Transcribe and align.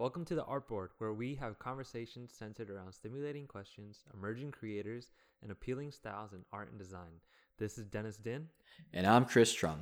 Welcome 0.00 0.24
to 0.24 0.34
the 0.34 0.44
Artboard, 0.44 0.88
where 0.96 1.12
we 1.12 1.34
have 1.34 1.58
conversations 1.58 2.32
centered 2.32 2.70
around 2.70 2.94
stimulating 2.94 3.46
questions, 3.46 3.98
emerging 4.14 4.50
creators, 4.50 5.10
and 5.42 5.52
appealing 5.52 5.92
styles 5.92 6.32
in 6.32 6.42
art 6.54 6.70
and 6.70 6.78
design. 6.78 7.20
This 7.58 7.76
is 7.76 7.84
Dennis 7.84 8.16
Din. 8.16 8.48
And 8.94 9.06
I'm 9.06 9.26
Chris 9.26 9.54
Trung. 9.54 9.80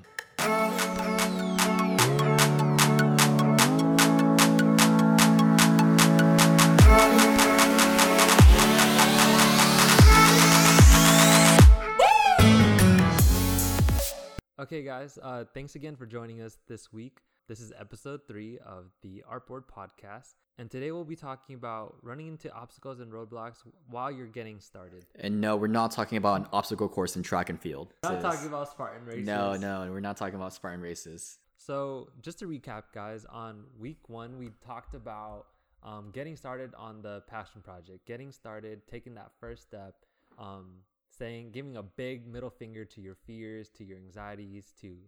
Okay, 14.58 14.82
guys, 14.82 15.16
uh, 15.22 15.44
thanks 15.54 15.76
again 15.76 15.94
for 15.94 16.06
joining 16.06 16.42
us 16.42 16.58
this 16.66 16.92
week. 16.92 17.20
This 17.48 17.60
is 17.60 17.72
episode 17.80 18.20
three 18.28 18.58
of 18.58 18.90
the 19.00 19.24
Artboard 19.26 19.62
podcast. 19.74 20.34
And 20.58 20.70
today 20.70 20.92
we'll 20.92 21.06
be 21.06 21.16
talking 21.16 21.54
about 21.54 21.96
running 22.02 22.28
into 22.28 22.52
obstacles 22.52 23.00
and 23.00 23.10
roadblocks 23.10 23.62
while 23.88 24.10
you're 24.10 24.26
getting 24.26 24.60
started. 24.60 25.06
And 25.18 25.40
no, 25.40 25.56
we're 25.56 25.68
not 25.68 25.90
talking 25.90 26.18
about 26.18 26.42
an 26.42 26.46
obstacle 26.52 26.90
course 26.90 27.16
in 27.16 27.22
track 27.22 27.48
and 27.48 27.58
field. 27.58 27.94
We're 28.04 28.12
not 28.12 28.20
talking 28.20 28.48
about 28.48 28.70
Spartan 28.70 29.06
races. 29.06 29.26
No, 29.26 29.56
no, 29.56 29.90
we're 29.90 30.00
not 30.00 30.18
talking 30.18 30.34
about 30.34 30.52
Spartan 30.52 30.82
races. 30.82 31.38
So, 31.56 32.10
just 32.20 32.38
to 32.40 32.46
recap, 32.46 32.82
guys, 32.92 33.24
on 33.24 33.64
week 33.78 34.10
one, 34.10 34.36
we 34.36 34.50
talked 34.62 34.94
about 34.94 35.46
um, 35.82 36.10
getting 36.12 36.36
started 36.36 36.74
on 36.76 37.00
the 37.00 37.22
passion 37.28 37.62
project, 37.62 38.04
getting 38.06 38.30
started, 38.30 38.82
taking 38.86 39.14
that 39.14 39.30
first 39.40 39.62
step, 39.62 39.94
um, 40.38 40.80
saying, 41.18 41.52
giving 41.52 41.78
a 41.78 41.82
big 41.82 42.26
middle 42.26 42.50
finger 42.50 42.84
to 42.84 43.00
your 43.00 43.14
fears, 43.14 43.70
to 43.70 43.84
your 43.84 43.96
anxieties, 43.96 44.74
to 44.82 44.98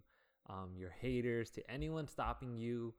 um, 0.51 0.71
your 0.77 0.89
haters, 0.89 1.49
to 1.51 1.71
anyone 1.71 2.07
stopping 2.07 2.57
you 2.57 2.93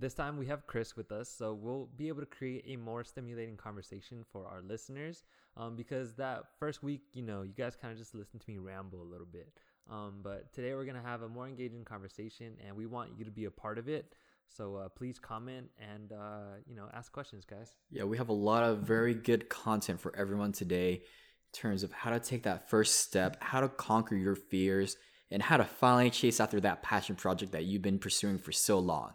this 0.00 0.14
time 0.14 0.38
we 0.38 0.46
have 0.46 0.66
Chris 0.66 0.96
with 0.96 1.12
us, 1.12 1.28
so 1.28 1.52
we'll 1.52 1.90
be 1.96 2.08
able 2.08 2.20
to 2.20 2.26
create 2.26 2.64
a 2.66 2.76
more 2.76 3.04
stimulating 3.04 3.56
conversation 3.56 4.24
for 4.32 4.46
our 4.46 4.62
listeners. 4.62 5.24
Um, 5.58 5.76
because 5.76 6.14
that 6.14 6.44
first 6.58 6.82
week, 6.82 7.02
you 7.12 7.22
know, 7.22 7.42
you 7.42 7.52
guys 7.52 7.76
kind 7.76 7.92
of 7.92 7.98
just 7.98 8.14
listened 8.14 8.40
to 8.40 8.50
me 8.50 8.56
ramble 8.56 9.02
a 9.02 9.04
little 9.04 9.26
bit. 9.26 9.52
Um, 9.90 10.20
but 10.22 10.54
today 10.54 10.74
we're 10.74 10.86
gonna 10.86 11.02
have 11.02 11.20
a 11.20 11.28
more 11.28 11.46
engaging 11.46 11.84
conversation, 11.84 12.54
and 12.66 12.74
we 12.76 12.86
want 12.86 13.10
you 13.18 13.26
to 13.26 13.30
be 13.30 13.44
a 13.44 13.50
part 13.50 13.76
of 13.76 13.88
it. 13.88 14.14
So 14.48 14.76
uh, 14.76 14.88
please 14.88 15.18
comment 15.18 15.68
and 15.78 16.12
uh, 16.12 16.56
you 16.66 16.74
know 16.74 16.88
ask 16.94 17.12
questions, 17.12 17.44
guys. 17.44 17.74
Yeah, 17.90 18.04
we 18.04 18.16
have 18.16 18.30
a 18.30 18.34
lot 18.34 18.62
of 18.62 18.78
very 18.78 19.14
good 19.14 19.50
content 19.50 20.00
for 20.00 20.16
everyone 20.16 20.52
today 20.52 20.92
in 20.94 21.52
terms 21.52 21.82
of 21.82 21.92
how 21.92 22.10
to 22.10 22.20
take 22.20 22.44
that 22.44 22.70
first 22.70 23.00
step, 23.00 23.36
how 23.42 23.60
to 23.60 23.68
conquer 23.68 24.16
your 24.16 24.34
fears, 24.36 24.96
and 25.30 25.42
how 25.42 25.56
to 25.56 25.64
finally 25.64 26.10
chase 26.10 26.40
after 26.40 26.60
that 26.60 26.82
passion 26.82 27.16
project 27.16 27.52
that 27.52 27.64
you've 27.64 27.82
been 27.82 27.98
pursuing 27.98 28.38
for 28.38 28.52
so 28.52 28.78
long. 28.78 29.14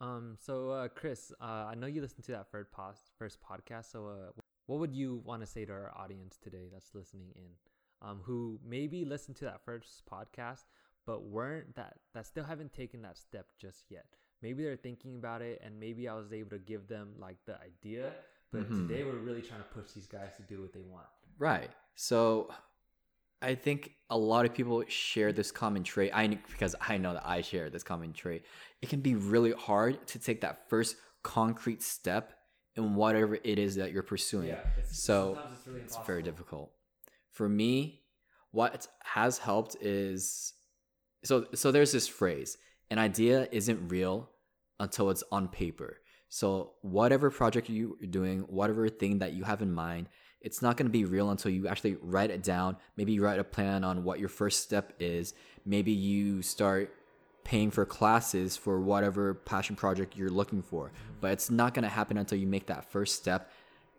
Um, 0.00 0.36
so 0.40 0.70
uh, 0.70 0.88
Chris, 0.88 1.32
uh, 1.40 1.68
I 1.70 1.74
know 1.76 1.86
you 1.86 2.00
listened 2.00 2.24
to 2.24 2.32
that 2.32 2.50
first 2.50 2.72
pos- 2.72 3.10
first 3.18 3.38
podcast. 3.40 3.92
So, 3.92 4.08
uh, 4.08 4.40
what 4.66 4.80
would 4.80 4.94
you 4.94 5.22
want 5.24 5.42
to 5.42 5.46
say 5.46 5.64
to 5.64 5.72
our 5.72 5.92
audience 5.96 6.38
today 6.42 6.68
that's 6.72 6.94
listening 6.94 7.28
in, 7.36 7.50
um, 8.00 8.20
who 8.24 8.58
maybe 8.66 9.04
listened 9.04 9.36
to 9.36 9.44
that 9.44 9.64
first 9.64 10.02
podcast 10.10 10.64
but 11.06 11.24
weren't 11.24 11.74
that 11.74 11.94
that 12.14 12.26
still 12.26 12.44
haven't 12.44 12.72
taken 12.72 13.02
that 13.02 13.16
step 13.16 13.46
just 13.60 13.90
yet? 13.90 14.06
Maybe 14.42 14.62
they're 14.64 14.76
thinking 14.76 15.16
about 15.16 15.40
it, 15.42 15.60
and 15.64 15.78
maybe 15.78 16.08
I 16.08 16.14
was 16.14 16.32
able 16.32 16.50
to 16.50 16.58
give 16.58 16.88
them 16.88 17.10
like 17.18 17.36
the 17.46 17.56
idea, 17.60 18.12
but 18.50 18.62
mm-hmm. 18.62 18.88
today 18.88 19.04
we're 19.04 19.12
really 19.12 19.42
trying 19.42 19.60
to 19.60 19.66
push 19.66 19.92
these 19.92 20.06
guys 20.06 20.36
to 20.36 20.42
do 20.42 20.60
what 20.60 20.72
they 20.72 20.80
want. 20.80 21.06
Right. 21.38 21.70
So 21.94 22.50
I 23.42 23.54
think 23.54 23.92
a 24.10 24.16
lot 24.16 24.46
of 24.46 24.54
people 24.54 24.82
share 24.88 25.32
this 25.32 25.50
common 25.50 25.82
trait. 25.82 26.12
I 26.14 26.26
because 26.26 26.74
I 26.80 26.98
know 26.98 27.14
that 27.14 27.26
I 27.26 27.40
share 27.40 27.70
this 27.70 27.82
common 27.82 28.12
trait. 28.12 28.44
It 28.80 28.88
can 28.88 29.00
be 29.00 29.14
really 29.14 29.52
hard 29.52 30.06
to 30.08 30.18
take 30.18 30.40
that 30.42 30.68
first 30.68 30.96
concrete 31.22 31.82
step 31.82 32.32
in 32.76 32.94
whatever 32.94 33.38
it 33.42 33.58
is 33.58 33.76
that 33.76 33.92
you're 33.92 34.02
pursuing. 34.02 34.48
Yeah, 34.48 34.60
it's, 34.78 35.02
so 35.02 35.38
it's, 35.52 35.66
really 35.66 35.80
it's 35.80 35.98
very 36.06 36.22
difficult. 36.22 36.70
For 37.30 37.48
me, 37.48 38.02
what 38.50 38.86
has 39.02 39.38
helped 39.38 39.76
is 39.80 40.54
so 41.24 41.46
so 41.54 41.72
there's 41.72 41.92
this 41.92 42.08
phrase, 42.08 42.58
an 42.90 42.98
idea 42.98 43.48
isn't 43.50 43.88
real 43.88 44.30
until 44.78 45.10
it's 45.10 45.24
on 45.32 45.48
paper. 45.48 45.98
So 46.28 46.72
whatever 46.80 47.30
project 47.30 47.68
you're 47.68 47.94
doing, 48.08 48.40
whatever 48.40 48.88
thing 48.88 49.18
that 49.18 49.34
you 49.34 49.44
have 49.44 49.60
in 49.60 49.72
mind, 49.72 50.08
it's 50.42 50.60
not 50.60 50.76
going 50.76 50.86
to 50.86 50.92
be 50.92 51.04
real 51.04 51.30
until 51.30 51.50
you 51.50 51.68
actually 51.68 51.96
write 52.02 52.30
it 52.30 52.42
down. 52.42 52.76
Maybe 52.96 53.12
you 53.12 53.24
write 53.24 53.38
a 53.38 53.44
plan 53.44 53.84
on 53.84 54.04
what 54.04 54.18
your 54.18 54.28
first 54.28 54.62
step 54.62 54.92
is. 54.98 55.34
Maybe 55.64 55.92
you 55.92 56.42
start 56.42 56.92
paying 57.44 57.70
for 57.70 57.84
classes 57.84 58.56
for 58.56 58.80
whatever 58.80 59.34
passion 59.34 59.76
project 59.76 60.16
you're 60.16 60.30
looking 60.30 60.62
for. 60.62 60.92
But 61.20 61.32
it's 61.32 61.50
not 61.50 61.74
going 61.74 61.84
to 61.84 61.88
happen 61.88 62.18
until 62.18 62.38
you 62.38 62.46
make 62.46 62.66
that 62.66 62.90
first 62.90 63.16
step. 63.16 63.50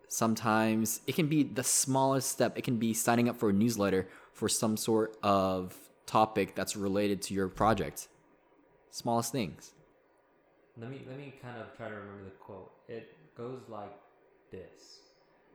Sometimes 0.08 1.00
it 1.06 1.14
can 1.14 1.26
be 1.26 1.42
the 1.42 1.64
smallest 1.64 2.30
step. 2.30 2.58
It 2.58 2.62
can 2.62 2.76
be 2.76 2.94
signing 2.94 3.28
up 3.28 3.36
for 3.36 3.50
a 3.50 3.52
newsletter 3.52 4.08
for 4.32 4.48
some 4.48 4.76
sort 4.76 5.16
of 5.22 5.74
topic 6.06 6.54
that's 6.54 6.76
related 6.76 7.22
to 7.22 7.34
your 7.34 7.48
project. 7.48 8.08
Smallest 8.90 9.32
things. 9.32 9.72
Let 10.76 10.90
me 10.90 11.02
let 11.08 11.16
me 11.16 11.34
kind 11.40 11.58
of 11.60 11.76
try 11.76 11.88
to 11.88 11.94
remember 11.94 12.24
the 12.24 12.30
quote. 12.32 12.72
It 12.88 13.16
goes 13.36 13.60
like 13.68 13.92
this 14.50 15.03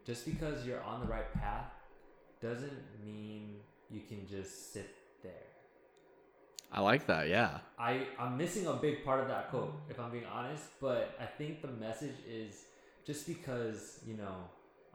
just 0.06 0.26
because 0.26 0.66
you're 0.66 0.82
on 0.82 1.02
the 1.02 1.08
right 1.08 1.32
path 1.34 1.72
doesn't 2.42 2.82
mean 3.06 3.56
you 3.90 4.02
can 4.08 4.28
just 4.28 4.74
sit 4.74 4.90
there. 5.24 5.32
I 6.72 6.82
like 6.82 7.08
that, 7.08 7.28
yeah. 7.28 7.60
I, 7.78 8.08
I'm 8.20 8.38
missing 8.38 8.68
a 8.68 8.74
big 8.74 9.04
part 9.04 9.20
of 9.20 9.28
that 9.28 9.50
quote, 9.50 9.74
if 9.90 10.00
I'm 10.00 10.12
being 10.12 10.26
honest, 10.32 10.64
but 10.80 11.18
I 11.20 11.26
think 11.26 11.62
the 11.62 11.68
message 11.68 12.16
is 12.30 12.66
just 13.06 13.26
because, 13.28 14.00
you 14.08 14.16
know, 14.16 14.36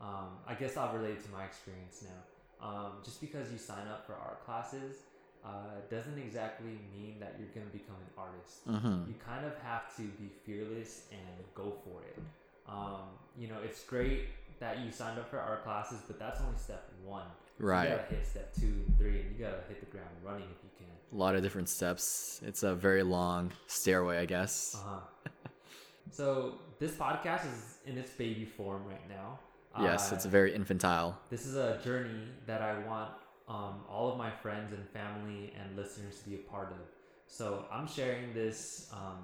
um, 0.01 0.39
I 0.47 0.55
guess 0.55 0.77
I'll 0.77 0.95
relate 0.95 1.25
to 1.25 1.31
my 1.31 1.45
experience 1.45 2.05
now. 2.05 2.67
Um, 2.67 2.93
just 3.05 3.21
because 3.21 3.51
you 3.51 3.59
sign 3.59 3.89
up 3.89 4.07
for 4.07 4.15
art 4.15 4.45
classes 4.45 4.97
uh, 5.45 5.81
doesn't 5.91 6.19
exactly 6.19 6.79
mean 6.97 7.17
that 7.21 7.35
you're 7.39 7.49
going 7.49 7.67
to 7.67 7.73
become 7.73 7.97
an 7.97 8.13
artist. 8.17 8.67
Mm-hmm. 8.67 9.11
You 9.11 9.15
kind 9.27 9.45
of 9.45 9.53
have 9.59 9.95
to 9.97 10.03
be 10.03 10.31
fearless 10.47 11.03
and 11.11 11.45
go 11.55 11.75
for 11.85 12.03
it. 12.03 12.19
Um, 12.67 13.19
you 13.39 13.49
know, 13.49 13.57
it's 13.63 13.85
great 13.85 14.29
that 14.65 14.81
you 14.83 14.91
signed 14.91 15.19
up 15.19 15.29
for 15.29 15.39
our 15.39 15.59
classes, 15.59 15.99
but 16.07 16.19
that's 16.19 16.41
only 16.41 16.57
step 16.57 16.91
one. 17.05 17.27
Right. 17.59 17.91
You 17.91 17.97
gotta 17.97 18.15
hit 18.15 18.27
step 18.27 18.55
two 18.55 18.67
and 18.67 18.99
three, 18.99 19.21
and 19.21 19.37
you 19.37 19.45
gotta 19.45 19.63
hit 19.69 19.81
the 19.81 19.87
ground 19.87 20.09
running 20.25 20.49
if 20.51 20.65
you 20.65 20.71
can. 20.79 20.87
A 21.13 21.17
lot 21.17 21.37
of 21.37 21.43
different 21.43 21.69
steps. 21.69 22.41
It's 22.45 22.63
a 22.63 22.75
very 22.75 23.03
long 23.03 23.53
stairway, 23.67 24.19
I 24.19 24.25
guess. 24.25 24.75
Uh-huh. 24.75 25.29
so 26.11 26.55
this 26.79 26.93
podcast 26.93 27.47
is 27.47 27.79
in 27.87 27.99
its 27.99 28.11
baby 28.13 28.47
form 28.47 28.85
right 28.87 29.07
now. 29.09 29.39
Yes, 29.79 30.11
uh, 30.11 30.15
it's 30.15 30.25
very 30.25 30.55
infantile. 30.55 31.19
This 31.31 31.45
is 31.45 31.57
a 31.57 31.79
journey 31.85 32.29
that 32.47 32.63
I 32.63 32.79
want 32.87 33.11
um, 33.49 33.81
all 33.89 34.11
of 34.11 34.17
my 34.17 34.31
friends 34.31 34.73
and 34.73 34.89
family 34.89 35.53
and 35.61 35.77
listeners 35.77 36.21
to 36.21 36.31
be 36.31 36.37
a 36.37 36.51
part 36.51 36.71
of. 36.71 36.79
So 37.27 37.67
I'm 37.71 37.87
sharing 37.87 38.33
this 38.33 38.89
um, 38.93 39.19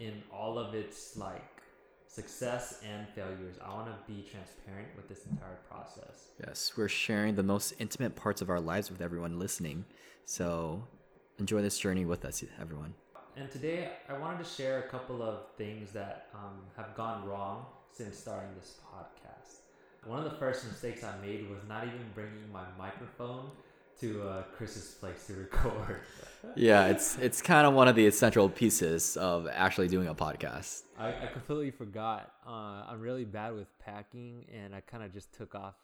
in 0.00 0.22
all 0.32 0.58
of 0.58 0.74
its 0.74 1.16
like 1.16 1.59
success 2.10 2.80
and 2.88 3.08
failures. 3.08 3.56
I 3.64 3.72
want 3.72 3.86
to 3.86 4.12
be 4.12 4.22
transparent 4.22 4.88
with 4.96 5.08
this 5.08 5.26
entire 5.26 5.58
process. 5.68 6.30
Yes, 6.44 6.72
we're 6.76 6.88
sharing 6.88 7.36
the 7.36 7.42
most 7.42 7.72
intimate 7.78 8.16
parts 8.16 8.42
of 8.42 8.50
our 8.50 8.60
lives 8.60 8.90
with 8.90 9.00
everyone 9.00 9.38
listening. 9.38 9.84
So 10.24 10.82
enjoy 11.38 11.62
this 11.62 11.78
journey 11.78 12.04
with 12.04 12.24
us, 12.24 12.42
everyone. 12.60 12.94
And 13.36 13.48
today, 13.50 13.92
I 14.08 14.18
wanted 14.18 14.44
to 14.44 14.50
share 14.50 14.80
a 14.80 14.88
couple 14.88 15.22
of 15.22 15.52
things 15.56 15.92
that 15.92 16.28
um, 16.34 16.62
have 16.76 16.96
gone 16.96 17.26
wrong 17.26 17.66
since 17.92 18.18
starting 18.18 18.50
this 18.58 18.78
podcast. 18.92 19.60
One 20.04 20.18
of 20.18 20.24
the 20.24 20.36
first 20.38 20.66
mistakes 20.66 21.04
I 21.04 21.16
made 21.24 21.48
was 21.48 21.60
not 21.68 21.84
even 21.84 22.04
bringing 22.14 22.50
my 22.52 22.64
microphone 22.76 23.50
to 24.00 24.22
uh, 24.22 24.42
Chris's 24.56 24.94
place 24.94 25.26
to 25.26 25.34
record. 25.34 26.00
yeah, 26.56 26.86
it's 26.86 27.18
it's 27.18 27.42
kind 27.42 27.66
of 27.66 27.74
one 27.74 27.88
of 27.88 27.96
the 27.96 28.06
essential 28.06 28.48
pieces 28.48 29.16
of 29.16 29.46
actually 29.52 29.88
doing 29.88 30.08
a 30.08 30.14
podcast. 30.14 30.82
I, 30.98 31.08
I 31.08 31.26
completely 31.32 31.70
forgot. 31.70 32.32
Uh, 32.46 32.84
I'm 32.88 33.00
really 33.00 33.24
bad 33.24 33.54
with 33.54 33.68
packing, 33.78 34.46
and 34.52 34.74
I 34.74 34.80
kind 34.80 35.02
of 35.02 35.12
just 35.12 35.32
took 35.32 35.54
off 35.54 35.74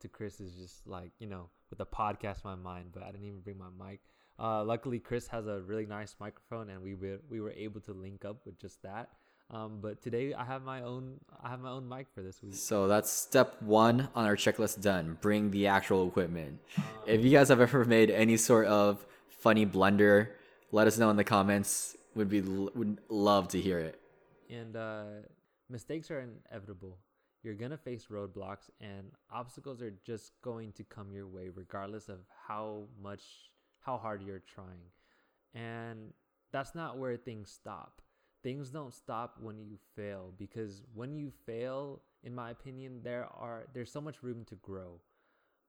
to 0.00 0.08
Chris's 0.08 0.54
just 0.54 0.86
like 0.86 1.10
you 1.18 1.26
know 1.26 1.50
with 1.70 1.78
the 1.78 1.86
podcast 1.86 2.44
in 2.44 2.50
my 2.50 2.54
mind, 2.56 2.90
but 2.92 3.02
I 3.02 3.10
didn't 3.10 3.26
even 3.26 3.40
bring 3.40 3.58
my 3.58 3.88
mic. 3.88 4.00
Uh, 4.40 4.62
luckily, 4.64 4.98
Chris 5.00 5.26
has 5.28 5.46
a 5.46 5.60
really 5.60 5.84
nice 5.84 6.14
microphone, 6.20 6.70
and 6.70 6.82
we 6.82 6.94
were 6.94 7.18
we 7.28 7.40
were 7.40 7.52
able 7.52 7.80
to 7.82 7.92
link 7.92 8.24
up 8.24 8.46
with 8.46 8.58
just 8.58 8.82
that. 8.82 9.10
Um, 9.50 9.78
but 9.80 10.02
today 10.02 10.34
I 10.34 10.44
have 10.44 10.62
my 10.62 10.82
own 10.82 11.20
I 11.42 11.48
have 11.48 11.60
my 11.60 11.70
own 11.70 11.88
mic 11.88 12.06
for 12.14 12.22
this 12.22 12.42
week. 12.42 12.54
So 12.54 12.86
that's 12.86 13.10
step 13.10 13.60
one 13.62 14.08
on 14.14 14.26
our 14.26 14.36
checklist 14.36 14.82
done. 14.82 15.16
Bring 15.22 15.50
the 15.50 15.66
actual 15.68 16.06
equipment. 16.06 16.58
Um, 16.76 16.84
if 17.06 17.24
you 17.24 17.30
guys 17.30 17.48
have 17.48 17.60
ever 17.60 17.84
made 17.84 18.10
any 18.10 18.36
sort 18.36 18.66
of 18.66 19.06
funny 19.28 19.64
blunder, 19.64 20.36
let 20.70 20.86
us 20.86 20.98
know 20.98 21.08
in 21.08 21.16
the 21.16 21.24
comments. 21.24 21.96
Would 22.14 22.28
be 22.28 22.40
would 22.40 22.98
love 23.08 23.48
to 23.48 23.60
hear 23.60 23.78
it. 23.78 23.98
And 24.50 24.76
uh, 24.76 25.04
mistakes 25.70 26.10
are 26.10 26.20
inevitable. 26.20 26.98
You're 27.42 27.54
gonna 27.54 27.78
face 27.78 28.06
roadblocks, 28.10 28.68
and 28.80 29.12
obstacles 29.32 29.80
are 29.80 29.94
just 30.04 30.32
going 30.42 30.72
to 30.72 30.84
come 30.84 31.12
your 31.12 31.26
way, 31.26 31.48
regardless 31.54 32.08
of 32.08 32.18
how 32.46 32.84
much 33.02 33.22
how 33.80 33.96
hard 33.96 34.22
you're 34.22 34.42
trying. 34.54 34.90
And 35.54 36.12
that's 36.52 36.74
not 36.74 36.98
where 36.98 37.16
things 37.16 37.50
stop 37.50 38.02
things 38.42 38.70
don't 38.70 38.94
stop 38.94 39.36
when 39.40 39.58
you 39.58 39.76
fail 39.96 40.32
because 40.38 40.82
when 40.94 41.16
you 41.16 41.32
fail, 41.46 42.02
in 42.22 42.34
my 42.34 42.50
opinion, 42.50 43.00
there 43.02 43.26
are 43.36 43.66
there's 43.74 43.92
so 43.92 44.00
much 44.00 44.22
room 44.22 44.44
to 44.46 44.54
grow. 44.56 45.00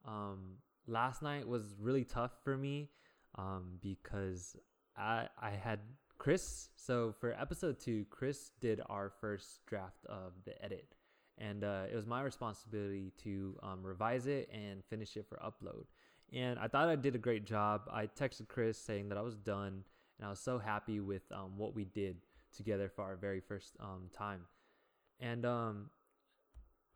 Um, 0.05 0.57
last 0.87 1.21
night 1.21 1.47
was 1.47 1.75
really 1.79 2.03
tough 2.03 2.31
for 2.43 2.57
me 2.57 2.89
um, 3.37 3.77
because 3.81 4.55
I 4.97 5.27
I 5.41 5.51
had 5.51 5.79
Chris. 6.17 6.69
So 6.75 7.13
for 7.19 7.33
episode 7.33 7.79
two, 7.79 8.05
Chris 8.09 8.51
did 8.59 8.81
our 8.89 9.11
first 9.21 9.65
draft 9.65 10.05
of 10.07 10.33
the 10.45 10.63
edit, 10.63 10.95
and 11.37 11.63
uh, 11.63 11.83
it 11.91 11.95
was 11.95 12.05
my 12.05 12.21
responsibility 12.21 13.13
to 13.23 13.57
um, 13.63 13.83
revise 13.83 14.27
it 14.27 14.49
and 14.53 14.83
finish 14.89 15.17
it 15.17 15.25
for 15.27 15.37
upload. 15.37 15.85
And 16.31 16.59
I 16.59 16.67
thought 16.67 16.89
I 16.89 16.95
did 16.95 17.15
a 17.15 17.19
great 17.19 17.43
job. 17.45 17.89
I 17.91 18.05
texted 18.05 18.47
Chris 18.47 18.77
saying 18.77 19.09
that 19.09 19.17
I 19.17 19.21
was 19.21 19.35
done, 19.35 19.83
and 20.19 20.27
I 20.27 20.29
was 20.29 20.39
so 20.39 20.59
happy 20.59 20.99
with 20.99 21.23
um, 21.31 21.57
what 21.57 21.73
we 21.73 21.85
did 21.85 22.17
together 22.55 22.89
for 22.93 23.03
our 23.03 23.15
very 23.15 23.39
first 23.39 23.75
um, 23.79 24.09
time. 24.15 24.41
And 25.19 25.45
um, 25.45 25.89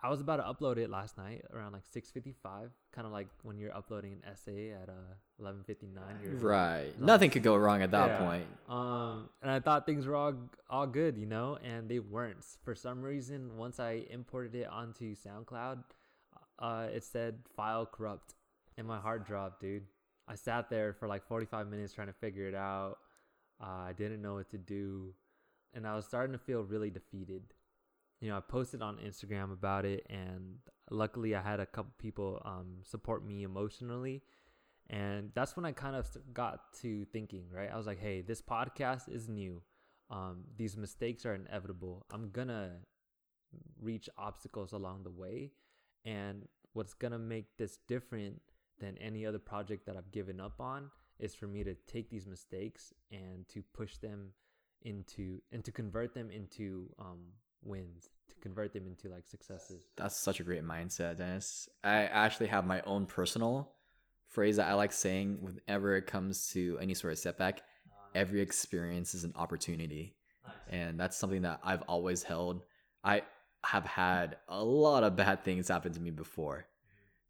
I 0.01 0.09
was 0.09 0.19
about 0.21 0.37
to 0.37 0.43
upload 0.43 0.77
it 0.77 0.89
last 0.89 1.17
night 1.17 1.45
around 1.53 1.73
like 1.73 1.83
6:55, 1.85 2.69
kind 2.91 3.05
of 3.07 3.11
like 3.13 3.27
when 3.43 3.57
you're 3.57 3.75
uploading 3.75 4.13
an 4.13 4.21
essay 4.29 4.71
at 4.71 4.89
uh 4.89 5.15
11:59. 5.41 6.41
Right. 6.41 6.91
Nothing 6.99 7.29
could 7.29 7.43
go 7.43 7.55
wrong 7.55 7.81
at 7.81 7.91
that 7.91 8.07
Yeah. 8.11 8.17
point. 8.19 8.47
Um, 8.67 9.29
and 9.41 9.49
I 9.51 9.59
thought 9.59 9.85
things 9.85 10.05
were 10.05 10.15
all 10.15 10.35
all 10.69 10.87
good, 10.87 11.17
you 11.17 11.25
know, 11.25 11.57
and 11.63 11.89
they 11.89 11.99
weren't. 11.99 12.43
For 12.63 12.75
some 12.75 13.01
reason, 13.01 13.57
once 13.57 13.79
I 13.79 14.05
imported 14.09 14.55
it 14.55 14.67
onto 14.67 15.15
SoundCloud, 15.15 15.83
uh, 16.59 16.87
it 16.93 17.03
said 17.03 17.39
file 17.55 17.85
corrupt, 17.85 18.35
and 18.77 18.87
my 18.87 18.99
heart 18.99 19.25
dropped, 19.25 19.61
dude. 19.61 19.85
I 20.27 20.35
sat 20.35 20.69
there 20.69 20.93
for 20.93 21.07
like 21.07 21.25
45 21.27 21.67
minutes 21.67 21.93
trying 21.93 22.07
to 22.07 22.13
figure 22.13 22.47
it 22.47 22.55
out. 22.55 22.99
Uh, 23.61 23.65
I 23.89 23.93
didn't 23.93 24.21
know 24.21 24.35
what 24.35 24.49
to 24.51 24.57
do, 24.57 25.13
and 25.73 25.87
I 25.87 25.95
was 25.95 26.05
starting 26.05 26.33
to 26.33 26.39
feel 26.39 26.63
really 26.63 26.89
defeated. 26.89 27.53
You 28.21 28.29
know, 28.29 28.37
I 28.37 28.41
posted 28.41 28.81
on 28.81 28.97
Instagram 28.97 29.51
about 29.51 29.85
it, 29.85 30.05
and 30.09 30.57
luckily, 30.89 31.35
I 31.35 31.41
had 31.41 31.59
a 31.59 31.65
couple 31.65 31.93
people 31.97 32.41
um, 32.45 32.77
support 32.83 33.25
me 33.25 33.43
emotionally 33.43 34.23
and 34.89 35.31
that's 35.33 35.55
when 35.55 35.65
I 35.65 35.71
kind 35.71 35.95
of 35.95 36.07
got 36.33 36.73
to 36.81 37.05
thinking, 37.05 37.45
right? 37.51 37.69
I 37.71 37.77
was 37.77 37.87
like, 37.87 37.99
hey, 37.99 38.21
this 38.21 38.41
podcast 38.41 39.09
is 39.09 39.29
new. 39.29 39.61
Um, 40.09 40.43
these 40.57 40.75
mistakes 40.75 41.25
are 41.25 41.33
inevitable. 41.33 42.05
I'm 42.11 42.29
gonna 42.31 42.71
reach 43.81 44.09
obstacles 44.17 44.73
along 44.73 45.03
the 45.03 45.11
way. 45.11 45.51
And 46.05 46.47
what's 46.73 46.93
gonna 46.93 47.19
make 47.19 47.57
this 47.57 47.79
different 47.87 48.41
than 48.79 48.97
any 48.97 49.25
other 49.25 49.39
project 49.39 49.85
that 49.85 49.95
I've 49.95 50.11
given 50.11 50.41
up 50.41 50.59
on 50.59 50.91
is 51.19 51.33
for 51.33 51.47
me 51.47 51.63
to 51.63 51.75
take 51.87 52.09
these 52.09 52.27
mistakes 52.27 52.93
and 53.11 53.47
to 53.49 53.63
push 53.73 53.97
them 53.97 54.31
into 54.83 55.41
and 55.51 55.63
to 55.63 55.71
convert 55.71 56.13
them 56.13 56.29
into 56.31 56.89
um, 56.99 57.19
wins, 57.63 58.09
to 58.29 58.35
convert 58.41 58.73
them 58.73 58.87
into 58.87 59.09
like 59.09 59.27
successes. 59.27 59.81
That's 59.95 60.15
such 60.15 60.39
a 60.39 60.43
great 60.43 60.63
mindset, 60.63 61.17
Dennis. 61.17 61.69
I 61.83 62.03
actually 62.03 62.47
have 62.47 62.65
my 62.65 62.81
own 62.81 63.05
personal 63.05 63.71
phrase 64.27 64.57
that 64.57 64.67
I 64.67 64.73
like 64.73 64.91
saying 64.91 65.37
whenever 65.41 65.95
it 65.95 66.07
comes 66.07 66.49
to 66.49 66.77
any 66.81 66.93
sort 66.93 67.13
of 67.13 67.19
setback. 67.19 67.61
Every 68.15 68.41
experience 68.41 69.13
is 69.13 69.23
an 69.23 69.33
opportunity. 69.35 70.15
And 70.69 70.99
that's 70.99 71.17
something 71.17 71.43
that 71.43 71.59
I've 71.63 71.83
always 71.83 72.23
held. 72.23 72.63
I 73.03 73.23
have 73.63 73.85
had 73.85 74.37
a 74.49 74.63
lot 74.63 75.03
of 75.03 75.15
bad 75.15 75.43
things 75.43 75.67
happen 75.67 75.93
to 75.93 75.99
me 75.99 76.11
before. 76.11 76.65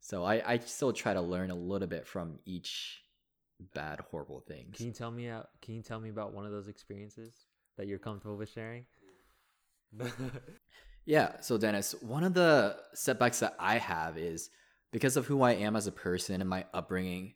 So 0.00 0.24
I, 0.24 0.42
I 0.52 0.58
still 0.58 0.92
try 0.92 1.14
to 1.14 1.20
learn 1.20 1.50
a 1.50 1.54
little 1.54 1.88
bit 1.88 2.06
from 2.06 2.38
each 2.44 3.03
bad, 3.74 4.00
horrible 4.10 4.40
things. 4.40 4.76
Can 4.76 4.86
you 4.86 4.92
tell 4.92 5.10
me? 5.10 5.28
Uh, 5.28 5.42
can 5.62 5.74
you 5.74 5.82
tell 5.82 6.00
me 6.00 6.08
about 6.08 6.32
one 6.34 6.44
of 6.46 6.52
those 6.52 6.68
experiences 6.68 7.46
that 7.76 7.86
you're 7.86 7.98
comfortable 7.98 8.36
with 8.36 8.50
sharing? 8.50 8.84
Yeah, 11.06 11.40
so 11.40 11.58
Dennis, 11.58 11.94
one 12.00 12.24
of 12.24 12.34
the 12.34 12.76
setbacks 12.94 13.40
that 13.40 13.54
I 13.58 13.78
have 13.78 14.16
is 14.16 14.50
because 14.90 15.16
of 15.16 15.26
who 15.26 15.42
I 15.42 15.52
am 15.52 15.76
as 15.76 15.86
a 15.86 15.92
person 15.92 16.40
and 16.40 16.48
my 16.48 16.64
upbringing, 16.72 17.34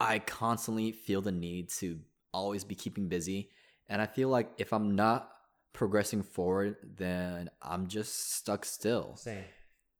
I 0.00 0.18
constantly 0.18 0.90
feel 0.90 1.22
the 1.22 1.32
need 1.32 1.68
to 1.78 2.00
always 2.32 2.64
be 2.64 2.74
keeping 2.74 3.08
busy. 3.08 3.50
And 3.88 4.02
I 4.02 4.06
feel 4.06 4.28
like 4.28 4.50
if 4.58 4.72
I'm 4.72 4.96
not 4.96 5.30
progressing 5.72 6.22
forward, 6.22 6.76
then 6.96 7.48
I'm 7.62 7.86
just 7.86 8.32
stuck 8.34 8.64
still. 8.64 9.16
Same. 9.16 9.44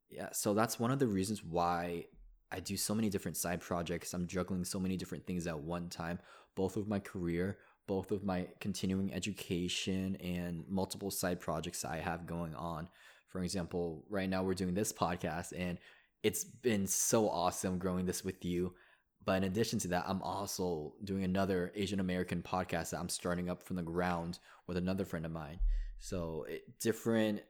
Yeah, 0.09 0.29
so 0.33 0.53
that's 0.53 0.79
one 0.79 0.91
of 0.91 0.99
the 0.99 1.07
reasons 1.07 1.43
why 1.43 2.05
I 2.55 2.61
do 2.61 2.77
so 2.77 2.95
many 2.95 3.09
different 3.09 3.35
side 3.35 3.59
projects. 3.59 4.13
I'm 4.13 4.27
juggling 4.27 4.63
so 4.63 4.79
many 4.79 4.95
different 4.95 5.27
things 5.27 5.45
at 5.45 5.59
one 5.59 5.89
time, 5.89 6.19
both 6.55 6.77
with 6.77 6.87
my 6.87 6.99
career, 6.99 7.57
both 7.85 8.11
with 8.11 8.23
my 8.23 8.47
continuing 8.61 9.13
education, 9.13 10.15
and 10.21 10.63
multiple 10.69 11.11
side 11.11 11.41
projects 11.41 11.83
I 11.83 11.97
have 11.97 12.25
going 12.25 12.55
on. 12.55 12.87
For 13.27 13.43
example, 13.43 14.05
right 14.09 14.29
now 14.29 14.41
we're 14.41 14.53
doing 14.53 14.73
this 14.73 14.93
podcast, 14.93 15.51
and 15.57 15.77
it's 16.23 16.45
been 16.45 16.87
so 16.87 17.29
awesome 17.29 17.77
growing 17.77 18.05
this 18.05 18.23
with 18.23 18.45
you. 18.45 18.73
But 19.25 19.37
in 19.37 19.43
addition 19.43 19.79
to 19.79 19.87
that, 19.89 20.05
I'm 20.07 20.21
also 20.21 20.93
doing 21.03 21.25
another 21.25 21.73
Asian 21.75 21.99
American 21.99 22.41
podcast 22.41 22.91
that 22.91 22.99
I'm 22.99 23.09
starting 23.09 23.49
up 23.49 23.63
from 23.63 23.75
the 23.75 23.81
ground 23.81 24.39
with 24.65 24.77
another 24.77 25.03
friend 25.03 25.25
of 25.25 25.31
mine. 25.33 25.59
So 25.99 26.45
it, 26.47 26.79
different 26.79 27.41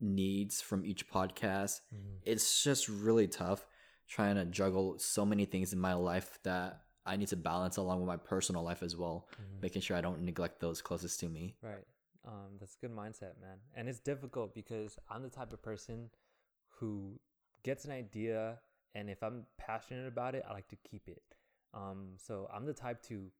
needs 0.00 0.60
from 0.60 0.84
each 0.84 1.08
podcast. 1.10 1.80
Mhm. 1.92 2.18
It's 2.22 2.62
just 2.62 2.88
really 2.88 3.26
tough 3.26 3.66
trying 4.12 4.34
to 4.34 4.44
juggle 4.44 4.98
so 4.98 5.24
many 5.24 5.46
things 5.46 5.72
in 5.72 5.78
my 5.78 5.94
life 5.94 6.38
that 6.42 6.82
I 7.06 7.16
need 7.16 7.28
to 7.28 7.36
balance 7.36 7.78
along 7.78 8.00
with 8.00 8.06
my 8.06 8.18
personal 8.18 8.62
life 8.62 8.82
as 8.82 8.94
well, 8.94 9.26
Mhm. 9.40 9.62
making 9.62 9.80
sure 9.80 9.96
I 9.96 10.02
don't 10.02 10.20
neglect 10.20 10.60
those 10.60 10.82
closest 10.82 11.18
to 11.20 11.28
me. 11.30 11.56
Right. 11.62 11.86
Um, 12.24 12.58
that's 12.58 12.76
a 12.76 12.78
good 12.78 12.94
mindset, 12.94 13.40
man. 13.40 13.58
And 13.74 13.88
it's 13.88 14.00
difficult 14.00 14.54
because 14.54 14.98
I'm 15.08 15.22
the 15.22 15.30
type 15.30 15.52
of 15.54 15.62
person 15.62 16.10
who 16.78 17.18
gets 17.62 17.86
an 17.86 17.90
idea, 17.90 18.60
and 18.94 19.08
if 19.08 19.22
I'm 19.22 19.46
passionate 19.56 20.06
about 20.06 20.34
it, 20.34 20.44
I 20.46 20.52
like 20.52 20.68
to 20.68 20.76
keep 20.76 21.08
it. 21.08 21.22
Um, 21.72 22.18
so 22.18 22.48
I'm 22.52 22.66
the 22.66 22.74
type 22.74 23.02
to 23.04 23.32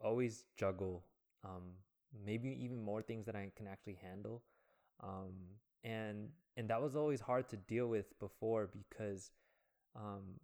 always 0.00 0.46
juggle, 0.56 1.04
um, 1.44 1.76
maybe 2.24 2.48
even 2.64 2.82
more 2.82 3.02
things 3.02 3.26
than 3.26 3.36
I 3.36 3.52
can 3.54 3.66
actually 3.66 3.98
handle. 4.00 4.42
Um, 5.00 5.60
and 5.82 6.32
and 6.56 6.70
that 6.70 6.80
was 6.80 6.96
always 6.96 7.20
hard 7.20 7.48
to 7.50 7.56
deal 7.56 7.88
with 7.88 8.18
before 8.18 8.68
because 8.68 9.30
um, 9.96 10.40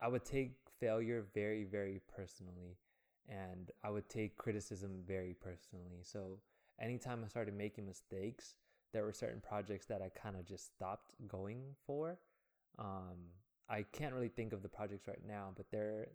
I 0.00 0.08
would 0.08 0.24
take 0.24 0.52
failure 0.80 1.24
very, 1.34 1.64
very 1.64 2.00
personally, 2.14 2.78
and 3.28 3.70
I 3.82 3.90
would 3.90 4.08
take 4.08 4.36
criticism 4.36 5.02
very 5.06 5.34
personally. 5.34 6.02
So 6.02 6.38
anytime 6.80 7.22
I 7.24 7.28
started 7.28 7.54
making 7.54 7.86
mistakes, 7.86 8.54
there 8.92 9.04
were 9.04 9.12
certain 9.12 9.40
projects 9.40 9.86
that 9.86 10.02
I 10.02 10.08
kind 10.08 10.36
of 10.36 10.44
just 10.46 10.66
stopped 10.74 11.14
going 11.26 11.62
for. 11.86 12.18
Um, 12.78 13.30
I 13.68 13.82
can't 13.92 14.14
really 14.14 14.28
think 14.28 14.52
of 14.52 14.62
the 14.62 14.68
projects 14.68 15.08
right 15.08 15.22
now, 15.26 15.52
but 15.56 15.70
there, 15.70 16.08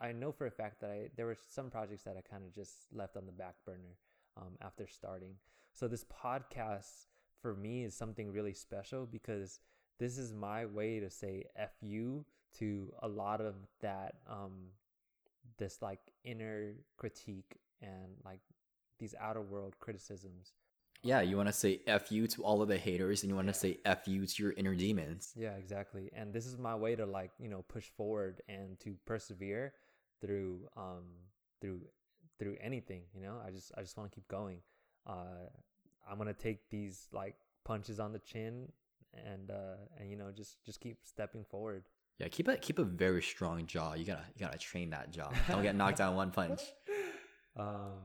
I 0.00 0.12
know 0.12 0.32
for 0.32 0.46
a 0.46 0.50
fact 0.50 0.80
that 0.80 0.90
I 0.90 1.08
there 1.16 1.26
were 1.26 1.38
some 1.48 1.70
projects 1.70 2.02
that 2.02 2.16
I 2.16 2.20
kind 2.20 2.44
of 2.44 2.54
just 2.54 2.86
left 2.92 3.16
on 3.16 3.26
the 3.26 3.32
back 3.32 3.54
burner 3.64 3.96
um, 4.36 4.56
after 4.60 4.86
starting. 4.86 5.34
So 5.72 5.88
this 5.88 6.04
podcast 6.04 7.06
for 7.40 7.54
me 7.54 7.84
is 7.84 7.94
something 7.94 8.32
really 8.32 8.52
special 8.52 9.06
because 9.06 9.60
this 10.00 10.18
is 10.18 10.32
my 10.32 10.66
way 10.66 10.98
to 10.98 11.10
say 11.10 11.44
"f 11.54 11.70
you" 11.80 12.24
to 12.58 12.92
a 13.02 13.06
lot 13.06 13.40
of 13.40 13.54
that 13.80 14.16
um, 14.28 14.70
this 15.58 15.80
like 15.80 16.00
inner 16.24 16.72
critique 16.96 17.58
and 17.80 18.16
like 18.24 18.40
these 18.98 19.14
outer 19.20 19.42
world 19.42 19.74
criticisms. 19.78 20.54
Yeah, 21.02 21.20
you 21.22 21.36
want 21.36 21.48
to 21.48 21.52
say 21.52 21.80
F 21.86 22.12
you 22.12 22.26
to 22.26 22.42
all 22.42 22.60
of 22.60 22.68
the 22.68 22.76
haters 22.76 23.22
and 23.22 23.30
you 23.30 23.36
want 23.36 23.48
to 23.48 23.54
say 23.54 23.78
F 23.84 24.06
you 24.06 24.26
to 24.26 24.42
your 24.42 24.52
inner 24.52 24.74
demons. 24.74 25.32
Yeah, 25.34 25.52
exactly. 25.52 26.10
And 26.14 26.32
this 26.32 26.44
is 26.44 26.58
my 26.58 26.74
way 26.74 26.94
to 26.94 27.06
like, 27.06 27.30
you 27.38 27.48
know, 27.48 27.64
push 27.68 27.86
forward 27.96 28.42
and 28.48 28.78
to 28.80 28.96
persevere 29.06 29.72
through 30.20 30.68
um 30.76 31.04
through 31.60 31.80
through 32.38 32.56
anything, 32.60 33.02
you 33.14 33.22
know? 33.22 33.36
I 33.46 33.50
just 33.50 33.72
I 33.78 33.80
just 33.80 33.96
want 33.96 34.10
to 34.10 34.14
keep 34.14 34.28
going. 34.28 34.58
Uh 35.06 35.48
I'm 36.10 36.16
going 36.16 36.28
to 36.28 36.34
take 36.34 36.68
these 36.70 37.08
like 37.12 37.36
punches 37.64 38.00
on 38.00 38.12
the 38.12 38.18
chin 38.18 38.72
and 39.14 39.50
uh 39.50 39.76
and 39.98 40.10
you 40.10 40.16
know, 40.16 40.30
just 40.34 40.64
just 40.64 40.80
keep 40.80 40.98
stepping 41.04 41.44
forward. 41.44 41.84
Yeah, 42.18 42.28
keep 42.28 42.48
a 42.48 42.56
keep 42.56 42.78
a 42.78 42.84
very 42.84 43.22
strong 43.22 43.66
jaw. 43.66 43.94
You 43.94 44.04
gotta 44.04 44.24
you 44.34 44.40
gotta 44.44 44.58
train 44.58 44.90
that 44.90 45.10
jaw. 45.10 45.30
Don't 45.48 45.62
get 45.62 45.74
knocked 45.74 45.98
down 45.98 46.16
one 46.16 46.30
punch. 46.30 46.60
Um 47.56 47.98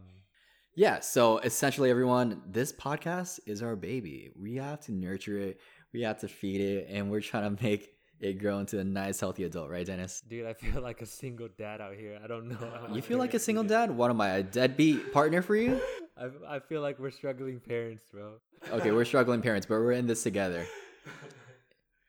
Yeah, 0.75 0.99
so 1.01 1.37
essentially, 1.37 1.89
everyone, 1.89 2.41
this 2.47 2.73
podcast 2.73 3.39
is 3.45 3.61
our 3.61 3.75
baby. 3.75 4.31
We 4.35 4.55
have 4.55 4.81
to 4.85 4.91
nurture 4.91 5.37
it, 5.37 5.59
we 5.93 6.01
have 6.01 6.19
to 6.19 6.27
feed 6.27 6.61
it, 6.61 6.87
and 6.89 7.11
we're 7.11 7.21
trying 7.21 7.55
to 7.55 7.63
make 7.63 7.91
it 8.19 8.39
grow 8.39 8.59
into 8.59 8.79
a 8.79 8.83
nice, 8.83 9.19
healthy 9.19 9.43
adult, 9.43 9.69
right, 9.69 9.85
Dennis? 9.85 10.21
dude, 10.27 10.47
I 10.47 10.53
feel 10.53 10.81
like 10.81 11.01
a 11.01 11.05
single 11.05 11.49
dad 11.57 11.79
out 11.79 11.95
here. 11.95 12.19
I 12.23 12.27
don't 12.27 12.47
know. 12.49 12.87
You 12.93 13.01
feel 13.01 13.19
like 13.19 13.33
a 13.33 13.39
single 13.39 13.63
dad? 13.63 13.91
What 13.91 14.09
am 14.09 14.19
I, 14.19 14.29
a 14.37 14.43
deadbeat 14.43 15.13
partner 15.13 15.41
for 15.41 15.55
you? 15.55 15.79
I 16.17 16.55
I 16.55 16.59
feel 16.59 16.81
like 16.81 16.97
we're 16.97 17.11
struggling 17.11 17.59
parents, 17.59 18.05
bro. 18.11 18.39
Okay, 18.71 18.91
we're 18.91 19.05
struggling 19.05 19.41
parents, 19.41 19.67
but 19.67 19.75
we're 19.75 19.91
in 19.91 20.07
this 20.07 20.23
together. 20.23 20.65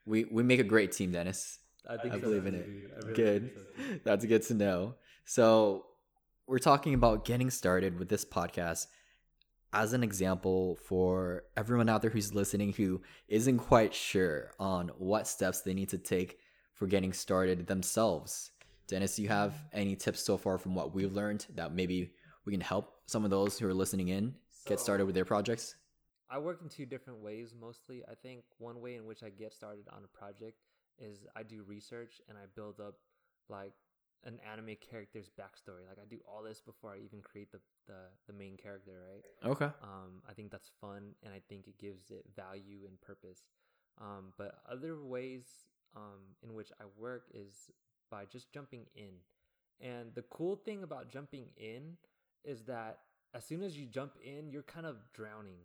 We 0.09 0.25
we 0.25 0.45
make 0.45 0.61
a 0.61 0.65
great 0.65 0.93
team, 0.93 1.11
Dennis. 1.13 1.59
I 1.89 1.97
think 1.97 2.15
I 2.15 2.19
so 2.19 2.23
believe 2.23 2.47
in 2.47 2.55
it. 2.55 2.67
really 3.03 3.15
Good. 3.15 3.51
so. 3.55 3.83
That's 4.05 4.25
good 4.25 4.43
to 4.43 4.55
know. 4.55 4.95
So, 5.25 5.87
we're 6.47 6.61
talking 6.61 6.95
about 6.95 7.25
getting 7.25 7.51
started 7.51 7.99
with 7.99 8.09
this 8.09 8.25
podcast. 8.25 8.87
as 9.73 9.93
an 9.93 10.03
example 10.05 10.77
for 10.89 11.43
everyone 11.57 11.89
out 11.89 12.03
there 12.03 12.11
who's 12.11 12.33
listening 12.35 12.73
who 12.73 13.03
isn't 13.29 13.59
quite 13.59 13.93
sure 13.93 14.53
on 14.61 14.91
what 14.99 15.27
steps 15.27 15.61
they 15.63 15.75
need 15.75 15.89
to 15.91 15.99
take 15.99 16.39
for 16.73 16.87
getting 16.87 17.13
started 17.13 17.67
themselves. 17.67 18.53
Dennis, 18.87 19.17
do 19.17 19.23
you 19.23 19.29
have 19.29 19.53
any 19.73 19.97
tips 19.97 20.23
so 20.23 20.37
far 20.37 20.57
from 20.59 20.75
what 20.77 20.95
we've 20.95 21.13
learned 21.13 21.47
that 21.57 21.75
maybe 21.75 22.13
we 22.45 22.53
can 22.53 22.61
help 22.61 22.95
some 23.07 23.25
of 23.25 23.31
those 23.31 23.59
who 23.59 23.67
are 23.67 23.75
listening 23.75 24.09
in 24.09 24.35
get 24.67 24.79
started 24.79 25.05
with 25.07 25.15
their 25.17 25.25
projects? 25.25 25.75
I 26.31 26.39
work 26.39 26.61
in 26.63 26.69
two 26.69 26.87
different 26.87 27.21
ways 27.21 27.55
mostly. 27.59 28.03
I 28.11 28.15
think 28.15 28.43
one 28.59 28.81
way 28.81 28.97
in 28.97 29.07
which 29.07 29.23
I 29.23 29.31
get 29.31 29.53
started 29.53 29.87
on 29.93 30.03
a 30.05 30.19
project 30.19 30.59
is 30.99 31.27
I 31.37 31.43
do 31.43 31.63
research 31.63 32.21
and 32.29 32.37
I 32.37 32.43
build 32.55 32.81
up 32.81 32.95
like 33.49 33.75
an 34.25 34.41
anime 34.51 34.77
character's 34.91 35.29
backstory. 35.29 35.87
Like 35.89 35.99
I 36.03 36.07
do 36.09 36.19
all 36.27 36.43
this 36.43 36.61
before 36.61 36.93
I 36.93 36.99
even 37.05 37.21
create 37.21 37.53
the 37.53 37.61
the, 37.87 38.09
the 38.27 38.33
main 38.33 38.57
character, 38.57 38.93
right? 39.09 39.51
Okay. 39.53 39.67
Um, 39.83 40.23
I 40.29 40.33
think 40.33 40.51
that's 40.51 40.71
fun 40.81 41.13
and 41.23 41.33
I 41.33 41.41
think 41.49 41.69
it 41.69 41.79
gives 41.79 42.11
it 42.11 42.25
value 42.35 42.81
and 42.89 43.01
purpose. 43.01 43.45
Um, 44.01 44.33
but 44.37 44.59
other 44.71 44.97
ways 45.03 45.45
um, 45.95 46.35
in 46.43 46.55
which 46.55 46.71
I 46.81 46.85
work 46.99 47.29
is 47.33 47.71
by 48.11 48.25
just 48.25 48.53
jumping 48.53 48.87
in. 48.95 49.15
And 49.81 50.15
the 50.15 50.23
cool 50.23 50.57
thing 50.57 50.83
about 50.83 51.11
jumping 51.11 51.47
in 51.57 51.97
is 52.45 52.63
that 52.65 52.99
as 53.35 53.45
soon 53.45 53.63
as 53.63 53.77
you 53.77 53.87
jump 53.87 54.13
in, 54.25 54.51
you're 54.51 54.63
kind 54.63 54.87
of 54.87 54.97
drowning 55.13 55.59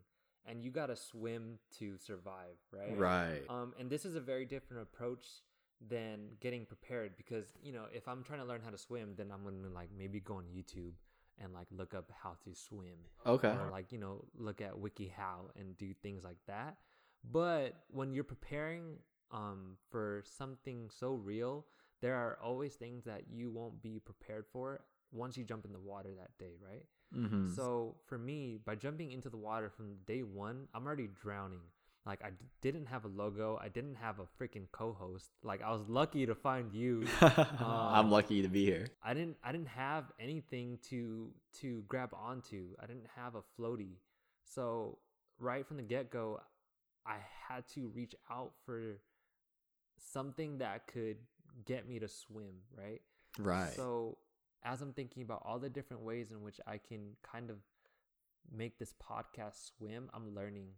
and 0.45 0.63
you 0.63 0.71
got 0.71 0.87
to 0.87 0.95
swim 0.95 1.59
to 1.79 1.97
survive, 1.97 2.57
right? 2.71 2.97
Right. 2.97 3.41
Um, 3.49 3.73
and 3.79 3.89
this 3.89 4.05
is 4.05 4.15
a 4.15 4.19
very 4.19 4.45
different 4.45 4.83
approach 4.83 5.25
than 5.89 6.29
getting 6.39 6.65
prepared 6.65 7.17
because, 7.17 7.45
you 7.63 7.71
know, 7.71 7.85
if 7.93 8.07
I'm 8.07 8.23
trying 8.23 8.39
to 8.39 8.45
learn 8.45 8.61
how 8.63 8.69
to 8.69 8.77
swim, 8.77 9.13
then 9.17 9.31
I'm 9.33 9.43
going 9.43 9.63
to 9.63 9.69
like 9.69 9.89
maybe 9.97 10.19
go 10.19 10.35
on 10.35 10.45
YouTube 10.45 10.93
and 11.41 11.53
like 11.53 11.67
look 11.71 11.93
up 11.93 12.11
how 12.23 12.35
to 12.43 12.55
swim. 12.55 12.97
Okay. 13.25 13.49
Or 13.49 13.69
like, 13.71 13.91
you 13.91 13.97
know, 13.97 14.25
look 14.37 14.61
at 14.61 14.73
WikiHow 14.73 15.57
and 15.59 15.77
do 15.77 15.93
things 16.01 16.23
like 16.23 16.37
that. 16.47 16.77
But 17.31 17.75
when 17.89 18.13
you're 18.13 18.23
preparing 18.23 18.97
um, 19.31 19.77
for 19.89 20.23
something 20.25 20.89
so 20.91 21.13
real, 21.13 21.65
there 22.01 22.15
are 22.15 22.37
always 22.43 22.75
things 22.75 23.03
that 23.05 23.23
you 23.31 23.51
won't 23.51 23.81
be 23.81 23.99
prepared 23.99 24.45
for 24.51 24.81
once 25.11 25.37
you 25.37 25.43
jump 25.43 25.65
in 25.65 25.71
the 25.71 25.79
water 25.79 26.09
that 26.17 26.37
day, 26.39 26.53
right? 26.63 26.85
Mm-hmm. 27.15 27.53
So 27.53 27.95
for 28.07 28.17
me, 28.17 28.59
by 28.65 28.75
jumping 28.75 29.11
into 29.11 29.29
the 29.29 29.37
water 29.37 29.69
from 29.69 29.95
day 30.05 30.21
one, 30.23 30.67
I'm 30.73 30.85
already 30.85 31.09
drowning. 31.21 31.61
Like 32.05 32.23
I 32.23 32.29
d- 32.29 32.45
didn't 32.61 32.87
have 32.87 33.05
a 33.05 33.07
logo, 33.07 33.59
I 33.61 33.67
didn't 33.67 33.95
have 33.95 34.15
a 34.19 34.23
freaking 34.41 34.65
co-host. 34.71 35.29
Like 35.43 35.61
I 35.61 35.71
was 35.71 35.87
lucky 35.87 36.25
to 36.25 36.33
find 36.33 36.73
you. 36.73 37.05
I'm 37.21 38.09
lucky 38.09 38.41
to 38.41 38.47
be 38.47 38.65
here. 38.65 38.87
I 39.03 39.13
didn't 39.13 39.37
I 39.43 39.51
didn't 39.51 39.67
have 39.67 40.05
anything 40.19 40.79
to 40.89 41.29
to 41.59 41.83
grab 41.87 42.09
onto. 42.13 42.69
I 42.81 42.87
didn't 42.87 43.07
have 43.15 43.35
a 43.35 43.43
floaty. 43.59 43.97
So 44.45 44.97
right 45.39 45.65
from 45.67 45.77
the 45.77 45.83
get-go, 45.83 46.41
I 47.05 47.17
had 47.47 47.67
to 47.75 47.91
reach 47.93 48.15
out 48.31 48.53
for 48.65 48.99
something 49.97 50.57
that 50.57 50.87
could 50.87 51.17
get 51.65 51.87
me 51.87 51.99
to 51.99 52.07
swim, 52.07 52.61
right? 52.75 53.01
Right. 53.37 53.73
So 53.75 54.17
as 54.63 54.81
I'm 54.81 54.93
thinking 54.93 55.23
about 55.23 55.43
all 55.45 55.59
the 55.59 55.69
different 55.69 56.03
ways 56.03 56.31
in 56.31 56.41
which 56.41 56.59
I 56.67 56.77
can 56.77 57.15
kind 57.23 57.49
of 57.49 57.57
make 58.55 58.77
this 58.77 58.93
podcast 59.01 59.71
swim, 59.77 60.09
I'm 60.13 60.35
learning. 60.35 60.69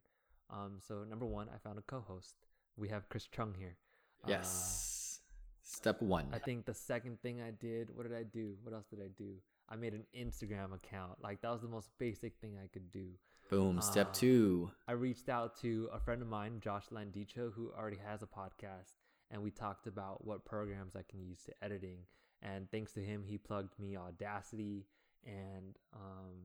Um, 0.49 0.77
so 0.85 1.03
number 1.03 1.25
one, 1.25 1.47
I 1.53 1.57
found 1.57 1.79
a 1.79 1.83
co-host. 1.83 2.35
We 2.77 2.89
have 2.89 3.09
Chris 3.09 3.27
Chung 3.31 3.53
here. 3.57 3.75
Uh, 4.23 4.29
yes. 4.29 5.19
Step 5.61 6.01
one. 6.01 6.27
I 6.33 6.39
think 6.39 6.65
the 6.65 6.73
second 6.73 7.21
thing 7.21 7.41
I 7.41 7.51
did, 7.51 7.89
what 7.95 8.07
did 8.07 8.17
I 8.17 8.23
do? 8.23 8.55
What 8.63 8.73
else 8.73 8.85
did 8.89 8.99
I 8.99 9.09
do? 9.17 9.35
I 9.69 9.75
made 9.75 9.93
an 9.93 10.03
Instagram 10.17 10.73
account. 10.73 11.13
Like 11.21 11.41
that 11.41 11.51
was 11.51 11.61
the 11.61 11.67
most 11.67 11.89
basic 11.97 12.33
thing 12.41 12.57
I 12.61 12.67
could 12.67 12.91
do. 12.91 13.07
Boom. 13.49 13.81
Step 13.81 14.09
uh, 14.09 14.13
two. 14.13 14.71
I 14.87 14.93
reached 14.93 15.29
out 15.29 15.59
to 15.61 15.89
a 15.93 15.99
friend 15.99 16.21
of 16.21 16.27
mine, 16.27 16.59
Josh 16.61 16.85
Landicho, 16.91 17.51
who 17.53 17.71
already 17.77 17.99
has 18.05 18.21
a 18.21 18.27
podcast, 18.27 18.93
and 19.31 19.41
we 19.41 19.51
talked 19.51 19.87
about 19.87 20.25
what 20.25 20.45
programs 20.45 20.95
I 20.95 21.03
can 21.09 21.21
use 21.21 21.43
to 21.43 21.53
editing. 21.61 21.99
And 22.43 22.69
thanks 22.69 22.91
to 22.93 22.99
him, 22.99 23.23
he 23.25 23.37
plugged 23.37 23.79
me 23.79 23.95
Audacity, 23.95 24.85
and 25.25 25.77
um, 25.93 26.35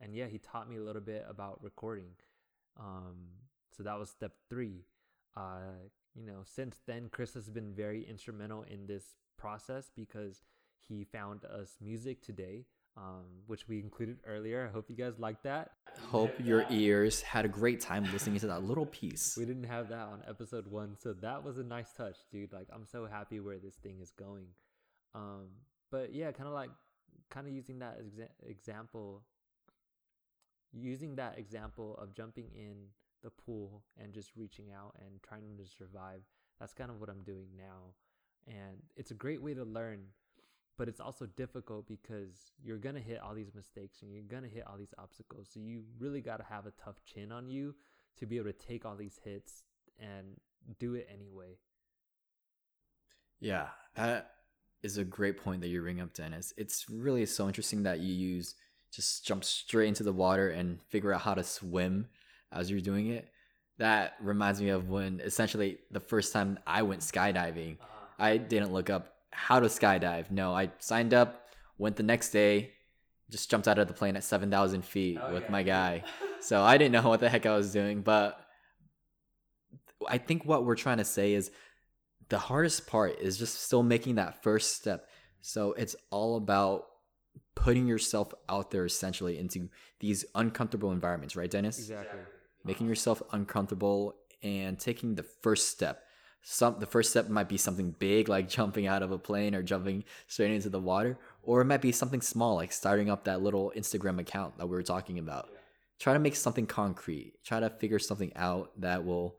and 0.00 0.14
yeah, 0.14 0.26
he 0.26 0.38
taught 0.38 0.68
me 0.68 0.76
a 0.76 0.82
little 0.82 1.00
bit 1.00 1.24
about 1.28 1.62
recording. 1.62 2.10
Um, 2.78 3.28
so 3.76 3.84
that 3.84 3.98
was 3.98 4.10
step 4.10 4.32
three. 4.48 4.84
Uh, 5.36 5.78
you 6.14 6.26
know, 6.26 6.42
since 6.44 6.80
then, 6.86 7.08
Chris 7.10 7.34
has 7.34 7.48
been 7.48 7.72
very 7.72 8.04
instrumental 8.08 8.62
in 8.62 8.86
this 8.86 9.04
process 9.38 9.90
because 9.96 10.42
he 10.88 11.04
found 11.04 11.44
us 11.44 11.76
music 11.80 12.22
today, 12.22 12.66
um, 12.96 13.24
which 13.46 13.68
we 13.68 13.78
included 13.78 14.18
earlier. 14.26 14.68
I 14.68 14.72
hope 14.72 14.86
you 14.88 14.96
guys 14.96 15.18
like 15.18 15.42
that. 15.44 15.70
Hope 16.10 16.32
your 16.42 16.66
ears 16.70 17.22
had 17.22 17.44
a 17.44 17.48
great 17.48 17.80
time 17.80 18.04
listening 18.12 18.40
to 18.40 18.46
that 18.48 18.64
little 18.64 18.86
piece. 18.86 19.36
We 19.38 19.44
didn't 19.44 19.64
have 19.64 19.88
that 19.88 20.06
on 20.08 20.22
episode 20.28 20.66
one, 20.68 20.96
so 20.98 21.12
that 21.14 21.44
was 21.44 21.58
a 21.58 21.64
nice 21.64 21.92
touch, 21.92 22.16
dude. 22.30 22.52
Like, 22.52 22.68
I'm 22.72 22.86
so 22.86 23.06
happy 23.06 23.40
where 23.40 23.58
this 23.58 23.76
thing 23.76 23.98
is 24.00 24.10
going. 24.10 24.46
Um, 25.14 25.48
but 25.90 26.12
yeah, 26.14 26.32
kind 26.32 26.48
of 26.48 26.54
like, 26.54 26.70
kind 27.30 27.46
of 27.46 27.52
using 27.52 27.78
that 27.78 27.98
exa- 28.00 28.48
example, 28.48 29.22
using 30.72 31.16
that 31.16 31.38
example 31.38 31.96
of 32.00 32.14
jumping 32.14 32.50
in 32.54 32.88
the 33.22 33.30
pool 33.30 33.82
and 34.00 34.12
just 34.12 34.30
reaching 34.36 34.72
out 34.72 34.94
and 35.00 35.22
trying 35.22 35.56
to 35.56 35.66
survive. 35.66 36.20
That's 36.60 36.72
kind 36.72 36.90
of 36.90 37.00
what 37.00 37.08
I'm 37.08 37.22
doing 37.22 37.48
now. 37.56 37.94
And 38.46 38.82
it's 38.96 39.10
a 39.10 39.14
great 39.14 39.42
way 39.42 39.54
to 39.54 39.64
learn, 39.64 40.00
but 40.76 40.88
it's 40.88 41.00
also 41.00 41.26
difficult 41.26 41.88
because 41.88 42.52
you're 42.62 42.78
going 42.78 42.94
to 42.94 43.00
hit 43.00 43.20
all 43.20 43.34
these 43.34 43.54
mistakes 43.54 44.02
and 44.02 44.12
you're 44.12 44.22
going 44.22 44.42
to 44.42 44.48
hit 44.48 44.64
all 44.66 44.76
these 44.76 44.94
obstacles. 44.98 45.48
So 45.52 45.60
you 45.60 45.84
really 45.98 46.20
got 46.20 46.36
to 46.38 46.44
have 46.44 46.66
a 46.66 46.72
tough 46.72 47.02
chin 47.04 47.32
on 47.32 47.48
you 47.48 47.74
to 48.18 48.26
be 48.26 48.36
able 48.36 48.52
to 48.52 48.52
take 48.52 48.84
all 48.84 48.96
these 48.96 49.18
hits 49.24 49.62
and 49.98 50.36
do 50.78 50.94
it 50.94 51.08
anyway. 51.12 51.58
Yeah, 53.40 53.68
is 54.84 54.98
a 54.98 55.04
great 55.04 55.42
point 55.42 55.62
that 55.62 55.68
you 55.68 55.80
bring 55.80 56.00
up, 56.00 56.12
Dennis. 56.12 56.52
It's 56.58 56.86
really 56.90 57.24
so 57.24 57.46
interesting 57.48 57.82
that 57.84 58.00
you 58.00 58.12
use 58.14 58.54
just 58.92 59.26
jump 59.26 59.42
straight 59.42 59.88
into 59.88 60.04
the 60.04 60.12
water 60.12 60.50
and 60.50 60.78
figure 60.88 61.12
out 61.12 61.22
how 61.22 61.34
to 61.34 61.42
swim 61.42 62.06
as 62.52 62.70
you're 62.70 62.80
doing 62.80 63.08
it. 63.08 63.28
That 63.78 64.14
reminds 64.20 64.60
me 64.60 64.68
of 64.68 64.90
when 64.90 65.20
essentially 65.20 65.78
the 65.90 66.00
first 66.00 66.32
time 66.32 66.58
I 66.66 66.82
went 66.82 67.00
skydiving, 67.00 67.78
uh-huh. 67.80 68.06
I 68.18 68.36
didn't 68.36 68.72
look 68.72 68.90
up 68.90 69.14
how 69.32 69.58
to 69.58 69.66
skydive. 69.66 70.30
No, 70.30 70.54
I 70.54 70.70
signed 70.78 71.14
up, 71.14 71.48
went 71.78 71.96
the 71.96 72.04
next 72.04 72.30
day, 72.30 72.70
just 73.30 73.50
jumped 73.50 73.66
out 73.66 73.78
of 73.78 73.88
the 73.88 73.94
plane 73.94 74.16
at 74.16 74.22
7,000 74.22 74.84
feet 74.84 75.18
Oh, 75.20 75.32
with 75.32 75.44
yeah. 75.44 75.50
my 75.50 75.62
guy. 75.62 76.04
so 76.40 76.62
I 76.62 76.76
didn't 76.76 76.92
know 76.92 77.08
what 77.08 77.20
the 77.20 77.28
heck 77.28 77.46
I 77.46 77.56
was 77.56 77.72
doing. 77.72 78.02
But 78.02 78.38
I 80.06 80.18
think 80.18 80.44
what 80.44 80.64
we're 80.64 80.76
trying 80.76 80.98
to 80.98 81.04
say 81.04 81.32
is 81.32 81.50
the 82.28 82.38
hardest 82.38 82.86
part 82.86 83.18
is 83.20 83.38
just 83.38 83.62
still 83.62 83.82
making 83.82 84.16
that 84.16 84.42
first 84.42 84.76
step. 84.76 85.08
So 85.40 85.72
it's 85.72 85.94
all 86.10 86.36
about 86.36 86.86
putting 87.54 87.86
yourself 87.86 88.32
out 88.48 88.70
there 88.70 88.84
essentially 88.84 89.38
into 89.38 89.68
these 90.00 90.24
uncomfortable 90.34 90.92
environments, 90.92 91.36
right, 91.36 91.50
Dennis? 91.50 91.78
Exactly. 91.78 92.20
Making 92.64 92.88
yourself 92.88 93.22
uncomfortable 93.32 94.16
and 94.42 94.78
taking 94.78 95.14
the 95.14 95.22
first 95.22 95.68
step. 95.68 96.02
Some 96.46 96.78
the 96.78 96.86
first 96.86 97.10
step 97.10 97.28
might 97.30 97.48
be 97.48 97.56
something 97.56 97.94
big 97.98 98.28
like 98.28 98.50
jumping 98.50 98.86
out 98.86 99.02
of 99.02 99.10
a 99.10 99.18
plane 99.18 99.54
or 99.54 99.62
jumping 99.62 100.04
straight 100.26 100.50
into 100.50 100.68
the 100.68 100.80
water, 100.80 101.18
or 101.42 101.62
it 101.62 101.64
might 101.64 101.80
be 101.80 101.92
something 101.92 102.20
small 102.20 102.56
like 102.56 102.70
starting 102.70 103.08
up 103.08 103.24
that 103.24 103.42
little 103.42 103.72
Instagram 103.74 104.20
account 104.20 104.58
that 104.58 104.66
we 104.66 104.76
were 104.76 104.82
talking 104.82 105.18
about. 105.18 105.48
Try 105.98 106.12
to 106.12 106.18
make 106.18 106.36
something 106.36 106.66
concrete. 106.66 107.34
Try 107.44 107.60
to 107.60 107.70
figure 107.70 107.98
something 107.98 108.32
out 108.36 108.72
that 108.80 109.06
will 109.06 109.36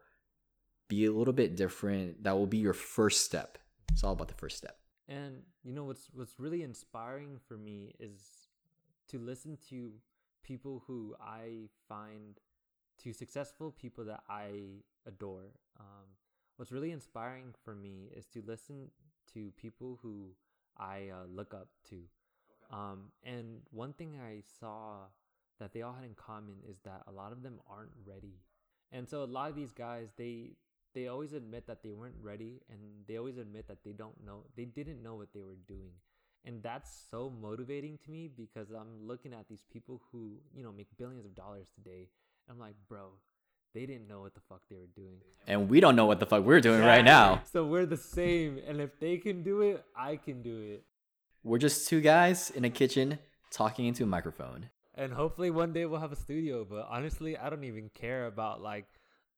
be 0.88 1.06
a 1.06 1.12
little 1.12 1.34
bit 1.34 1.56
different. 1.56 2.24
That 2.24 2.38
will 2.38 2.48
be 2.48 2.58
your 2.58 2.74
first 2.74 3.25
step. 3.25 3.58
It's 3.92 4.04
all 4.04 4.13
about 4.13 4.27
the 4.27 4.34
first 4.36 4.58
step. 4.58 4.77
And 5.08 5.44
you 5.63 5.72
know 5.72 5.84
what's 5.84 6.08
what's 6.13 6.39
really 6.39 6.63
inspiring 6.63 7.39
for 7.48 7.58
me 7.58 7.94
is 8.00 8.48
to 9.10 9.20
listen 9.20 9.58
to 9.70 9.92
people 10.44 10.84
who 10.88 11.15
I 11.22 11.70
find 11.88 12.39
to 13.04 13.13
successful 13.13 13.72
people 13.72 14.06
that 14.06 14.24
I 14.30 14.82
adore. 15.06 15.51
Um, 15.80 16.08
what's 16.58 16.72
really 16.72 16.92
inspiring 16.92 17.54
for 17.63 17.75
me 17.75 18.10
is 18.15 18.25
to 18.27 18.42
listen 18.46 18.89
to 19.34 19.51
people 19.58 20.00
who 20.01 20.30
I 20.77 21.10
uh, 21.12 21.25
look 21.34 21.54
up 21.54 21.68
to. 21.89 21.98
Um, 22.72 23.12
and 23.24 23.62
one 23.72 23.94
thing 23.94 24.18
I 24.20 24.42
saw 24.60 25.08
that 25.60 25.74
they 25.74 25.82
all 25.82 25.94
had 25.94 26.06
in 26.06 26.15
common 26.15 26.56
is 26.68 26.77
that 26.84 27.04
a 27.08 27.12
lot 27.12 27.32
of 27.32 27.44
them 27.44 27.60
aren't 27.70 27.92
ready. 28.06 28.39
And 28.92 29.08
so 29.08 29.24
a 29.24 29.25
lot 29.25 29.50
of 29.50 29.56
these 29.56 29.72
guys, 29.72 30.10
they 30.18 30.51
they 30.95 31.07
always 31.07 31.33
admit 31.33 31.67
that 31.67 31.83
they 31.83 31.91
weren't 31.91 32.15
ready 32.23 32.61
and 32.71 32.79
they 33.07 33.17
always 33.17 33.37
admit 33.37 33.67
that 33.67 33.83
they 33.83 33.91
don't 33.91 34.17
know 34.25 34.39
they 34.55 34.65
didn't 34.65 35.03
know 35.03 35.15
what 35.15 35.27
they 35.33 35.41
were 35.43 35.59
doing 35.67 35.91
and 36.45 36.63
that's 36.63 36.89
so 37.11 37.31
motivating 37.41 37.97
to 38.03 38.09
me 38.11 38.27
because 38.43 38.69
i'm 38.71 39.05
looking 39.07 39.33
at 39.33 39.47
these 39.47 39.63
people 39.71 40.01
who 40.11 40.21
you 40.55 40.63
know 40.63 40.71
make 40.71 40.87
billions 40.97 41.25
of 41.25 41.35
dollars 41.35 41.67
today 41.75 42.07
i'm 42.49 42.57
like 42.57 42.75
bro 42.89 43.09
they 43.73 43.85
didn't 43.85 44.07
know 44.07 44.21
what 44.21 44.33
the 44.33 44.39
fuck 44.49 44.61
they 44.69 44.77
were 44.77 44.91
doing 44.95 45.17
And 45.47 45.69
we 45.69 45.81
don't 45.81 45.97
know 45.97 46.05
what 46.05 46.19
the 46.21 46.25
fuck 46.25 46.45
we're 46.45 46.61
doing 46.61 46.79
right 46.81 47.03
now. 47.03 47.41
so 47.51 47.65
we're 47.65 47.85
the 47.85 47.97
same 47.97 48.57
and 48.67 48.79
if 48.79 48.97
they 48.99 49.17
can 49.17 49.43
do 49.43 49.61
it 49.61 49.83
i 49.95 50.15
can 50.15 50.41
do 50.41 50.61
it 50.73 50.83
We're 51.43 51.57
just 51.67 51.87
two 51.89 51.99
guys 52.01 52.49
in 52.51 52.63
a 52.63 52.69
kitchen 52.69 53.19
talking 53.51 53.85
into 53.85 54.03
a 54.03 54.07
microphone. 54.07 54.69
and 54.95 55.11
hopefully 55.13 55.51
one 55.51 55.73
day 55.73 55.85
we'll 55.85 55.99
have 55.99 56.11
a 56.13 56.15
studio. 56.27 56.63
But 56.63 56.87
honestly, 56.89 57.37
I 57.37 57.49
don't 57.49 57.63
even 57.65 57.89
care 57.93 58.25
about 58.27 58.61
like 58.61 58.87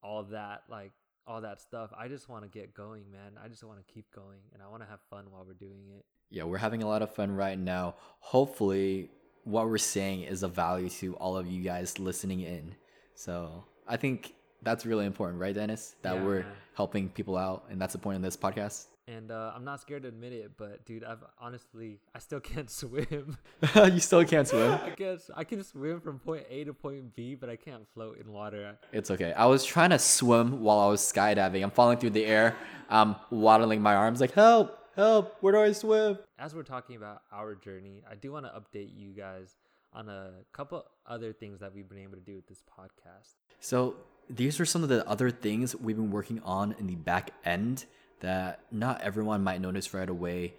all 0.03 0.23
that, 0.37 0.63
like 0.69 0.91
all 1.27 1.41
that 1.41 1.62
stuff. 1.62 1.91
I 1.98 2.07
just 2.07 2.29
want 2.29 2.43
to 2.43 2.50
get 2.50 2.74
going, 2.74 3.03
man. 3.12 3.34
I 3.43 3.48
just 3.48 3.63
want 3.63 3.86
to 3.86 3.93
keep 3.93 4.05
going, 4.13 4.39
and 4.53 4.63
I 4.63 4.67
want 4.67 4.81
to 4.84 4.89
have 4.89 5.00
fun 5.10 5.25
while 5.29 5.46
we're 5.46 5.53
doing 5.53 5.89
it. 5.96 6.05
Yeah, 6.29 6.43
we're 6.43 6.57
having 6.57 6.84
a 6.84 6.88
lot 6.88 7.01
of 7.01 7.13
fun 7.13 7.36
right 7.36 7.57
now. 7.57 7.96
Hopefully, 8.19 9.12
what 9.43 9.67
we're 9.67 9.77
saying 9.77 10.24
is 10.24 10.43
of 10.43 10.53
value 10.53 10.89
to 10.89 11.15
all 11.15 11.38
of 11.38 11.48
you 11.48 11.63
guys 11.63 12.00
listening 12.00 12.41
in. 12.41 12.75
So 13.15 13.63
I 13.88 13.98
think 13.98 14.34
that's 14.62 14.86
really 14.86 15.05
important, 15.05 15.39
right, 15.39 15.53
Dennis? 15.53 15.96
That 16.01 16.15
Yeah, 16.15 16.24
we're 16.24 16.46
helping 16.75 17.10
people 17.10 17.38
out, 17.38 17.65
and 17.69 17.79
that's 17.79 17.93
the 17.93 18.00
point 18.00 18.15
of 18.17 18.22
this 18.22 18.38
podcast. 18.38 18.88
And 19.07 19.31
uh, 19.31 19.53
I'm 19.55 19.63
not 19.63 19.79
scared 19.79 20.01
to 20.03 20.09
admit 20.09 20.33
it, 20.33 20.51
but 20.57 20.85
dude, 20.85 21.05
I've 21.05 21.23
honestly, 21.39 21.99
I 22.13 22.19
still 22.19 22.39
can't 22.41 22.69
swim. 22.69 23.37
you 23.75 23.99
still 23.99 24.25
can't 24.25 24.47
swim. 24.47 24.73
I 24.83 24.89
guess 24.95 25.31
I 25.33 25.45
can 25.45 25.63
swim 25.63 26.01
from 26.01 26.19
point 26.19 26.45
A 26.49 26.65
to 26.65 26.73
point 26.73 27.15
B, 27.15 27.35
but 27.35 27.49
I 27.49 27.55
can't 27.55 27.87
float 27.93 28.19
in 28.19 28.31
water. 28.31 28.77
It's 28.91 29.09
okay. 29.09 29.31
I 29.33 29.45
was 29.45 29.63
trying 29.63 29.91
to 29.91 29.99
swim 29.99 30.61
while 30.61 30.79
I 30.79 30.87
was 30.87 31.01
skydiving. 31.01 31.63
I'm 31.63 31.71
falling 31.71 31.97
through 31.99 32.11
the 32.11 32.25
air. 32.25 32.55
I'm 32.89 33.15
waddling 33.31 33.81
my 33.81 33.95
arms 33.95 34.19
like, 34.19 34.33
help, 34.33 34.77
help, 34.95 35.37
where 35.39 35.53
do 35.53 35.61
I 35.61 35.71
swim? 35.71 36.17
As 36.37 36.53
we're 36.53 36.63
talking 36.63 36.97
about 36.97 37.21
our 37.31 37.55
journey, 37.55 38.03
I 38.09 38.15
do 38.15 38.33
want 38.33 38.45
to 38.45 38.51
update 38.51 38.89
you 38.93 39.13
guys 39.13 39.55
on 39.93 40.09
a 40.09 40.31
couple 40.51 40.85
other 41.05 41.31
things 41.31 41.59
that 41.61 41.73
we've 41.73 41.87
been 41.87 41.99
able 41.99 42.15
to 42.15 42.21
do 42.21 42.35
with 42.35 42.47
this 42.47 42.61
podcast. 42.77 43.35
So 43.61 43.95
these 44.29 44.59
are 44.59 44.65
some 44.65 44.83
of 44.83 44.89
the 44.89 45.07
other 45.07 45.31
things 45.31 45.75
we've 45.75 45.95
been 45.95 46.11
working 46.11 46.41
on 46.43 46.75
in 46.77 46.87
the 46.87 46.95
back 46.95 47.31
end 47.45 47.85
that 48.19 48.62
not 48.71 49.01
everyone 49.01 49.43
might 49.43 49.62
notice 49.62 49.93
right 49.93 50.09
away. 50.09 50.55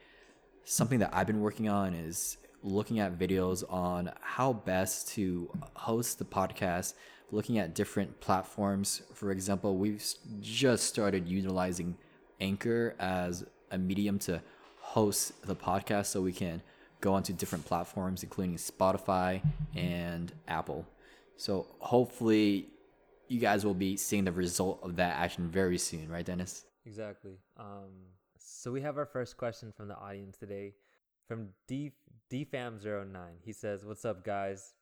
Something 0.65 0.99
that 1.01 1.11
I've 1.13 1.27
been 1.27 1.41
working 1.41 1.69
on 1.69 1.95
is 1.95 2.37
looking 2.63 3.01
at 3.01 3.19
videos 3.19 3.65
on 3.73 4.11
how 4.21 4.53
best 4.53 5.09
to 5.15 5.51
host 5.75 6.19
the 6.19 6.25
podcast, 6.25 6.95
looking 7.31 7.59
at 7.59 7.75
different 7.75 8.21
platforms. 8.21 9.03
For 9.15 9.31
example, 9.31 9.77
we've 9.77 10.03
just 10.41 10.85
started 10.85 11.29
utilizing 11.29 11.97
Anchor 12.41 12.95
as 12.99 13.45
a 13.71 13.79
medium 13.79 14.19
to 14.21 14.43
host 14.81 15.47
the 15.47 15.57
podcast 15.57 16.07
so 16.07 16.23
we 16.23 16.33
can 16.33 16.63
go 17.01 17.15
onto 17.15 17.33
different 17.33 17.65
platforms, 17.65 18.23
including 18.23 18.57
Spotify 18.57 19.43
and 19.77 20.33
Apple. 20.49 20.87
So 21.37 21.67
hopefully, 21.79 22.69
you 23.29 23.39
guys 23.39 23.65
will 23.65 23.75
be 23.75 23.97
seeing 23.97 24.25
the 24.25 24.33
result 24.33 24.81
of 24.83 24.97
that 24.97 25.17
action 25.17 25.49
very 25.51 25.79
soon, 25.79 26.09
right, 26.09 26.25
Dennis? 26.25 26.65
Exactly. 26.89 27.37
Um, 27.59 27.93
so 28.39 28.73
we 28.73 28.81
have 28.81 28.97
our 28.97 29.05
first 29.05 29.37
question 29.37 29.73
from 29.77 29.89
the 29.89 29.97
audience 29.97 30.39
today 30.39 30.73
from 31.27 31.51
D 31.67 31.93
DFam09. 32.33 33.45
He 33.45 33.53
says, 33.53 33.85
"What's 33.85 34.07
up, 34.07 34.25
guys? 34.25 34.73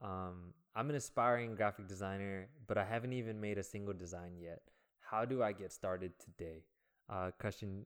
Um, 0.00 0.54
I'm 0.74 0.88
an 0.88 0.96
aspiring 0.96 1.54
graphic 1.54 1.88
designer, 1.88 2.48
but 2.66 2.78
I 2.78 2.84
haven't 2.84 3.12
even 3.12 3.38
made 3.38 3.58
a 3.58 3.62
single 3.62 3.92
design 3.92 4.38
yet. 4.40 4.62
How 5.10 5.26
do 5.26 5.42
I 5.42 5.52
get 5.52 5.72
started 5.72 6.12
today?" 6.18 6.64
Uh, 7.10 7.32
question, 7.38 7.84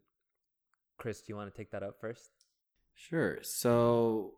Chris, 0.96 1.22
do 1.22 1.32
you 1.32 1.36
want 1.36 1.52
to 1.52 1.56
take 1.56 1.72
that 1.72 1.82
up 1.82 2.00
first? 2.00 2.30
Sure. 2.94 3.38
So 3.42 4.34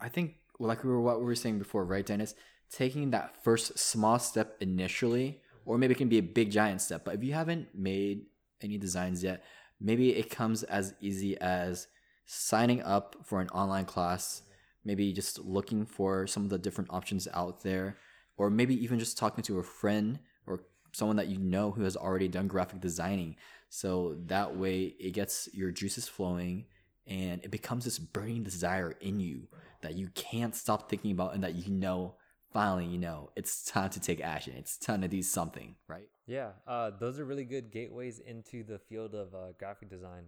I 0.00 0.08
think 0.08 0.34
like 0.58 0.82
we 0.82 0.90
were 0.90 1.00
what 1.00 1.20
we 1.20 1.26
were 1.26 1.36
saying 1.36 1.60
before, 1.60 1.84
right, 1.84 2.04
Dennis? 2.04 2.34
Taking 2.72 3.10
that 3.10 3.44
first 3.44 3.78
small 3.78 4.18
step 4.18 4.56
initially, 4.60 5.42
or 5.64 5.78
maybe 5.78 5.94
it 5.94 5.98
can 5.98 6.08
be 6.08 6.18
a 6.18 6.32
big 6.40 6.50
giant 6.50 6.80
step. 6.80 7.04
But 7.04 7.14
if 7.14 7.22
you 7.22 7.34
haven't 7.34 7.68
made 7.72 8.26
any 8.62 8.78
designs 8.78 9.22
yet, 9.22 9.44
maybe 9.80 10.10
it 10.16 10.30
comes 10.30 10.62
as 10.64 10.94
easy 11.00 11.38
as 11.40 11.88
signing 12.26 12.82
up 12.82 13.16
for 13.24 13.40
an 13.40 13.48
online 13.50 13.84
class, 13.84 14.42
maybe 14.84 15.12
just 15.12 15.38
looking 15.40 15.86
for 15.86 16.26
some 16.26 16.44
of 16.44 16.50
the 16.50 16.58
different 16.58 16.90
options 16.92 17.26
out 17.32 17.62
there, 17.62 17.96
or 18.36 18.50
maybe 18.50 18.74
even 18.82 18.98
just 18.98 19.18
talking 19.18 19.42
to 19.44 19.58
a 19.58 19.62
friend 19.62 20.18
or 20.46 20.60
someone 20.92 21.16
that 21.16 21.28
you 21.28 21.38
know 21.38 21.70
who 21.70 21.82
has 21.82 21.96
already 21.96 22.28
done 22.28 22.46
graphic 22.46 22.80
designing. 22.80 23.36
So 23.70 24.16
that 24.26 24.56
way 24.56 24.94
it 24.98 25.12
gets 25.12 25.48
your 25.52 25.70
juices 25.70 26.08
flowing 26.08 26.66
and 27.06 27.42
it 27.42 27.50
becomes 27.50 27.84
this 27.84 27.98
burning 27.98 28.42
desire 28.42 28.94
in 29.00 29.20
you 29.20 29.48
that 29.80 29.94
you 29.94 30.08
can't 30.14 30.54
stop 30.54 30.90
thinking 30.90 31.12
about 31.12 31.34
and 31.34 31.42
that 31.42 31.54
you 31.54 31.72
know 31.72 32.14
finally 32.52 32.86
you 32.86 32.98
know 32.98 33.30
it's 33.36 33.64
time 33.64 33.90
to 33.90 34.00
take 34.00 34.20
action 34.20 34.54
it's 34.56 34.76
time 34.76 35.00
to 35.02 35.08
do 35.08 35.22
something 35.22 35.74
right 35.86 36.08
Yeah, 36.28 36.50
uh, 36.66 36.90
those 36.90 37.18
are 37.18 37.24
really 37.24 37.46
good 37.46 37.72
gateways 37.72 38.18
into 38.18 38.62
the 38.62 38.78
field 38.78 39.14
of 39.14 39.34
uh, 39.34 39.52
graphic 39.58 39.88
design. 39.88 40.24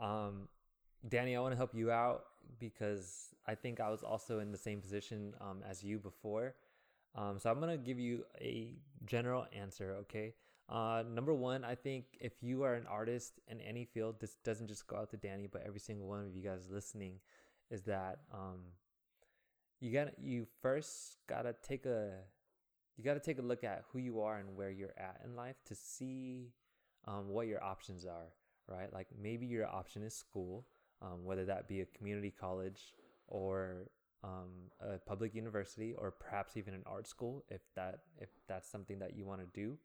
Um, 0.00 0.48
Danny, 1.08 1.36
I 1.36 1.40
want 1.40 1.52
to 1.52 1.56
help 1.56 1.76
you 1.76 1.92
out 1.92 2.24
because 2.58 3.28
I 3.46 3.54
think 3.54 3.78
I 3.78 3.88
was 3.88 4.02
also 4.02 4.40
in 4.40 4.50
the 4.50 4.58
same 4.58 4.80
position 4.80 5.32
um, 5.40 5.62
as 5.64 5.84
you 5.84 6.00
before. 6.00 6.56
Um, 7.14 7.38
so 7.38 7.50
I'm 7.50 7.60
gonna 7.60 7.76
give 7.76 8.00
you 8.00 8.24
a 8.40 8.74
general 9.06 9.46
answer. 9.56 9.94
Okay. 10.00 10.34
Uh, 10.68 11.04
number 11.08 11.32
one, 11.32 11.62
I 11.62 11.76
think 11.76 12.06
if 12.20 12.32
you 12.42 12.64
are 12.64 12.74
an 12.74 12.86
artist 12.88 13.34
in 13.46 13.60
any 13.60 13.84
field, 13.84 14.16
this 14.18 14.34
doesn't 14.42 14.66
just 14.66 14.88
go 14.88 14.96
out 14.96 15.10
to 15.10 15.16
Danny, 15.16 15.46
but 15.46 15.62
every 15.64 15.78
single 15.78 16.08
one 16.08 16.18
of 16.26 16.34
you 16.34 16.42
guys 16.42 16.68
listening, 16.68 17.20
is 17.70 17.82
that 17.82 18.20
um, 18.32 18.60
you 19.84 19.92
gotta 19.92 20.12
you 20.22 20.46
first 20.62 21.18
gotta 21.28 21.54
take 21.62 21.84
a 21.86 22.10
you 22.96 23.04
got 23.04 23.14
to 23.14 23.20
take 23.20 23.38
a 23.38 23.42
look 23.42 23.64
at 23.64 23.84
who 23.92 23.98
you 23.98 24.20
are 24.20 24.38
and 24.38 24.56
where 24.56 24.70
you're 24.70 24.94
at 24.96 25.20
in 25.24 25.34
life 25.34 25.56
to 25.66 25.74
see 25.74 26.52
um, 27.06 27.28
what 27.28 27.46
your 27.46 27.62
options 27.62 28.06
are, 28.06 28.32
right? 28.68 28.92
Like 28.92 29.08
maybe 29.20 29.46
your 29.46 29.66
option 29.66 30.02
is 30.02 30.14
school, 30.14 30.64
um, 31.02 31.24
whether 31.24 31.44
that 31.44 31.68
be 31.68 31.80
a 31.80 31.86
community 31.86 32.32
college 32.38 32.94
or 33.26 33.90
um, 34.22 34.70
a 34.80 34.98
public 34.98 35.34
university, 35.34 35.92
or 35.98 36.10
perhaps 36.10 36.56
even 36.56 36.72
an 36.72 36.82
art 36.86 37.06
school, 37.06 37.44
if 37.50 37.60
that 37.76 37.98
if 38.18 38.30
that's 38.48 38.70
something 38.70 38.98
that 39.00 39.14
you 39.14 39.26
want 39.26 39.40
to 39.42 39.60
do, 39.60 39.76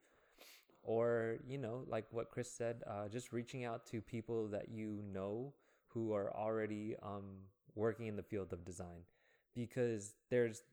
or 0.81 1.37
you 1.45 1.57
know, 1.57 1.83
like 1.87 2.05
what 2.11 2.31
Chris 2.31 2.49
said, 2.49 2.83
uh, 2.87 3.09
just 3.09 3.33
reaching 3.33 3.65
out 3.65 3.85
to 3.87 3.99
people 3.99 4.47
that 4.47 4.69
you 4.69 5.03
know 5.11 5.53
who 5.87 6.13
are 6.13 6.33
already 6.37 6.95
um, 7.03 7.25
working 7.75 8.07
in 8.07 8.15
the 8.15 8.23
field 8.23 8.53
of 8.53 8.63
design, 8.63 9.01
because 9.59 10.13
there's 10.29 10.63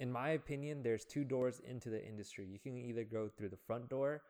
in 0.00 0.12
my 0.12 0.30
opinion, 0.30 0.82
there's 0.82 1.04
two 1.04 1.24
doors 1.24 1.60
into 1.68 1.90
the 1.90 2.04
industry. 2.06 2.46
You 2.46 2.58
can 2.58 2.78
either 2.78 3.02
go 3.02 3.28
through 3.28 3.48
the 3.48 3.56
front 3.56 3.88
door, 3.88 4.22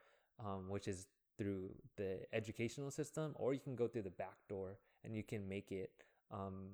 um, 0.43 0.69
which 0.69 0.89
is 0.89 1.09
through 1.37 1.71
the 1.97 2.21
educational 2.33 2.91
system, 2.91 3.33
or 3.35 3.53
you 3.53 3.61
can 3.61 3.77
go 3.77 3.87
through 3.87 4.03
the 4.03 4.11
back 4.11 4.39
door 4.49 4.79
and 5.05 5.15
you 5.15 5.23
can 5.23 5.47
make 5.47 5.71
it, 5.71 5.91
um, 6.31 6.71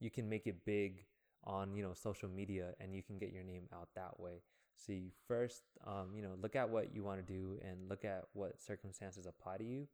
you 0.00 0.10
can 0.10 0.28
make 0.28 0.46
it 0.46 0.64
big 0.64 1.04
on 1.44 1.76
you 1.76 1.82
know 1.82 1.92
social 1.92 2.28
media, 2.28 2.74
and 2.80 2.94
you 2.94 3.02
can 3.02 3.18
get 3.18 3.32
your 3.32 3.44
name 3.44 3.68
out 3.72 3.88
that 3.94 4.18
way. 4.18 4.42
So 4.76 4.92
you 4.92 5.10
first, 5.26 5.62
um, 5.86 6.12
you 6.14 6.22
know, 6.22 6.34
look 6.40 6.56
at 6.56 6.68
what 6.68 6.94
you 6.94 7.02
want 7.02 7.24
to 7.24 7.32
do 7.32 7.58
and 7.62 7.88
look 7.88 8.04
at 8.04 8.24
what 8.32 8.60
circumstances 8.60 9.26
apply 9.26 9.58
to 9.58 9.64
you, 9.64 9.86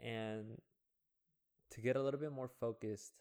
and 0.00 0.58
to 1.70 1.80
get 1.80 1.96
a 1.96 2.02
little 2.02 2.20
bit 2.20 2.32
more 2.32 2.48
focused 2.48 3.12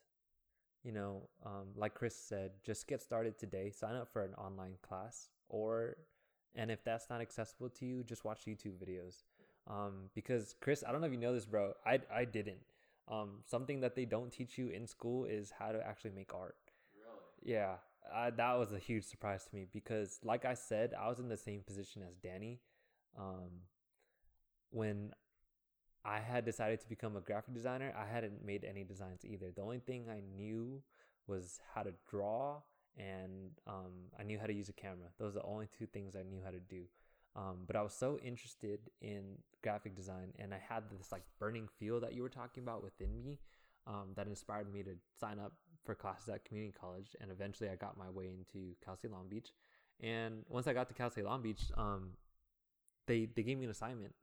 you 0.84 0.92
know, 0.92 1.30
um, 1.46 1.68
like 1.76 1.94
Chris 1.94 2.16
said, 2.16 2.52
just 2.66 2.88
get 2.88 3.02
started 3.02 3.38
today. 3.38 3.72
Sign 3.72 3.96
up 3.96 4.10
for 4.12 4.24
an 4.24 4.34
online 4.36 4.76
class, 4.82 5.30
or, 5.50 5.98
and 6.56 6.72
if 6.72 6.84
that's 6.84 7.10
not 7.10 7.22
accessible 7.22 7.70
to 7.70 7.86
you, 7.86 8.04
just 8.04 8.24
watch 8.24 8.42
YouTube 8.48 8.78
videos. 8.84 9.24
Um, 9.68 10.10
because 10.16 10.56
Chris, 10.62 10.84
I 10.88 10.92
don't 10.92 11.02
know 11.02 11.08
if 11.08 11.14
you 11.14 11.20
know 11.20 11.34
this, 11.34 11.46
bro. 11.46 11.74
I 11.86 12.00
I 12.14 12.26
didn't. 12.26 12.60
Um, 13.08 13.42
something 13.46 13.82
that 13.82 13.96
they 13.96 14.06
don't 14.06 14.32
teach 14.32 14.58
you 14.58 14.70
in 14.70 14.88
school 14.88 15.26
is 15.26 15.52
how 15.58 15.72
to 15.72 15.86
actually 15.86 16.12
make 16.12 16.34
art. 16.34 16.56
Really? 16.96 17.54
Yeah, 17.54 17.76
I, 18.14 18.30
that 18.30 18.54
was 18.54 18.72
a 18.72 18.80
huge 18.80 19.06
surprise 19.06 19.46
to 19.46 19.56
me 19.56 19.66
because, 19.72 20.20
like 20.24 20.46
I 20.46 20.54
said, 20.54 20.94
I 21.00 21.10
was 21.10 21.20
in 21.20 21.28
the 21.28 21.38
same 21.38 21.62
position 21.62 22.04
as 22.08 22.16
Danny. 22.16 22.60
Um, 23.18 23.64
when 24.72 25.12
I 26.10 26.20
had 26.20 26.44
decided 26.44 26.82
to 26.82 26.90
become 26.90 27.16
a 27.16 27.22
graphic 27.22 27.54
designer, 27.54 27.94
I 27.96 28.12
hadn't 28.12 28.44
made 28.44 28.66
any 28.66 28.84
designs 28.84 29.24
either. 29.24 29.52
The 29.56 29.62
only 29.62 29.80
thing 29.80 30.06
I 30.10 30.22
knew 30.36 30.82
was 31.28 31.60
how 31.76 31.84
to 31.84 31.92
draw 32.10 32.62
and 32.98 33.52
um, 33.68 34.10
I 34.20 34.24
knew 34.24 34.40
how 34.40 34.48
to 34.48 34.54
use 34.54 34.70
a 34.70 34.74
camera. 34.74 35.10
Those 35.20 35.36
are 35.36 35.40
the 35.40 35.46
only 35.46 35.68
two 35.78 35.86
things 35.86 36.16
I 36.16 36.24
knew 36.24 36.40
how 36.44 36.50
to 36.50 36.60
do. 36.60 36.82
Um, 37.36 37.58
but 37.68 37.76
I 37.76 37.84
was 37.84 37.94
so 37.94 38.18
interested 38.24 38.80
in 39.02 39.38
graphic 39.62 39.96
design 39.96 40.34
and 40.40 40.52
I 40.52 40.58
had 40.58 40.84
this 40.98 41.12
like 41.12 41.22
burning 41.40 41.68
feel 41.80 42.00
that 42.00 42.16
you 42.16 42.24
were 42.24 42.30
talking 42.30 42.64
about 42.64 42.84
within 42.84 43.24
me 43.24 43.38
um, 43.86 44.08
that 44.16 44.26
inspired 44.26 44.74
me 44.74 44.82
to 44.82 44.96
sign 45.20 45.38
up 45.38 45.54
for 45.86 45.94
classes 45.94 46.28
at 46.30 46.44
community 46.44 46.74
college. 46.78 47.16
And 47.22 47.30
eventually 47.30 47.70
I 47.70 47.76
got 47.76 47.98
my 47.98 48.10
way 48.10 48.32
into 48.36 48.74
Cal 48.84 48.98
State 48.98 49.12
Long 49.12 49.28
Beach. 49.30 49.50
And 50.02 50.44
once 50.50 50.66
I 50.66 50.74
got 50.74 50.88
to 50.88 50.96
Cal 50.96 51.12
State 51.12 51.26
Long 51.26 51.44
Beach, 51.44 51.62
um, 51.78 52.14
they, 53.06 53.28
they 53.36 53.44
gave 53.44 53.60
me 53.60 53.66
an 53.66 53.72
assignment 53.72 54.16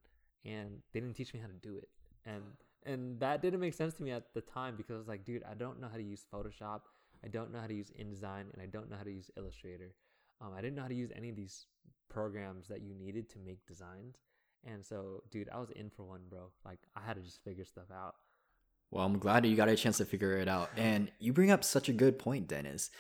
and 0.47 0.79
they 0.93 1.01
didn't 1.01 1.17
teach 1.17 1.35
me 1.35 1.41
how 1.41 1.49
to 1.49 1.69
do 1.69 1.77
it. 1.77 1.89
And 2.25 2.43
and 2.85 3.19
that 3.21 3.43
didn't 3.43 3.61
make 3.61 3.75
sense 3.75 3.95
to 3.95 4.03
me 4.03 4.13
at 4.13 4.33
the 4.33 4.41
time 4.41 4.77
because 4.77 4.95
I 4.95 4.99
was 4.99 5.09
like 5.09 5.25
dude 5.25 5.43
I 5.51 5.55
don't 5.55 5.81
know 5.81 5.89
how 5.89 5.97
to 5.97 6.03
use 6.03 6.25
Photoshop. 6.33 6.83
I 7.25 7.29
don't 7.29 7.53
know 7.53 7.61
how 7.61 7.67
to 7.67 7.75
use 7.75 7.91
InDesign 7.99 8.53
and 8.53 8.63
I 8.63 8.67
don't 8.67 8.91
know 8.91 8.97
how 8.97 9.03
to 9.03 9.13
use 9.13 9.31
Illustrator. 9.37 9.95
Um, 10.41 10.53
I 10.57 10.61
didn't 10.61 10.77
know 10.77 10.83
how 10.83 10.89
to 10.89 10.95
use 10.95 11.11
any 11.17 11.31
of 11.31 11.37
these 11.37 11.67
programs 12.09 12.69
that 12.69 12.83
you 12.83 12.95
needed 12.95 13.29
to 13.31 13.39
make 13.39 13.67
designs. 13.67 14.17
And 14.65 14.85
so 14.85 15.23
dude 15.31 15.49
I 15.53 15.59
was 15.59 15.71
in 15.71 15.91
for 15.91 16.05
one 16.05 16.23
bro. 16.29 16.51
Like 16.65 16.79
I 16.95 17.01
had 17.01 17.17
to 17.17 17.23
just 17.23 17.43
figure 17.43 17.65
stuff 17.65 17.91
out. 17.93 18.15
Well 18.91 19.05
i'm 19.05 19.19
glad 19.19 19.45
you 19.45 19.57
got 19.57 19.69
a 19.69 19.77
chance 19.77 19.99
to 19.99 20.05
figure 20.05 20.37
it 20.39 20.49
out. 20.49 20.71
And 20.77 21.11
you 21.19 21.33
bring 21.33 21.51
up 21.51 21.65
such 21.65 21.89
a 21.89 21.93
good 21.93 22.19
point 22.19 22.49
dennis. 22.49 22.91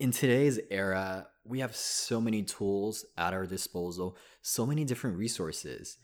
In 0.00 0.10
today's 0.10 0.58
era, 0.70 1.28
we 1.44 1.60
have 1.60 1.76
so 1.76 2.20
many 2.20 2.42
tools 2.42 3.04
at 3.16 3.32
our 3.32 3.46
disposal, 3.46 4.16
so 4.42 4.66
many 4.66 4.84
different 4.84 5.16
resources. 5.16 5.98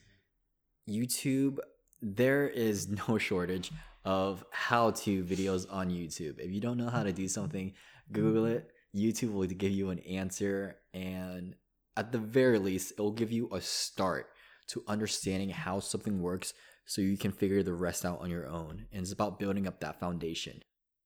YouTube, 0.89 1.59
there 2.03 2.49
is 2.49 2.89
no 3.09 3.19
shortage 3.19 3.71
of 4.05 4.45
how 4.51 4.91
to 4.91 5.23
videos 5.25 5.67
on 5.71 5.91
YouTube. 5.91 6.39
If 6.39 6.51
you 6.51 6.61
don't 6.61 6.79
know 6.79 6.89
how 6.89 7.03
to 7.03 7.13
do 7.13 7.29
something, 7.29 7.73
Google 8.13 8.47
it. 8.47 8.71
YouTube 8.97 9.33
will 9.33 9.47
give 9.47 9.71
you 9.71 9.91
an 9.91 10.01
answer, 10.01 10.77
and 10.93 11.55
at 11.97 12.11
the 12.11 12.19
very 12.19 12.59
least, 12.59 12.93
it 12.93 13.01
will 13.01 13.13
give 13.13 13.31
you 13.31 13.49
a 13.53 13.61
start 13.61 14.27
to 14.69 14.83
understanding 14.89 15.51
how 15.51 15.81
something 15.81 16.21
works 16.21 16.55
so 16.87 17.01
you 17.01 17.17
can 17.17 17.31
figure 17.31 17.63
the 17.63 17.73
rest 17.73 18.05
out 18.05 18.21
on 18.21 18.31
your 18.31 18.49
own. 18.49 18.87
And 18.93 19.03
it's 19.03 19.13
about 19.13 19.39
building 19.39 19.69
up 19.69 19.81
that 19.81 20.01
foundation. 20.01 20.63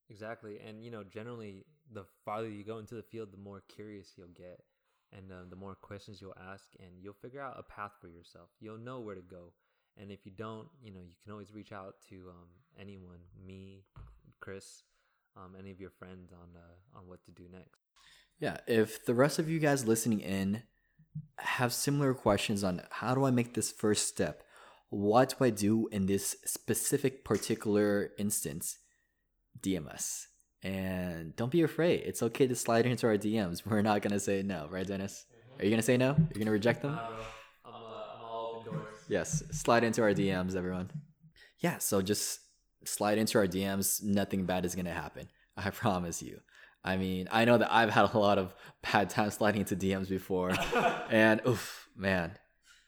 Exactly. 0.08 0.58
And, 0.66 0.82
you 0.82 0.90
know, 0.90 1.02
generally, 1.02 1.66
the 1.92 2.04
farther 2.24 2.48
you 2.48 2.64
go 2.64 2.78
into 2.78 2.94
the 2.94 3.02
field, 3.02 3.32
the 3.32 3.38
more 3.38 3.62
curious 3.68 4.12
you'll 4.16 4.28
get 4.28 4.60
and 5.16 5.30
uh, 5.30 5.44
the 5.48 5.56
more 5.56 5.74
questions 5.74 6.20
you'll 6.20 6.36
ask, 6.52 6.68
and 6.78 6.90
you'll 7.00 7.14
figure 7.14 7.40
out 7.40 7.56
a 7.58 7.62
path 7.62 7.92
for 8.00 8.08
yourself. 8.08 8.48
You'll 8.60 8.78
know 8.78 9.00
where 9.00 9.14
to 9.14 9.22
go. 9.22 9.52
And 9.96 10.10
if 10.10 10.26
you 10.26 10.32
don't, 10.36 10.66
you 10.82 10.92
know, 10.92 11.00
you 11.00 11.14
can 11.22 11.32
always 11.32 11.52
reach 11.52 11.72
out 11.72 11.94
to 12.08 12.16
um, 12.30 12.48
anyone, 12.80 13.20
me, 13.46 13.84
Chris, 14.40 14.82
um, 15.36 15.54
any 15.58 15.70
of 15.70 15.80
your 15.80 15.90
friends 15.90 16.32
on 16.32 16.48
uh, 16.56 16.98
on 16.98 17.08
what 17.08 17.24
to 17.24 17.30
do 17.30 17.44
next. 17.52 17.80
Yeah, 18.40 18.58
if 18.66 19.04
the 19.04 19.14
rest 19.14 19.38
of 19.38 19.48
you 19.48 19.58
guys 19.58 19.86
listening 19.86 20.20
in 20.20 20.62
have 21.38 21.72
similar 21.72 22.14
questions 22.14 22.64
on 22.64 22.82
how 22.90 23.14
do 23.14 23.24
I 23.24 23.30
make 23.30 23.54
this 23.54 23.70
first 23.70 24.08
step, 24.08 24.42
what 24.90 25.36
do 25.38 25.44
I 25.44 25.50
do 25.50 25.88
in 25.92 26.06
this 26.06 26.36
specific 26.44 27.24
particular 27.24 28.10
instance, 28.18 28.78
DM 29.60 29.88
us. 29.88 30.28
And 30.64 31.36
don't 31.36 31.52
be 31.52 31.62
afraid. 31.62 32.02
It's 32.06 32.22
okay 32.22 32.46
to 32.46 32.54
slide 32.54 32.86
into 32.86 33.06
our 33.06 33.18
DMs. 33.18 33.64
We're 33.66 33.82
not 33.82 34.00
gonna 34.00 34.18
say 34.18 34.42
no, 34.42 34.66
right, 34.70 34.86
Dennis? 34.86 35.26
Are 35.58 35.64
you 35.64 35.70
gonna 35.70 35.82
say 35.82 35.98
no? 35.98 36.16
You're 36.16 36.38
gonna 36.38 36.50
reject 36.50 36.80
them? 36.82 36.92
I'm, 36.92 37.14
uh, 37.66 37.68
I'm 37.68 38.22
all 38.24 38.56
open 38.60 38.72
doors. 38.72 38.96
Yes, 39.08 39.42
slide 39.52 39.84
into 39.84 40.02
our 40.02 40.14
DMs, 40.14 40.56
everyone. 40.56 40.90
Yeah, 41.60 41.78
so 41.78 42.00
just 42.00 42.40
slide 42.84 43.18
into 43.18 43.36
our 43.38 43.46
DMs. 43.46 44.02
Nothing 44.02 44.46
bad 44.46 44.64
is 44.64 44.74
gonna 44.74 44.92
happen. 44.92 45.28
I 45.56 45.68
promise 45.70 46.22
you. 46.22 46.40
I 46.82 46.96
mean, 46.96 47.28
I 47.30 47.44
know 47.44 47.58
that 47.58 47.72
I've 47.72 47.90
had 47.90 48.12
a 48.14 48.18
lot 48.18 48.38
of 48.38 48.54
bad 48.82 49.10
times 49.10 49.34
sliding 49.34 49.60
into 49.60 49.76
DMs 49.76 50.08
before, 50.08 50.50
and 51.10 51.42
oof, 51.46 51.88
man. 51.94 52.38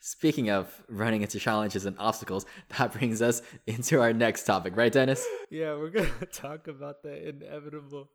Speaking 0.07 0.51
of 0.51 0.85
running 0.89 1.23
into 1.23 1.41
challenges 1.41 1.85
and 1.85 1.97
obstacles, 1.99 2.47
that 2.79 2.93
brings 2.93 3.21
us 3.21 3.43
into 3.67 4.01
our 4.01 4.13
next 4.13 4.45
topic, 4.45 4.77
right, 4.77 4.93
Dennis? 4.93 5.27
Yeah, 5.51 5.75
we're 5.75 5.91
gonna 5.91 6.09
talk 6.33 6.69
about 6.69 7.03
the 7.03 7.31
inevitable. 7.31 8.09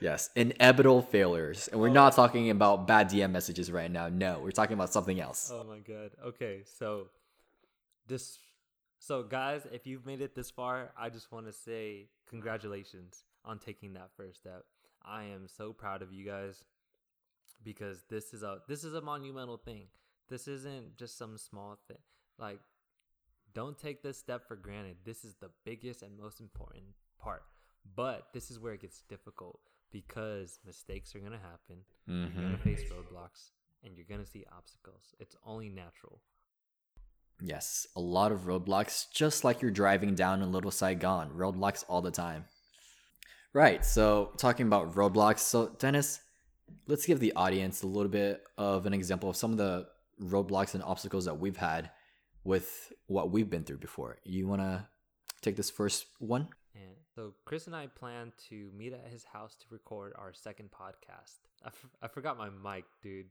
Yes, 0.00 0.30
inevitable 0.36 1.02
failures. 1.02 1.66
And 1.66 1.80
we're 1.80 1.88
not 1.88 2.12
oh. 2.12 2.16
talking 2.16 2.48
about 2.48 2.86
bad 2.86 3.10
DM 3.10 3.32
messages 3.32 3.72
right 3.72 3.90
now. 3.90 4.08
No, 4.08 4.38
we're 4.40 4.52
talking 4.52 4.74
about 4.74 4.92
something 4.92 5.18
else. 5.18 5.50
Oh 5.52 5.64
my 5.64 5.80
god. 5.80 6.12
Okay, 6.24 6.62
so 6.64 7.08
this 8.06 8.38
so 9.00 9.24
guys, 9.24 9.66
if 9.72 9.88
you've 9.88 10.06
made 10.06 10.20
it 10.20 10.36
this 10.36 10.52
far, 10.52 10.92
I 10.96 11.08
just 11.08 11.32
want 11.32 11.46
to 11.46 11.52
say 11.52 12.06
congratulations 12.28 13.24
on 13.44 13.58
taking 13.58 13.94
that 13.94 14.10
first 14.16 14.36
step. 14.36 14.64
I 15.04 15.24
am 15.24 15.48
so 15.48 15.72
proud 15.72 16.02
of 16.02 16.12
you 16.12 16.24
guys 16.24 16.62
because 17.64 18.04
this 18.08 18.32
is 18.32 18.44
a 18.44 18.58
this 18.68 18.84
is 18.84 18.94
a 18.94 19.00
monumental 19.00 19.56
thing. 19.56 19.88
This 20.28 20.48
isn't 20.48 20.96
just 20.96 21.18
some 21.18 21.36
small 21.38 21.78
thing. 21.88 21.98
Like 22.38 22.60
don't 23.54 23.78
take 23.78 24.02
this 24.02 24.18
step 24.18 24.46
for 24.48 24.56
granted. 24.56 24.96
This 25.04 25.24
is 25.24 25.36
the 25.40 25.50
biggest 25.64 26.02
and 26.02 26.18
most 26.18 26.40
important 26.40 26.84
part. 27.20 27.42
But 27.94 28.28
this 28.32 28.50
is 28.50 28.58
where 28.58 28.72
it 28.72 28.80
gets 28.80 29.02
difficult 29.08 29.60
because 29.92 30.58
mistakes 30.66 31.14
are 31.14 31.20
going 31.20 31.32
to 31.32 31.38
happen. 31.38 31.84
You're 32.06 32.28
going 32.28 32.50
to 32.50 32.56
mm-hmm. 32.56 32.68
face 32.68 32.82
roadblocks 32.90 33.50
and 33.84 33.94
you're 33.96 34.06
going 34.08 34.24
to 34.24 34.30
see 34.30 34.44
obstacles. 34.56 35.14
It's 35.20 35.36
only 35.46 35.68
natural. 35.68 36.20
Yes, 37.40 37.86
a 37.96 38.00
lot 38.00 38.32
of 38.32 38.42
roadblocks, 38.42 39.06
just 39.12 39.44
like 39.44 39.60
you're 39.60 39.70
driving 39.70 40.14
down 40.14 40.42
in 40.42 40.52
Little 40.52 40.70
Saigon. 40.70 41.30
Roadblocks 41.30 41.84
all 41.88 42.00
the 42.00 42.10
time. 42.10 42.46
Right, 43.52 43.84
so 43.84 44.32
talking 44.36 44.66
about 44.66 44.94
roadblocks. 44.94 45.40
So, 45.40 45.68
Dennis, 45.78 46.20
let's 46.86 47.06
give 47.06 47.20
the 47.20 47.32
audience 47.34 47.82
a 47.82 47.86
little 47.86 48.10
bit 48.10 48.42
of 48.56 48.86
an 48.86 48.94
example 48.94 49.30
of 49.30 49.36
some 49.36 49.52
of 49.52 49.58
the 49.58 49.86
roadblocks 50.20 50.74
and 50.74 50.82
obstacles 50.82 51.24
that 51.26 51.38
we've 51.38 51.56
had 51.56 51.90
with 52.44 52.92
what 53.06 53.30
we've 53.30 53.48
been 53.50 53.64
through 53.64 53.78
before. 53.78 54.18
You 54.24 54.46
want 54.46 54.60
to 54.62 54.86
take 55.40 55.56
this 55.56 55.70
first 55.70 56.06
one? 56.18 56.48
And 56.74 56.96
so 57.14 57.34
Chris 57.44 57.66
and 57.66 57.74
I 57.76 57.86
plan 57.86 58.32
to 58.48 58.70
meet 58.76 58.92
at 58.92 59.06
his 59.10 59.24
house 59.24 59.54
to 59.56 59.66
record 59.70 60.12
our 60.18 60.32
second 60.32 60.70
podcast. 60.70 61.38
I, 61.64 61.68
f- 61.68 61.86
I 62.02 62.08
forgot 62.08 62.36
my 62.36 62.50
mic, 62.50 62.84
dude. 63.02 63.26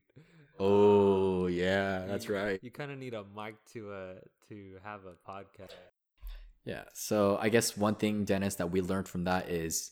Oh, 0.59 1.47
yeah, 1.47 2.05
that's 2.05 2.27
You- 2.27 2.35
right. 2.35 2.59
You 2.63 2.71
kind 2.71 2.91
of 2.91 2.97
need 2.97 3.13
a 3.13 3.23
mic 3.35 3.55
to 3.73 3.91
uh 3.91 4.13
to 4.49 4.77
have 4.83 5.01
a 5.05 5.29
podcast. 5.29 5.71
Yeah. 6.65 6.83
So 6.93 7.37
I 7.41 7.49
guess 7.49 7.75
one 7.75 7.95
thing, 7.95 8.23
Dennis, 8.25 8.55
that 8.55 8.71
we 8.71 8.81
learned 8.81 9.07
from 9.07 9.25
that 9.25 9.49
is 9.49 9.91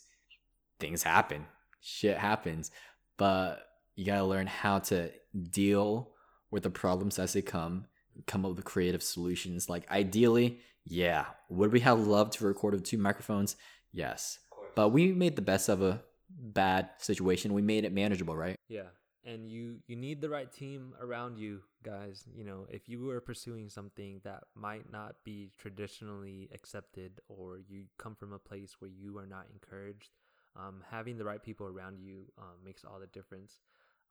things 0.79 1.03
happen, 1.03 1.45
shit 1.81 2.17
happens, 2.17 2.71
but 3.17 3.67
you 3.95 4.05
gotta 4.05 4.23
learn 4.23 4.47
how 4.47 4.79
to 4.79 5.11
deal 5.51 6.10
with 6.51 6.63
the 6.63 6.69
problems 6.69 7.17
as 7.17 7.33
they 7.33 7.41
come, 7.41 7.85
come 8.27 8.45
up 8.45 8.55
with 8.55 8.65
creative 8.65 9.01
solutions. 9.01 9.69
Like 9.69 9.89
ideally, 9.89 10.59
yeah, 10.85 11.25
would 11.49 11.71
we 11.71 11.79
have 11.79 11.99
loved 11.99 12.33
to 12.33 12.45
record 12.45 12.73
with 12.73 12.83
two 12.83 12.97
microphones? 12.97 13.55
Yes, 13.91 14.39
but 14.75 14.89
we 14.89 15.11
made 15.11 15.35
the 15.35 15.41
best 15.41 15.69
of 15.69 15.81
a 15.81 16.01
bad 16.29 16.89
situation. 16.97 17.53
We 17.53 17.61
made 17.61 17.85
it 17.85 17.93
manageable, 17.93 18.35
right? 18.35 18.55
Yeah. 18.67 18.89
And 19.23 19.47
you 19.47 19.77
you 19.85 19.95
need 19.95 20.19
the 20.19 20.29
right 20.29 20.51
team 20.51 20.93
around 20.99 21.37
you, 21.37 21.61
guys. 21.83 22.23
You 22.33 22.43
know, 22.43 22.65
if 22.69 22.89
you 22.89 23.07
are 23.11 23.21
pursuing 23.21 23.69
something 23.69 24.19
that 24.23 24.45
might 24.55 24.91
not 24.91 25.15
be 25.23 25.51
traditionally 25.59 26.49
accepted 26.53 27.21
or 27.29 27.59
you 27.59 27.83
come 27.99 28.15
from 28.15 28.33
a 28.33 28.39
place 28.39 28.77
where 28.79 28.89
you 28.89 29.19
are 29.19 29.27
not 29.27 29.45
encouraged, 29.53 30.09
um, 30.55 30.83
having 30.89 31.17
the 31.17 31.23
right 31.23 31.41
people 31.41 31.67
around 31.67 31.99
you 31.99 32.31
um, 32.39 32.65
makes 32.65 32.83
all 32.83 32.99
the 32.99 33.05
difference. 33.07 33.59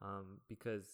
Um, 0.00 0.38
because 0.48 0.86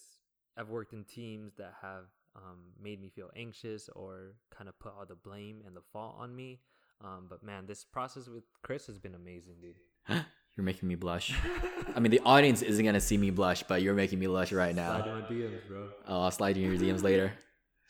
I've 0.57 0.69
worked 0.69 0.93
in 0.93 1.03
teams 1.03 1.53
that 1.57 1.73
have 1.81 2.05
um, 2.35 2.59
made 2.81 3.01
me 3.01 3.09
feel 3.09 3.29
anxious 3.35 3.89
or 3.95 4.33
kind 4.55 4.67
of 4.67 4.77
put 4.79 4.93
all 4.97 5.05
the 5.05 5.15
blame 5.15 5.61
and 5.65 5.75
the 5.75 5.81
fault 5.93 6.15
on 6.17 6.35
me. 6.35 6.59
Um, 7.03 7.27
but 7.29 7.43
man, 7.43 7.65
this 7.67 7.83
process 7.83 8.27
with 8.27 8.43
Chris 8.63 8.87
has 8.87 8.97
been 8.97 9.15
amazing, 9.15 9.55
dude. 9.61 9.75
You're 10.55 10.63
making 10.63 10.89
me 10.89 10.95
blush. 10.95 11.35
I 11.95 11.99
mean, 11.99 12.11
the 12.11 12.21
audience 12.25 12.63
isn't 12.63 12.83
gonna 12.83 12.99
see 12.99 13.17
me 13.17 13.29
blush, 13.29 13.61
but 13.61 13.83
you're 13.83 13.93
making 13.93 14.17
me 14.17 14.25
blush 14.25 14.51
right 14.51 14.73
now. 14.73 15.03
Slide 15.03 15.21
my 15.21 15.27
DMs, 15.27 15.67
bro. 15.67 15.89
Oh, 16.07 16.21
I'll 16.21 16.31
slide 16.31 16.57
you 16.57 16.65
in 16.65 16.71
your 16.71 16.81
DMs 16.95 17.03
later. 17.03 17.31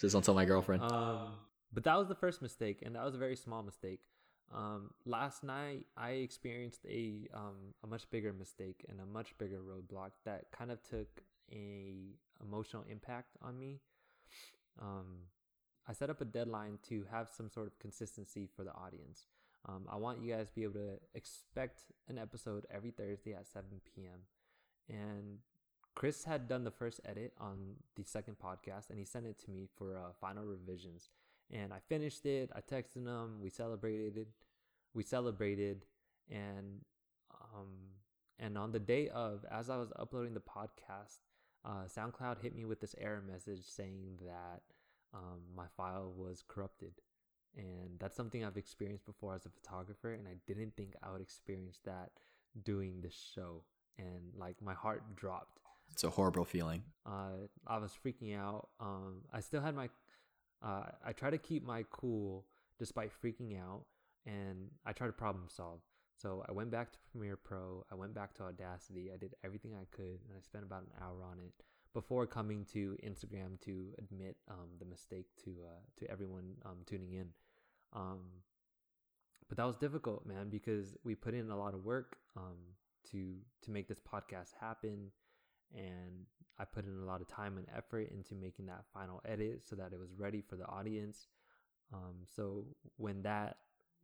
Just 0.02 0.12
don't 0.12 0.22
tell 0.22 0.34
my 0.34 0.44
girlfriend. 0.44 0.84
Um, 0.84 1.30
but 1.72 1.86
that 1.86 1.98
was 1.98 2.10
the 2.10 2.16
first 2.16 2.42
mistake, 2.42 2.84
and 2.86 2.94
that 2.96 3.06
was 3.06 3.16
a 3.16 3.18
very 3.18 3.38
small 3.38 3.64
mistake. 3.64 4.02
Um, 4.54 4.92
last 5.06 5.46
night 5.46 5.86
I 5.96 6.10
experienced 6.12 6.86
a 6.90 7.30
um, 7.34 7.74
a 7.86 7.88
much 7.88 8.10
bigger 8.10 8.34
mistake 8.34 8.86
and 8.90 9.00
a 9.00 9.06
much 9.06 9.38
bigger 9.38 9.60
roadblock 9.62 10.12
that 10.26 10.52
kind 10.52 10.70
of 10.70 10.84
took 10.84 11.22
a 11.52 12.16
emotional 12.44 12.84
impact 12.90 13.38
on 13.42 13.60
me. 13.60 13.80
Um, 14.82 15.28
I 15.88 15.94
set 15.94 16.10
up 16.10 16.22
a 16.22 16.26
deadline 16.26 16.80
to 16.90 17.06
have 17.12 17.30
some 17.36 17.50
sort 17.50 17.68
of 17.68 17.80
consistency 17.80 18.48
for 18.56 18.64
the 18.64 18.74
audience. 18.74 19.26
Um, 19.68 19.86
I 19.90 19.98
want 19.98 20.22
you 20.22 20.34
guys 20.34 20.50
to 20.50 20.56
be 20.56 20.64
able 20.64 20.74
to 20.74 21.00
expect 21.16 21.82
an 22.08 22.18
episode 22.18 22.66
every 22.74 22.92
Thursday 22.92 23.34
at 23.34 23.48
7 23.48 23.66
p.m. 23.96 24.22
And 24.90 25.40
Chris 25.96 26.26
had 26.26 26.48
done 26.48 26.64
the 26.64 26.72
first 26.72 27.00
edit 27.06 27.34
on 27.40 27.76
the 27.96 28.04
second 28.04 28.38
podcast 28.44 28.90
and 28.90 29.00
he 29.00 29.06
sent 29.06 29.26
it 29.26 29.40
to 29.46 29.52
me 29.52 29.68
for 29.78 29.98
uh, 29.98 30.12
final 30.22 30.46
revisions. 30.46 31.10
And 31.52 31.74
I 31.74 31.80
finished 31.88 32.26
it. 32.26 32.52
I 32.56 32.60
texted 32.60 33.06
him. 33.06 33.40
We 33.42 33.50
celebrated. 33.50 34.18
it, 34.18 34.28
We 34.94 35.04
celebrated, 35.04 35.86
and 36.30 36.82
um, 37.32 37.70
and 38.38 38.58
on 38.58 38.72
the 38.72 38.80
day 38.80 39.10
of, 39.10 39.46
as 39.50 39.70
I 39.70 39.78
was 39.78 39.92
uploading 39.98 40.34
the 40.34 40.42
podcast, 40.42 41.20
uh, 41.68 41.84
SoundCloud 41.86 42.42
hit 42.42 42.56
me 42.56 42.66
with 42.66 42.80
this 42.80 42.96
error 43.00 43.22
message 43.30 43.64
saying 43.66 44.20
that 44.22 44.62
um, 45.14 45.42
my 45.56 45.66
file 45.76 46.14
was 46.16 46.44
corrupted. 46.48 46.94
And 47.56 48.00
that's 48.00 48.16
something 48.16 48.46
I've 48.46 48.58
experienced 48.58 49.06
before 49.06 49.36
as 49.36 49.46
a 49.46 49.50
photographer, 49.50 50.14
and 50.14 50.28
I 50.28 50.36
didn't 50.46 50.76
think 50.78 50.94
I 51.04 51.12
would 51.12 51.22
experience 51.22 51.80
that 51.86 52.12
doing 52.64 53.02
this 53.02 53.32
show. 53.36 53.64
And 53.98 54.32
like 54.38 54.62
my 54.62 54.74
heart 54.74 55.16
dropped. 55.16 55.60
It's 55.92 56.04
a 56.04 56.10
horrible 56.10 56.46
feeling. 56.46 56.84
Uh, 57.06 57.48
I 57.66 57.80
was 57.80 57.94
freaking 58.06 58.38
out. 58.38 58.70
Um, 58.80 59.22
I 59.34 59.40
still 59.40 59.62
had 59.62 59.76
my, 59.76 59.90
uh, 60.64 60.92
I 61.04 61.14
try 61.14 61.32
to 61.32 61.38
keep 61.38 61.66
my 61.66 61.84
cool 61.92 62.46
despite 62.78 63.12
freaking 63.24 63.60
out, 63.60 63.86
and 64.26 64.70
I 64.86 64.94
try 64.94 65.08
to 65.08 65.14
problem 65.14 65.46
solve. 65.50 65.80
So 66.18 66.44
I 66.50 66.52
went 66.52 66.72
back 66.72 66.92
to 66.92 67.00
Premiere 67.12 67.38
Pro. 67.38 67.86
I 67.92 67.96
went 67.96 68.14
back 68.14 68.34
to 68.36 68.44
Audacity. 68.44 69.12
I 69.14 69.18
did 69.18 69.36
everything 69.44 69.74
I 69.76 69.86
could, 69.96 70.20
and 70.28 70.36
I 70.38 70.42
spent 70.42 70.64
about 70.64 70.82
an 70.82 70.92
hour 71.02 71.24
on 71.24 71.40
it 71.40 71.54
before 71.94 72.26
coming 72.26 72.66
to 72.74 72.98
Instagram 73.04 73.60
to 73.62 73.94
admit 74.00 74.36
um, 74.50 74.70
the 74.80 74.86
mistake 74.86 75.28
to 75.44 75.52
uh, 75.66 75.80
to 76.00 76.12
everyone 76.12 76.56
um, 76.66 76.78
tuning 76.86 77.14
in. 77.14 77.28
Um, 77.94 78.20
but 79.48 79.58
that 79.58 79.66
was 79.66 79.78
difficult, 79.78 80.26
man, 80.26 80.50
because 80.50 80.98
we 81.04 81.16
put 81.16 81.34
in 81.34 81.52
a 81.52 81.58
lot 81.58 81.74
of 81.74 81.86
work 81.86 82.18
um, 82.36 82.58
to 83.12 83.36
to 83.62 83.72
make 83.72 83.88
this 83.88 84.00
podcast 84.00 84.54
happen 84.60 85.12
and 85.76 86.26
I 86.60 86.66
put 86.66 86.86
in 86.86 87.00
a 87.02 87.06
lot 87.06 87.22
of 87.22 87.28
time 87.28 87.58
and 87.58 87.68
effort 87.76 88.10
into 88.12 88.36
making 88.36 88.66
that 88.68 88.86
final 88.94 89.22
edit 89.26 89.62
so 89.68 89.76
that 89.76 89.94
it 89.94 90.00
was 90.00 90.14
ready 90.18 90.42
for 90.42 90.56
the 90.56 90.66
audience. 90.66 91.28
Um, 91.94 92.26
so 92.36 92.66
when 92.98 93.22
that 93.24 93.58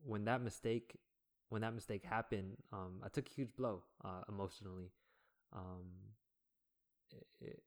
when 0.05 0.25
that 0.25 0.41
mistake 0.41 0.97
when 1.53 1.61
that 1.61 1.75
mistake 1.75 2.03
happened, 2.03 2.57
um, 2.71 2.99
I 3.05 3.09
took 3.09 3.27
a 3.29 3.31
huge 3.31 3.55
blow 3.55 3.83
uh, 4.03 4.23
emotionally. 4.27 4.89
Um, 5.55 5.85
it, 7.11 7.27
it, 7.39 7.63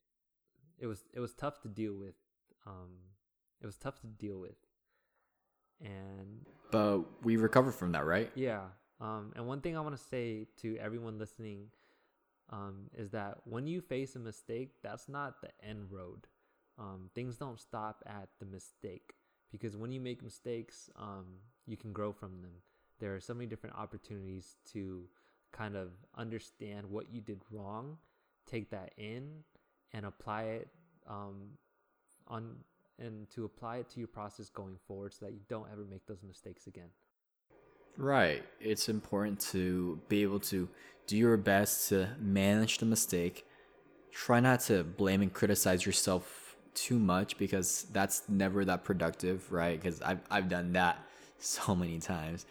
it 0.80 0.86
was 0.88 1.04
it 1.14 1.20
was 1.20 1.34
tough 1.34 1.60
to 1.60 1.68
deal 1.68 1.94
with. 1.94 2.16
Um, 2.66 2.90
it 3.62 3.66
was 3.66 3.76
tough 3.76 4.00
to 4.00 4.08
deal 4.08 4.38
with, 4.38 4.56
and 5.80 6.44
but 6.72 7.02
we 7.22 7.36
recovered 7.36 7.76
from 7.76 7.92
that, 7.92 8.04
right? 8.04 8.28
Yeah. 8.34 8.62
Um, 9.00 9.32
and 9.36 9.46
one 9.46 9.60
thing 9.60 9.76
I 9.76 9.80
want 9.82 9.96
to 9.96 10.02
say 10.02 10.48
to 10.62 10.76
everyone 10.78 11.20
listening 11.20 11.66
um, 12.50 12.90
is 12.92 13.10
that 13.10 13.38
when 13.44 13.68
you 13.68 13.80
face 13.80 14.16
a 14.16 14.18
mistake, 14.18 14.70
that's 14.82 15.08
not 15.08 15.40
the 15.42 15.50
end 15.64 15.92
road. 15.92 16.26
Um, 16.76 17.10
things 17.14 17.36
don't 17.36 17.60
stop 17.60 18.02
at 18.04 18.30
the 18.40 18.46
mistake 18.46 19.12
because 19.52 19.76
when 19.76 19.92
you 19.92 20.00
make 20.00 20.24
mistakes, 20.24 20.90
um, 20.96 21.26
you 21.68 21.76
can 21.76 21.92
grow 21.92 22.12
from 22.12 22.42
them. 22.42 22.62
There 22.98 23.14
are 23.14 23.20
so 23.20 23.34
many 23.34 23.46
different 23.46 23.76
opportunities 23.76 24.56
to 24.72 25.02
kind 25.52 25.76
of 25.76 25.90
understand 26.16 26.90
what 26.90 27.12
you 27.12 27.20
did 27.20 27.40
wrong, 27.50 27.98
take 28.46 28.70
that 28.70 28.92
in, 28.96 29.44
and 29.92 30.06
apply 30.06 30.42
it 30.42 30.68
um, 31.08 31.50
on 32.28 32.56
and 32.98 33.28
to 33.30 33.44
apply 33.44 33.78
it 33.78 33.90
to 33.90 33.98
your 33.98 34.08
process 34.08 34.48
going 34.48 34.76
forward 34.86 35.12
so 35.12 35.26
that 35.26 35.32
you 35.32 35.40
don't 35.48 35.68
ever 35.70 35.84
make 35.84 36.06
those 36.06 36.22
mistakes 36.26 36.66
again. 36.66 36.88
Right. 37.98 38.42
It's 38.60 38.88
important 38.88 39.40
to 39.52 40.00
be 40.08 40.22
able 40.22 40.40
to 40.40 40.68
do 41.06 41.16
your 41.16 41.36
best 41.36 41.88
to 41.90 42.08
manage 42.18 42.78
the 42.78 42.86
mistake. 42.86 43.46
Try 44.12 44.40
not 44.40 44.60
to 44.60 44.82
blame 44.82 45.22
and 45.22 45.32
criticize 45.32 45.84
yourself 45.84 46.56
too 46.74 46.98
much 46.98 47.38
because 47.38 47.86
that's 47.92 48.22
never 48.28 48.64
that 48.64 48.84
productive, 48.84 49.50
right? 49.52 49.80
Because 49.80 50.02
I've, 50.02 50.20
I've 50.30 50.48
done 50.48 50.72
that 50.72 50.98
so 51.38 51.74
many 51.74 51.98
times. 51.98 52.46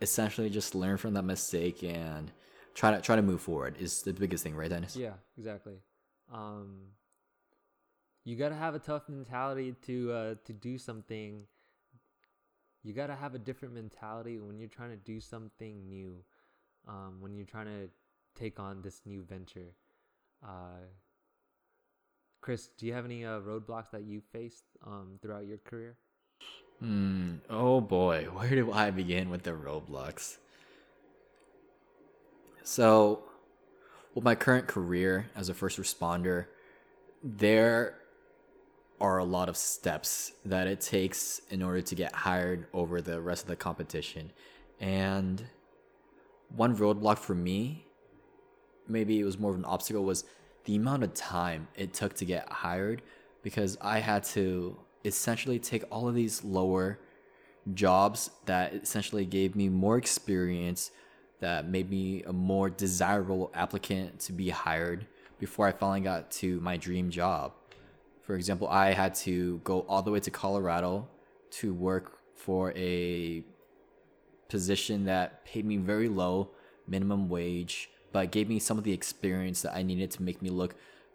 Essentially, 0.00 0.50
just 0.50 0.74
learn 0.74 0.96
from 0.96 1.14
that 1.14 1.22
mistake 1.22 1.82
and 1.82 2.32
try 2.74 2.90
to 2.90 3.00
try 3.00 3.16
to 3.16 3.22
move 3.22 3.40
forward 3.40 3.76
is 3.78 4.02
the 4.02 4.12
biggest 4.12 4.44
thing, 4.44 4.54
right, 4.54 4.70
Dennis? 4.70 4.96
Yeah, 4.96 5.14
exactly. 5.38 5.74
Um, 6.32 6.88
you 8.24 8.36
gotta 8.36 8.54
have 8.54 8.74
a 8.74 8.78
tough 8.78 9.08
mentality 9.08 9.74
to 9.86 10.12
uh, 10.12 10.34
to 10.44 10.52
do 10.52 10.78
something 10.78 11.46
you 12.84 12.92
got 12.92 13.06
to 13.06 13.16
have 13.16 13.34
a 13.34 13.38
different 13.38 13.74
mentality 13.74 14.38
when 14.38 14.58
you're 14.58 14.68
trying 14.68 14.90
to 14.90 14.96
do 14.96 15.18
something 15.18 15.88
new, 15.88 16.22
um, 16.86 17.16
when 17.20 17.34
you're 17.34 17.46
trying 17.46 17.66
to 17.66 17.88
take 18.38 18.60
on 18.60 18.82
this 18.82 19.00
new 19.06 19.22
venture. 19.22 19.74
Uh, 20.44 20.84
Chris, 22.42 22.68
do 22.76 22.84
you 22.84 22.92
have 22.92 23.06
any 23.06 23.24
uh, 23.24 23.40
roadblocks 23.40 23.90
that 23.92 24.04
you 24.04 24.20
faced 24.20 24.64
um, 24.86 25.18
throughout 25.22 25.46
your 25.46 25.56
career? 25.56 25.96
Hmm. 26.84 27.36
Oh 27.48 27.80
boy, 27.80 28.24
where 28.34 28.50
do 28.50 28.70
I 28.70 28.90
begin 28.90 29.30
with 29.30 29.42
the 29.42 29.52
roadblocks? 29.52 30.36
So, 32.62 33.22
with 34.14 34.22
my 34.22 34.34
current 34.34 34.66
career 34.66 35.30
as 35.34 35.48
a 35.48 35.54
first 35.54 35.80
responder, 35.80 36.44
there 37.22 37.94
are 39.00 39.16
a 39.16 39.24
lot 39.24 39.48
of 39.48 39.56
steps 39.56 40.32
that 40.44 40.66
it 40.66 40.82
takes 40.82 41.40
in 41.48 41.62
order 41.62 41.80
to 41.80 41.94
get 41.94 42.14
hired 42.14 42.66
over 42.74 43.00
the 43.00 43.18
rest 43.18 43.44
of 43.44 43.48
the 43.48 43.56
competition. 43.56 44.30
And 44.78 45.42
one 46.54 46.76
roadblock 46.76 47.16
for 47.16 47.34
me, 47.34 47.86
maybe 48.86 49.18
it 49.18 49.24
was 49.24 49.38
more 49.38 49.52
of 49.52 49.56
an 49.56 49.64
obstacle, 49.64 50.04
was 50.04 50.24
the 50.66 50.76
amount 50.76 51.02
of 51.02 51.14
time 51.14 51.68
it 51.76 51.94
took 51.94 52.12
to 52.16 52.26
get 52.26 52.46
hired 52.50 53.00
because 53.42 53.78
I 53.80 54.00
had 54.00 54.24
to 54.24 54.76
essentially 55.04 55.58
take 55.58 55.84
all 55.90 56.08
of 56.08 56.14
these 56.14 56.42
lower 56.44 56.98
jobs 57.72 58.30
that 58.46 58.74
essentially 58.74 59.24
gave 59.24 59.56
me 59.56 59.68
more 59.68 59.96
experience 59.96 60.90
that 61.40 61.68
made 61.68 61.90
me 61.90 62.22
a 62.24 62.32
more 62.32 62.70
desirable 62.70 63.50
applicant 63.54 64.18
to 64.20 64.32
be 64.32 64.50
hired 64.50 65.06
before 65.38 65.66
I 65.66 65.72
finally 65.72 66.00
got 66.00 66.30
to 66.32 66.60
my 66.60 66.76
dream 66.76 67.10
job. 67.10 67.52
For 68.22 68.34
example, 68.34 68.68
I 68.68 68.92
had 68.92 69.14
to 69.16 69.60
go 69.64 69.80
all 69.88 70.02
the 70.02 70.10
way 70.10 70.20
to 70.20 70.30
Colorado 70.30 71.08
to 71.52 71.74
work 71.74 72.18
for 72.34 72.72
a 72.76 73.44
position 74.48 75.04
that 75.04 75.44
paid 75.44 75.64
me 75.64 75.76
very 75.76 76.08
low, 76.08 76.50
minimum 76.86 77.28
wage, 77.28 77.90
but 78.12 78.30
gave 78.30 78.48
me 78.48 78.58
some 78.58 78.78
of 78.78 78.84
the 78.84 78.92
experience 78.92 79.62
that 79.62 79.74
I 79.74 79.82
needed 79.82 80.10
to 80.12 80.22
make 80.22 80.40
me 80.40 80.48
look 80.48 80.74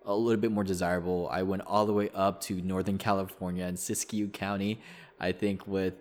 a 0.09 0.15
little 0.15 0.41
bit 0.41 0.51
more 0.51 0.63
desirable. 0.63 1.29
I 1.31 1.43
went 1.43 1.61
all 1.67 1.85
the 1.85 1.93
way 1.93 2.09
up 2.15 2.41
to 2.41 2.55
Northern 2.61 2.97
California 2.97 3.63
and 3.63 3.77
Siskiyou 3.77 4.33
County. 4.33 4.81
I 5.19 5.31
think 5.31 5.67
with 5.67 5.93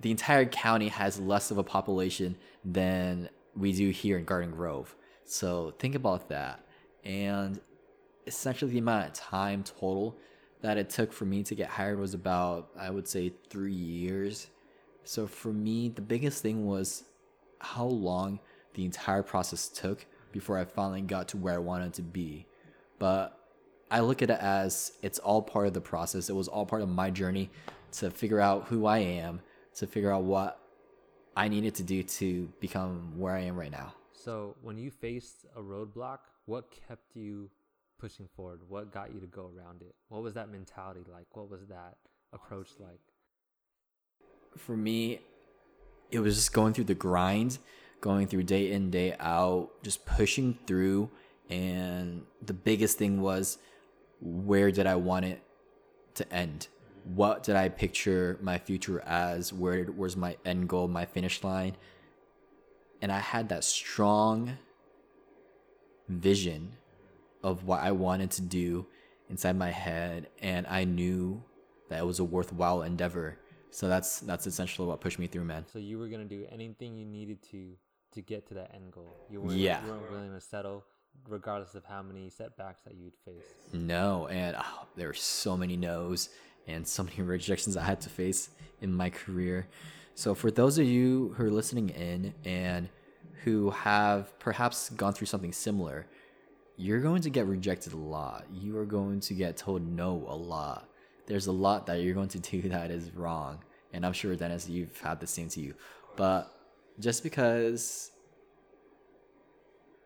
the 0.00 0.10
entire 0.10 0.46
county 0.46 0.88
has 0.88 1.20
less 1.20 1.50
of 1.50 1.58
a 1.58 1.62
population 1.62 2.36
than 2.64 3.28
we 3.54 3.72
do 3.72 3.90
here 3.90 4.16
in 4.16 4.24
Garden 4.24 4.50
Grove. 4.50 4.96
So 5.24 5.74
think 5.78 5.94
about 5.94 6.30
that. 6.30 6.64
And 7.04 7.60
essentially 8.26 8.72
the 8.72 8.78
amount 8.78 9.06
of 9.06 9.12
time 9.12 9.62
total 9.62 10.16
that 10.62 10.78
it 10.78 10.88
took 10.88 11.12
for 11.12 11.26
me 11.26 11.42
to 11.42 11.54
get 11.54 11.68
hired 11.68 11.98
was 11.98 12.14
about 12.14 12.70
I 12.78 12.88
would 12.90 13.06
say 13.06 13.32
3 13.50 13.72
years. 13.72 14.48
So 15.04 15.26
for 15.26 15.52
me 15.52 15.90
the 15.90 16.00
biggest 16.00 16.42
thing 16.42 16.66
was 16.66 17.04
how 17.60 17.84
long 17.84 18.40
the 18.72 18.86
entire 18.86 19.22
process 19.22 19.68
took 19.68 20.06
before 20.32 20.56
I 20.56 20.64
finally 20.64 21.02
got 21.02 21.28
to 21.28 21.36
where 21.36 21.54
I 21.54 21.58
wanted 21.58 21.92
to 21.94 22.02
be. 22.02 22.46
But 22.98 23.38
I 23.90 24.00
look 24.00 24.22
at 24.22 24.30
it 24.30 24.38
as 24.40 24.92
it's 25.02 25.18
all 25.18 25.42
part 25.42 25.66
of 25.66 25.74
the 25.74 25.80
process. 25.80 26.28
It 26.28 26.34
was 26.34 26.48
all 26.48 26.66
part 26.66 26.82
of 26.82 26.88
my 26.88 27.10
journey 27.10 27.50
to 27.92 28.10
figure 28.10 28.40
out 28.40 28.64
who 28.64 28.86
I 28.86 28.98
am, 28.98 29.40
to 29.76 29.86
figure 29.86 30.12
out 30.12 30.24
what 30.24 30.60
I 31.36 31.48
needed 31.48 31.74
to 31.76 31.82
do 31.82 32.02
to 32.02 32.48
become 32.60 33.18
where 33.18 33.34
I 33.34 33.40
am 33.40 33.56
right 33.56 33.70
now. 33.70 33.94
So, 34.12 34.56
when 34.62 34.76
you 34.76 34.90
faced 34.90 35.46
a 35.56 35.60
roadblock, 35.60 36.18
what 36.46 36.70
kept 36.88 37.14
you 37.14 37.50
pushing 37.98 38.28
forward? 38.34 38.60
What 38.68 38.92
got 38.92 39.14
you 39.14 39.20
to 39.20 39.26
go 39.26 39.50
around 39.56 39.82
it? 39.82 39.94
What 40.08 40.22
was 40.22 40.34
that 40.34 40.50
mentality 40.50 41.04
like? 41.10 41.26
What 41.32 41.48
was 41.48 41.66
that 41.68 41.96
approach 42.32 42.70
like? 42.80 43.00
For 44.56 44.76
me, 44.76 45.20
it 46.10 46.20
was 46.20 46.34
just 46.34 46.52
going 46.52 46.72
through 46.72 46.84
the 46.84 46.94
grind, 46.94 47.58
going 48.00 48.26
through 48.26 48.44
day 48.44 48.72
in, 48.72 48.90
day 48.90 49.14
out, 49.20 49.70
just 49.82 50.04
pushing 50.04 50.58
through. 50.66 51.10
And 51.48 52.24
the 52.44 52.52
biggest 52.52 52.98
thing 52.98 53.20
was 53.20 53.58
where 54.20 54.70
did 54.70 54.86
I 54.86 54.96
want 54.96 55.24
it 55.24 55.42
to 56.14 56.32
end? 56.32 56.68
What 57.04 57.42
did 57.42 57.56
I 57.56 57.68
picture 57.68 58.38
my 58.42 58.58
future 58.58 59.00
as? 59.00 59.52
Where 59.52 59.90
was 59.92 60.16
my 60.16 60.36
end 60.44 60.68
goal, 60.68 60.88
my 60.88 61.06
finish 61.06 61.42
line? 61.42 61.76
And 63.00 63.10
I 63.10 63.20
had 63.20 63.48
that 63.48 63.64
strong 63.64 64.58
vision 66.08 66.72
of 67.42 67.64
what 67.64 67.80
I 67.80 67.92
wanted 67.92 68.30
to 68.32 68.42
do 68.42 68.86
inside 69.30 69.56
my 69.56 69.70
head, 69.70 70.28
and 70.40 70.66
I 70.66 70.84
knew 70.84 71.42
that 71.88 72.00
it 72.00 72.06
was 72.06 72.18
a 72.18 72.24
worthwhile 72.24 72.82
endeavor. 72.82 73.38
So 73.70 73.88
that's 73.88 74.20
that's 74.20 74.46
essentially 74.46 74.88
what 74.88 75.00
pushed 75.00 75.18
me 75.18 75.26
through, 75.26 75.44
man. 75.44 75.64
So 75.72 75.78
you 75.78 75.98
were 75.98 76.08
gonna 76.08 76.24
do 76.24 76.46
anything 76.50 76.96
you 76.96 77.04
needed 77.04 77.42
to 77.50 77.74
to 78.12 78.22
get 78.22 78.46
to 78.48 78.54
that 78.54 78.74
end 78.74 78.92
goal. 78.92 79.14
You 79.30 79.42
weren't, 79.42 79.58
yeah. 79.58 79.84
you 79.84 79.92
weren't 79.92 80.10
willing 80.10 80.32
to 80.32 80.40
settle, 80.40 80.84
regardless 81.28 81.74
of 81.74 81.84
how 81.84 82.02
many 82.02 82.28
setbacks 82.28 82.82
that 82.82 82.94
you'd 82.94 83.14
face. 83.24 83.44
No, 83.72 84.26
and 84.28 84.56
oh, 84.58 84.86
there 84.96 85.08
were 85.08 85.14
so 85.14 85.56
many 85.56 85.76
no's 85.76 86.28
and 86.66 86.86
so 86.86 87.02
many 87.02 87.22
rejections 87.22 87.76
I 87.76 87.84
had 87.84 88.00
to 88.02 88.10
face 88.10 88.50
in 88.80 88.92
my 88.92 89.10
career. 89.10 89.66
So 90.14 90.34
for 90.34 90.50
those 90.50 90.78
of 90.78 90.86
you 90.86 91.34
who 91.36 91.44
are 91.44 91.50
listening 91.50 91.90
in 91.90 92.34
and 92.44 92.88
who 93.44 93.70
have 93.70 94.36
perhaps 94.38 94.90
gone 94.90 95.12
through 95.12 95.26
something 95.28 95.52
similar, 95.52 96.06
you're 96.76 97.00
going 97.00 97.22
to 97.22 97.30
get 97.30 97.46
rejected 97.46 97.92
a 97.92 97.96
lot. 97.96 98.44
You 98.52 98.76
are 98.78 98.84
going 98.84 99.20
to 99.20 99.34
get 99.34 99.56
told 99.56 99.82
no 99.82 100.24
a 100.28 100.34
lot. 100.34 100.88
There's 101.26 101.46
a 101.46 101.52
lot 101.52 101.86
that 101.86 102.02
you're 102.02 102.14
going 102.14 102.28
to 102.28 102.38
do 102.38 102.62
that 102.68 102.90
is 102.90 103.14
wrong. 103.14 103.58
And 103.92 104.04
I'm 104.04 104.12
sure, 104.12 104.34
Dennis, 104.36 104.68
you've 104.68 104.98
had 105.00 105.20
the 105.20 105.26
same 105.26 105.48
to 105.50 105.60
you. 105.60 105.74
But 106.16 106.52
just 107.00 107.22
because 107.22 108.10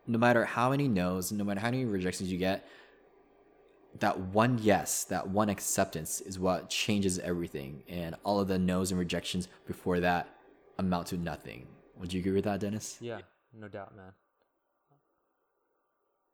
no 0.06 0.18
matter 0.18 0.44
how 0.44 0.70
many 0.70 0.88
no's, 0.88 1.32
no 1.32 1.44
matter 1.44 1.60
how 1.60 1.70
many 1.70 1.84
rejections 1.84 2.30
you 2.30 2.38
get, 2.38 2.66
that 3.98 4.18
one 4.18 4.58
yes, 4.62 5.04
that 5.04 5.28
one 5.28 5.48
acceptance 5.48 6.20
is 6.20 6.38
what 6.38 6.68
changes 6.68 7.18
everything. 7.18 7.82
And 7.88 8.16
all 8.24 8.40
of 8.40 8.48
the 8.48 8.58
no's 8.58 8.90
and 8.90 8.98
rejections 8.98 9.48
before 9.66 10.00
that 10.00 10.28
amount 10.78 11.08
to 11.08 11.16
nothing. 11.16 11.66
Would 11.98 12.12
you 12.12 12.20
agree 12.20 12.32
with 12.32 12.44
that, 12.44 12.60
Dennis? 12.60 12.98
Yeah, 13.00 13.20
no 13.52 13.68
doubt, 13.68 13.94
man. 13.96 14.12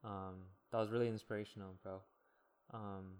Um, 0.04 0.34
that 0.70 0.78
was 0.78 0.90
really 0.90 1.08
inspirational, 1.08 1.74
bro. 1.82 2.00
Um, 2.72 3.16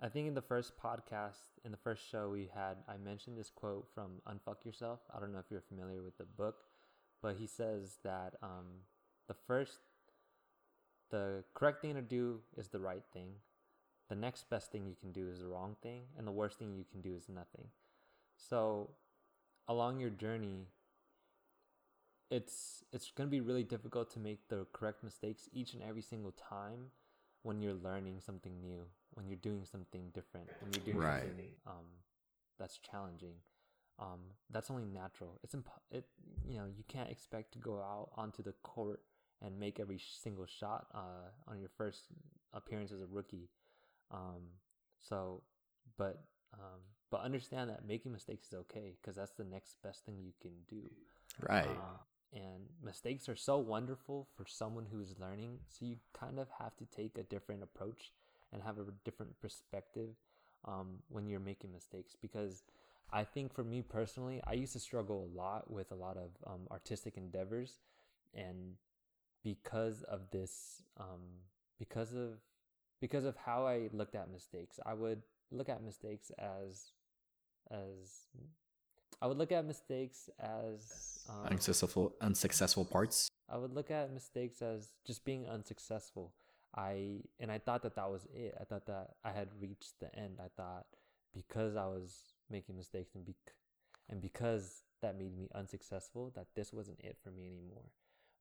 I 0.00 0.08
think 0.08 0.28
in 0.28 0.34
the 0.34 0.42
first 0.42 0.72
podcast, 0.78 1.38
in 1.64 1.70
the 1.70 1.78
first 1.78 2.02
show 2.08 2.28
we 2.28 2.50
had, 2.54 2.76
I 2.86 2.98
mentioned 2.98 3.38
this 3.38 3.50
quote 3.50 3.88
from 3.94 4.20
Unfuck 4.28 4.64
Yourself. 4.64 5.00
I 5.14 5.20
don't 5.20 5.32
know 5.32 5.38
if 5.38 5.46
you're 5.50 5.62
familiar 5.62 6.02
with 6.02 6.18
the 6.18 6.24
book, 6.24 6.56
but 7.22 7.36
he 7.36 7.46
says 7.46 7.96
that 8.04 8.34
um, 8.42 8.82
the 9.28 9.34
first, 9.34 9.80
the 11.10 11.44
correct 11.54 11.82
thing 11.82 11.94
to 11.94 12.02
do 12.02 12.40
is 12.56 12.68
the 12.68 12.80
right 12.80 13.02
thing. 13.12 13.34
The 14.08 14.14
next 14.16 14.48
best 14.50 14.70
thing 14.72 14.86
you 14.86 14.94
can 15.00 15.12
do 15.12 15.28
is 15.28 15.40
the 15.40 15.46
wrong 15.46 15.76
thing, 15.82 16.02
and 16.16 16.26
the 16.26 16.32
worst 16.32 16.58
thing 16.58 16.74
you 16.74 16.84
can 16.90 17.00
do 17.00 17.14
is 17.16 17.28
nothing. 17.28 17.68
So, 18.36 18.90
along 19.68 20.00
your 20.00 20.10
journey, 20.10 20.68
it's 22.30 22.84
it's 22.92 23.10
going 23.10 23.28
to 23.28 23.30
be 23.30 23.40
really 23.40 23.62
difficult 23.62 24.10
to 24.12 24.18
make 24.18 24.48
the 24.48 24.66
correct 24.72 25.02
mistakes 25.04 25.48
each 25.52 25.74
and 25.74 25.82
every 25.82 26.02
single 26.02 26.32
time 26.32 26.90
when 27.42 27.60
you're 27.60 27.74
learning 27.74 28.20
something 28.24 28.60
new, 28.60 28.80
when 29.14 29.28
you're 29.28 29.36
doing 29.36 29.64
something 29.64 30.10
different, 30.12 30.48
when 30.58 30.72
you're 30.72 30.80
doing 30.82 30.96
Right. 30.98 31.20
something 31.20 31.50
um, 31.66 31.86
that's 32.58 32.78
challenging. 32.78 33.34
Um, 33.98 34.20
that's 34.50 34.70
only 34.70 34.84
natural. 34.84 35.38
It's 35.44 35.54
imp- 35.54 35.70
it 35.90 36.06
you 36.48 36.58
know 36.58 36.66
you 36.66 36.84
can't 36.88 37.10
expect 37.10 37.52
to 37.52 37.58
go 37.58 37.76
out 37.80 38.10
onto 38.16 38.42
the 38.42 38.52
court 38.62 39.00
and 39.42 39.58
make 39.58 39.78
every 39.80 40.00
single 40.20 40.46
shot 40.46 40.86
uh, 40.94 41.30
on 41.48 41.60
your 41.60 41.70
first 41.76 42.04
appearance 42.52 42.92
as 42.92 43.00
a 43.00 43.06
rookie. 43.06 43.48
Um, 44.10 44.42
so, 45.00 45.42
but 45.98 46.24
um, 46.54 46.80
but 47.10 47.20
understand 47.20 47.70
that 47.70 47.86
making 47.86 48.12
mistakes 48.12 48.48
is 48.48 48.54
okay 48.54 48.96
because 49.00 49.16
that's 49.16 49.32
the 49.32 49.44
next 49.44 49.76
best 49.82 50.04
thing 50.04 50.16
you 50.18 50.32
can 50.40 50.52
do. 50.68 50.88
Right. 51.48 51.66
Um, 51.66 51.98
and 52.32 52.64
mistakes 52.82 53.28
are 53.28 53.36
so 53.36 53.58
wonderful 53.58 54.28
for 54.36 54.44
someone 54.46 54.86
who's 54.90 55.14
learning. 55.18 55.58
So 55.68 55.86
you 55.86 55.96
kind 56.12 56.38
of 56.38 56.48
have 56.58 56.76
to 56.76 56.84
take 56.84 57.18
a 57.18 57.22
different 57.22 57.62
approach 57.62 58.12
and 58.52 58.62
have 58.62 58.78
a 58.78 58.84
different 59.04 59.40
perspective 59.40 60.10
um, 60.64 60.98
when 61.08 61.26
you're 61.26 61.40
making 61.40 61.72
mistakes. 61.72 62.16
Because 62.20 62.62
I 63.12 63.24
think 63.24 63.54
for 63.54 63.64
me 63.64 63.82
personally, 63.82 64.40
I 64.46 64.54
used 64.54 64.72
to 64.72 64.80
struggle 64.80 65.28
a 65.32 65.38
lot 65.38 65.70
with 65.70 65.92
a 65.92 65.94
lot 65.94 66.16
of 66.16 66.30
um, 66.46 66.62
artistic 66.70 67.16
endeavors. 67.16 67.78
And 68.34 68.74
because 69.42 70.02
of 70.02 70.30
this, 70.30 70.82
um, 70.98 71.42
because 71.78 72.12
of 72.14 72.40
because 73.00 73.24
of 73.24 73.36
how 73.36 73.66
I 73.66 73.88
looked 73.92 74.14
at 74.14 74.30
mistakes, 74.30 74.80
I 74.84 74.94
would 74.94 75.22
look 75.50 75.68
at 75.68 75.82
mistakes 75.82 76.30
as 76.38 76.92
as 77.70 78.26
I 79.20 79.26
would 79.26 79.38
look 79.38 79.52
at 79.52 79.64
mistakes 79.64 80.28
as 80.38 81.24
um, 81.28 81.46
unsuccessful 81.46 82.14
unsuccessful 82.20 82.84
parts. 82.84 83.28
I 83.48 83.56
would 83.56 83.72
look 83.72 83.90
at 83.90 84.12
mistakes 84.12 84.60
as 84.62 84.92
just 85.06 85.24
being 85.24 85.48
unsuccessful. 85.48 86.32
I 86.74 87.22
and 87.40 87.50
I 87.50 87.58
thought 87.58 87.82
that 87.82 87.96
that 87.96 88.10
was 88.10 88.26
it. 88.34 88.54
I 88.60 88.64
thought 88.64 88.86
that 88.86 89.14
I 89.24 89.32
had 89.32 89.48
reached 89.60 89.94
the 90.00 90.14
end. 90.18 90.38
I 90.40 90.48
thought 90.56 90.86
because 91.34 91.76
I 91.76 91.86
was 91.86 92.34
making 92.50 92.76
mistakes 92.76 93.14
and 93.14 93.24
bec- 93.24 93.54
and 94.08 94.20
because 94.20 94.82
that 95.02 95.18
made 95.18 95.36
me 95.36 95.48
unsuccessful, 95.54 96.32
that 96.34 96.46
this 96.54 96.72
wasn't 96.72 97.00
it 97.00 97.16
for 97.22 97.30
me 97.30 97.46
anymore. 97.46 97.90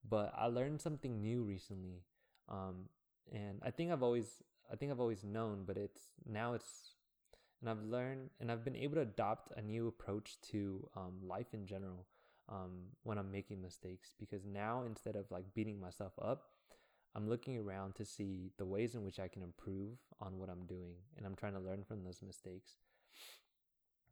But 0.07 0.33
I 0.37 0.47
learned 0.47 0.81
something 0.81 1.21
new 1.21 1.43
recently, 1.43 2.03
um, 2.47 2.89
and 3.31 3.59
I 3.63 3.71
think 3.71 3.91
I've 3.91 4.03
always 4.03 4.43
I 4.71 4.75
think 4.75 4.91
I've 4.91 4.99
always 4.99 5.23
known, 5.23 5.63
but 5.65 5.77
it's 5.77 6.01
now 6.25 6.53
it's 6.53 6.95
and 7.61 7.69
I've 7.69 7.83
learned 7.83 8.29
and 8.39 8.51
I've 8.51 8.63
been 8.63 8.75
able 8.75 8.95
to 8.95 9.01
adopt 9.01 9.51
a 9.57 9.61
new 9.61 9.87
approach 9.87 10.37
to 10.51 10.87
um, 10.95 11.13
life 11.23 11.53
in 11.53 11.65
general 11.65 12.05
um, 12.49 12.89
when 13.03 13.17
I'm 13.17 13.31
making 13.31 13.61
mistakes 13.61 14.13
because 14.19 14.45
now 14.45 14.83
instead 14.85 15.15
of 15.15 15.31
like 15.31 15.45
beating 15.53 15.79
myself 15.79 16.13
up, 16.21 16.49
I'm 17.15 17.29
looking 17.29 17.57
around 17.57 17.95
to 17.95 18.05
see 18.05 18.51
the 18.57 18.65
ways 18.65 18.93
in 18.93 19.03
which 19.03 19.19
I 19.19 19.27
can 19.27 19.41
improve 19.41 19.97
on 20.19 20.37
what 20.37 20.49
I'm 20.49 20.65
doing 20.65 20.95
and 21.17 21.25
I'm 21.25 21.35
trying 21.35 21.53
to 21.53 21.59
learn 21.59 21.83
from 21.83 22.03
those 22.03 22.21
mistakes. 22.21 22.73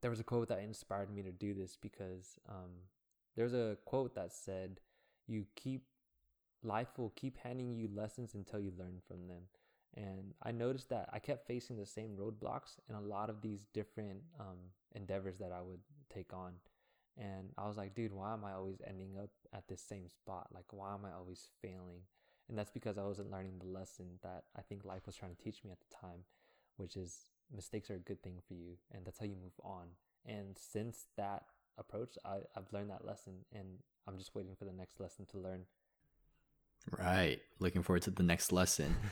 There 0.02 0.10
was 0.10 0.20
a 0.20 0.24
quote 0.24 0.48
that 0.50 0.60
inspired 0.60 1.14
me 1.14 1.22
to 1.22 1.32
do 1.32 1.54
this 1.54 1.78
because 1.80 2.40
um, 2.50 2.72
there's 3.36 3.54
a 3.54 3.78
quote 3.86 4.16
that 4.16 4.34
said, 4.34 4.80
"You 5.28 5.46
keep 5.56 5.84
life 6.64 6.98
will 6.98 7.12
keep 7.16 7.38
handing 7.38 7.76
you 7.76 7.90
lessons 7.94 8.34
until 8.34 8.60
you 8.60 8.72
learn 8.78 9.02
from 9.08 9.28
them." 9.28 9.44
And 9.96 10.34
I 10.42 10.52
noticed 10.52 10.90
that 10.90 11.10
I 11.14 11.20
kept 11.20 11.46
facing 11.46 11.78
the 11.78 11.86
same 11.86 12.18
roadblocks 12.18 12.80
in 12.90 12.96
a 12.96 13.02
lot 13.02 13.30
of 13.30 13.42
these 13.42 13.66
different 13.74 14.22
um, 14.40 14.58
endeavors 14.96 15.38
that 15.38 15.52
I 15.52 15.62
would 15.62 15.82
take 16.12 16.34
on. 16.34 16.54
And 17.18 17.50
I 17.58 17.68
was 17.68 17.78
like, 17.78 17.94
dude, 17.94 18.12
why 18.12 18.34
am 18.34 18.44
I 18.44 18.54
always 18.54 18.82
ending 18.88 19.18
up 19.22 19.30
at 19.54 19.68
this 19.68 19.82
same 19.82 20.10
spot? 20.10 20.48
Like, 20.52 20.74
why 20.74 20.94
am 20.96 21.06
I 21.06 21.16
always 21.16 21.50
failing? 21.62 22.02
And 22.50 22.58
that's 22.58 22.72
because 22.72 22.98
I 22.98 23.04
wasn't 23.04 23.32
learning 23.32 23.60
the 23.60 23.68
lesson 23.68 24.20
that 24.24 24.46
I 24.58 24.62
think 24.62 24.84
life 24.84 25.06
was 25.06 25.16
trying 25.16 25.36
to 25.36 25.44
teach 25.44 25.64
me 25.64 25.72
at 25.72 25.78
the 25.80 25.96
time, 25.96 26.26
which 26.78 26.98
is 26.98 27.28
mistakes 27.56 27.92
are 27.92 27.96
a 27.96 28.00
good 28.00 28.24
thing 28.24 28.40
for 28.48 28.56
you. 28.56 28.78
And 28.92 29.06
that's 29.06 29.20
how 29.20 29.26
you 29.26 29.36
move 29.36 29.60
on. 29.64 29.90
And 30.26 30.58
since 30.58 31.06
that 31.18 31.44
approach, 31.78 32.18
I, 32.26 32.38
I've 32.56 32.74
learned 32.74 32.90
that 32.90 33.06
lesson. 33.06 33.46
And 33.54 33.80
I'm 34.08 34.18
just 34.18 34.36
waiting 34.36 34.56
for 34.58 34.66
the 34.66 34.74
next 34.74 35.00
lesson 35.00 35.26
to 35.32 35.40
learn. 35.40 35.66
Right. 36.98 37.40
Looking 37.60 37.84
forward 37.84 38.04
to 38.04 38.12
the 38.12 38.24
next 38.24 38.52
lesson. 38.52 38.96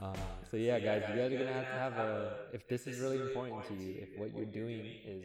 Uh, 0.00 0.14
so 0.48 0.56
yeah, 0.56 0.78
guys, 0.78 1.02
you 1.08 1.16
guys 1.16 1.32
are 1.32 1.38
gonna 1.38 1.52
have 1.52 1.66
to 1.66 1.72
have 1.72 1.92
a. 1.94 2.36
If 2.52 2.68
this 2.68 2.86
is 2.86 3.00
really 3.00 3.20
important 3.20 3.66
to 3.66 3.74
you, 3.74 3.96
if 3.98 4.16
what 4.16 4.32
you're 4.32 4.46
doing 4.46 4.86
is 5.04 5.24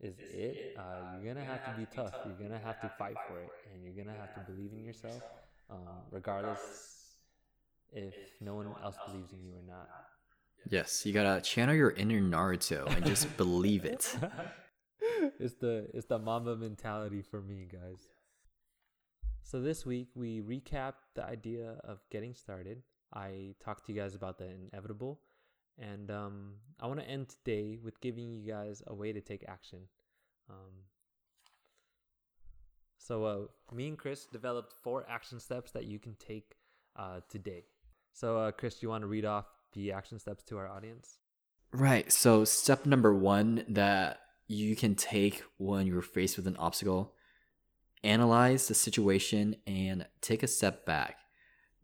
is 0.00 0.14
it, 0.20 0.76
uh, 0.78 1.18
you're 1.20 1.34
gonna 1.34 1.44
have 1.44 1.64
to 1.64 1.72
be 1.76 1.86
tough. 1.92 2.14
You're 2.24 2.48
gonna 2.48 2.60
have 2.64 2.80
to 2.82 2.88
fight 2.96 3.16
for 3.26 3.40
it, 3.40 3.50
and 3.72 3.82
you're 3.82 4.04
gonna 4.04 4.16
have 4.16 4.32
to 4.34 4.52
believe 4.52 4.72
in 4.72 4.84
yourself, 4.84 5.20
um, 5.68 6.04
regardless 6.10 7.16
if 7.92 8.14
no 8.40 8.54
one 8.54 8.68
else 8.82 8.96
believes 9.08 9.32
in 9.32 9.42
you 9.44 9.54
or 9.54 9.66
not. 9.66 9.88
yes, 10.68 11.04
you 11.04 11.12
gotta 11.12 11.40
channel 11.40 11.74
your 11.74 11.90
inner 11.90 12.20
Naruto 12.20 12.86
and 12.94 13.04
just 13.04 13.36
believe 13.36 13.84
it. 13.84 14.16
it's 15.38 15.54
the 15.54 15.88
it's 15.94 16.06
the 16.06 16.18
mamba 16.18 16.56
mentality 16.56 17.22
for 17.22 17.40
me, 17.40 17.66
guys. 17.70 18.08
So 19.42 19.60
this 19.60 19.84
week 19.84 20.08
we 20.14 20.40
recapped 20.40 21.14
the 21.14 21.24
idea 21.24 21.76
of 21.84 22.00
getting 22.10 22.34
started. 22.34 22.82
I 23.12 23.54
talked 23.64 23.86
to 23.86 23.92
you 23.92 24.00
guys 24.00 24.14
about 24.14 24.38
the 24.38 24.48
inevitable, 24.48 25.20
and 25.78 26.10
um, 26.10 26.52
I 26.78 26.86
want 26.86 27.00
to 27.00 27.08
end 27.08 27.30
today 27.30 27.78
with 27.82 28.00
giving 28.00 28.30
you 28.30 28.46
guys 28.46 28.82
a 28.86 28.94
way 28.94 29.12
to 29.12 29.20
take 29.20 29.44
action. 29.48 29.80
Um, 30.48 30.84
so 32.98 33.24
uh, 33.24 33.74
me 33.74 33.88
and 33.88 33.98
Chris 33.98 34.26
developed 34.26 34.74
four 34.82 35.04
action 35.08 35.40
steps 35.40 35.72
that 35.72 35.86
you 35.86 35.98
can 35.98 36.14
take 36.16 36.56
uh, 36.96 37.20
today. 37.28 37.64
So 38.12 38.38
uh, 38.38 38.52
Chris, 38.52 38.74
do 38.74 38.86
you 38.86 38.90
want 38.90 39.02
to 39.02 39.08
read 39.08 39.24
off 39.24 39.46
the 39.72 39.92
action 39.92 40.18
steps 40.18 40.44
to 40.44 40.58
our 40.58 40.68
audience? 40.68 41.18
Right. 41.72 42.10
So, 42.10 42.44
step 42.44 42.84
number 42.86 43.14
one 43.14 43.64
that 43.68 44.20
you 44.58 44.74
can 44.74 44.94
take 44.94 45.42
when 45.58 45.86
you're 45.86 46.02
faced 46.02 46.36
with 46.36 46.46
an 46.46 46.56
obstacle 46.56 47.14
analyze 48.02 48.68
the 48.68 48.74
situation 48.74 49.56
and 49.66 50.06
take 50.20 50.42
a 50.42 50.46
step 50.46 50.86
back. 50.86 51.18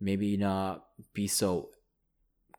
Maybe 0.01 0.37
not 0.37 0.87
be 1.13 1.27
so 1.27 1.71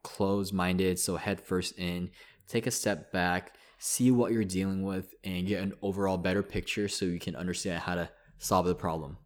close 0.02 0.52
minded, 0.52 0.98
so 0.98 1.16
head 1.16 1.40
first 1.40 1.78
in. 1.78 2.10
Take 2.46 2.66
a 2.66 2.70
step 2.70 3.12
back, 3.12 3.56
see 3.78 4.10
what 4.10 4.32
you're 4.32 4.44
dealing 4.44 4.82
with, 4.82 5.14
and 5.22 5.46
get 5.46 5.62
an 5.62 5.74
overall 5.82 6.16
better 6.16 6.42
picture 6.42 6.88
so 6.88 7.04
you 7.04 7.18
can 7.18 7.36
understand 7.36 7.80
how 7.80 7.94
to 7.94 8.08
solve 8.38 8.66
the 8.66 8.74
problem. 8.74 9.18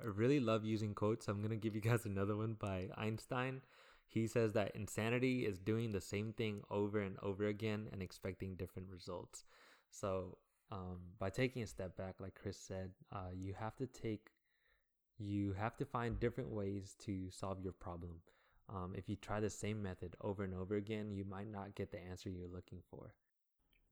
I 0.00 0.06
really 0.06 0.40
love 0.40 0.64
using 0.64 0.94
quotes. 0.94 1.28
I'm 1.28 1.38
going 1.38 1.50
to 1.50 1.56
give 1.56 1.74
you 1.74 1.80
guys 1.80 2.04
another 2.04 2.36
one 2.36 2.56
by 2.58 2.88
Einstein. 2.96 3.60
He 4.06 4.26
says 4.26 4.54
that 4.54 4.74
insanity 4.74 5.44
is 5.44 5.58
doing 5.58 5.92
the 5.92 6.00
same 6.00 6.32
thing 6.32 6.62
over 6.70 7.00
and 7.00 7.16
over 7.22 7.46
again 7.46 7.88
and 7.92 8.02
expecting 8.02 8.54
different 8.54 8.88
results. 8.90 9.44
So, 9.90 10.38
um, 10.70 10.98
by 11.18 11.30
taking 11.30 11.62
a 11.62 11.66
step 11.66 11.96
back, 11.96 12.16
like 12.20 12.34
Chris 12.34 12.58
said, 12.58 12.90
uh, 13.12 13.30
you 13.34 13.54
have 13.58 13.76
to 13.76 13.86
take, 13.86 14.30
you 15.18 15.54
have 15.58 15.76
to 15.78 15.84
find 15.84 16.20
different 16.20 16.50
ways 16.50 16.94
to 17.04 17.30
solve 17.30 17.60
your 17.62 17.72
problem. 17.72 18.20
Um, 18.68 18.92
if 18.94 19.08
you 19.08 19.16
try 19.16 19.40
the 19.40 19.50
same 19.50 19.82
method 19.82 20.14
over 20.20 20.44
and 20.44 20.54
over 20.54 20.76
again, 20.76 21.10
you 21.10 21.24
might 21.24 21.50
not 21.50 21.74
get 21.74 21.90
the 21.90 21.98
answer 21.98 22.28
you're 22.28 22.48
looking 22.48 22.80
for. 22.90 23.14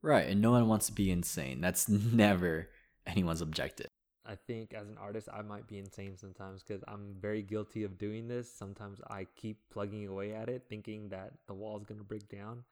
Right. 0.03 0.29
And 0.29 0.43
no 0.43 0.53
one 0.53 0.69
wants 0.69 0.87
to 0.87 0.93
be 0.93 1.11
insane. 1.11 1.61
That's 1.61 1.89
never 1.89 2.69
anyone's 3.07 3.41
objective. 3.41 3.89
I 4.29 4.35
think 4.35 4.75
as 4.75 4.89
an 4.89 4.99
artist, 4.99 5.29
I 5.33 5.43
might 5.43 5.69
be 5.69 5.79
insane 5.79 6.17
sometimes 6.17 6.63
because 6.63 6.83
I'm 6.89 7.15
very 7.21 7.43
guilty 7.43 7.85
of 7.85 7.97
doing 7.97 8.27
this. 8.27 8.53
Sometimes 8.53 9.01
I 9.09 9.27
keep 9.37 9.59
plugging 9.71 10.07
away 10.09 10.35
at 10.35 10.49
it, 10.49 10.65
thinking 10.69 11.09
that 11.11 11.33
the 11.47 11.55
wall 11.55 11.79
is 11.79 11.85
going 11.85 11.99
to 11.99 12.05
break 12.05 12.29
down. 12.29 12.65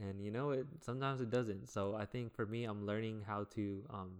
And 0.00 0.20
you 0.20 0.30
know, 0.30 0.50
it 0.50 0.66
sometimes 0.80 1.20
it 1.20 1.30
doesn't. 1.30 1.68
So 1.68 1.94
I 1.94 2.06
think 2.06 2.32
for 2.34 2.46
me, 2.46 2.64
I'm 2.64 2.86
learning 2.86 3.22
how 3.26 3.44
to, 3.54 3.84
um, 3.90 4.12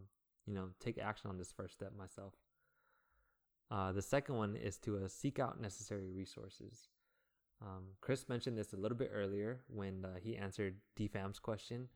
you 0.47 0.55
know, 0.55 0.69
take 0.79 0.99
action 0.99 1.31
on 1.31 1.39
this 1.39 1.53
first 1.53 1.75
step 1.75 1.93
myself. 1.97 2.35
Uh, 3.71 3.93
the 3.93 4.03
second 4.03 4.35
one 4.35 4.57
is 4.57 4.77
to 4.79 4.99
uh, 4.99 5.09
seek 5.09 5.39
out 5.39 5.61
necessary 5.61 6.11
resources. 6.11 6.89
Um, 7.63 7.85
Chris 8.01 8.29
mentioned 8.29 8.59
this 8.59 8.73
a 8.73 8.77
little 8.77 8.97
bit 8.97 9.11
earlier 9.15 9.61
when 9.69 10.05
uh, 10.05 10.19
he 10.21 10.37
answered 10.37 10.77
DFAM's 10.99 11.39
question, 11.39 11.89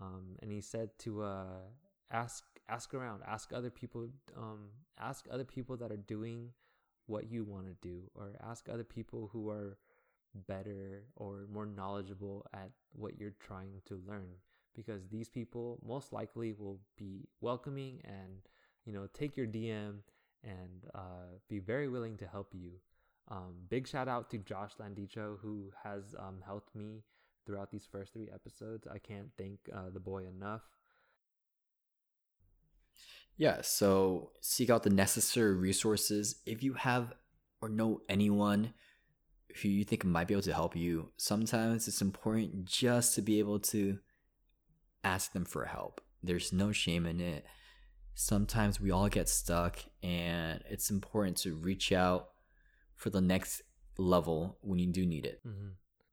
um, 0.00 0.36
and 0.42 0.50
he 0.50 0.60
said 0.60 0.90
to 1.00 1.22
uh, 1.22 1.62
ask 2.10 2.44
ask 2.68 2.94
around, 2.94 3.22
ask 3.26 3.52
other 3.52 3.70
people, 3.70 4.08
um, 4.36 4.68
ask 4.98 5.26
other 5.30 5.44
people 5.44 5.76
that 5.76 5.92
are 5.92 5.96
doing 5.96 6.50
what 7.06 7.30
you 7.30 7.44
want 7.44 7.66
to 7.66 7.74
do, 7.86 8.02
or 8.14 8.32
ask 8.42 8.68
other 8.68 8.84
people 8.84 9.30
who 9.32 9.50
are 9.50 9.76
better 10.46 11.04
or 11.16 11.46
more 11.52 11.66
knowledgeable 11.66 12.46
at 12.52 12.70
what 12.92 13.18
you're 13.18 13.34
trying 13.40 13.80
to 13.86 14.00
learn, 14.06 14.28
because 14.74 15.06
these 15.08 15.28
people 15.28 15.78
most 15.86 16.12
likely 16.12 16.52
will 16.52 16.80
be 16.96 17.28
welcoming 17.40 18.00
and 18.04 18.48
you 18.84 18.92
know 18.92 19.06
take 19.12 19.36
your 19.36 19.46
DM 19.46 19.96
and 20.42 20.86
uh, 20.94 21.38
be 21.48 21.58
very 21.58 21.88
willing 21.88 22.16
to 22.18 22.26
help 22.26 22.52
you. 22.52 22.72
Um, 23.28 23.54
big 23.70 23.88
shout 23.88 24.08
out 24.08 24.30
to 24.30 24.38
Josh 24.38 24.72
Landicho 24.80 25.38
who 25.40 25.70
has 25.82 26.14
um, 26.18 26.42
helped 26.44 26.74
me 26.74 27.02
throughout 27.46 27.70
these 27.70 27.88
first 27.90 28.12
three 28.12 28.28
episodes. 28.32 28.86
I 28.90 28.98
can't 28.98 29.30
thank 29.38 29.58
uh, 29.74 29.90
the 29.92 30.00
boy 30.00 30.26
enough. 30.26 30.62
Yeah, 33.36 33.62
so 33.62 34.30
seek 34.40 34.70
out 34.70 34.84
the 34.84 34.90
necessary 34.90 35.56
resources. 35.56 36.36
If 36.46 36.62
you 36.62 36.74
have 36.74 37.12
or 37.60 37.68
know 37.68 38.02
anyone 38.08 38.74
who 39.62 39.68
you 39.68 39.84
think 39.84 40.04
might 40.04 40.28
be 40.28 40.34
able 40.34 40.42
to 40.42 40.54
help 40.54 40.76
you, 40.76 41.10
sometimes 41.16 41.86
it's 41.86 42.02
important 42.02 42.64
just 42.64 43.14
to 43.14 43.22
be 43.22 43.38
able 43.38 43.60
to 43.60 43.98
ask 45.02 45.32
them 45.32 45.44
for 45.44 45.66
help. 45.66 46.00
There's 46.22 46.52
no 46.52 46.72
shame 46.72 47.06
in 47.06 47.20
it. 47.20 47.44
Sometimes 48.14 48.80
we 48.80 48.90
all 48.90 49.08
get 49.08 49.28
stuck, 49.28 49.78
and 50.02 50.62
it's 50.68 50.90
important 50.90 51.36
to 51.38 51.54
reach 51.54 51.92
out 51.92 52.30
for 52.94 53.10
the 53.10 53.20
next 53.20 53.62
level 53.98 54.58
when 54.60 54.78
you 54.78 54.86
do 54.86 55.04
need 55.04 55.26
it. 55.26 55.40
Mm-hmm. 55.46 55.70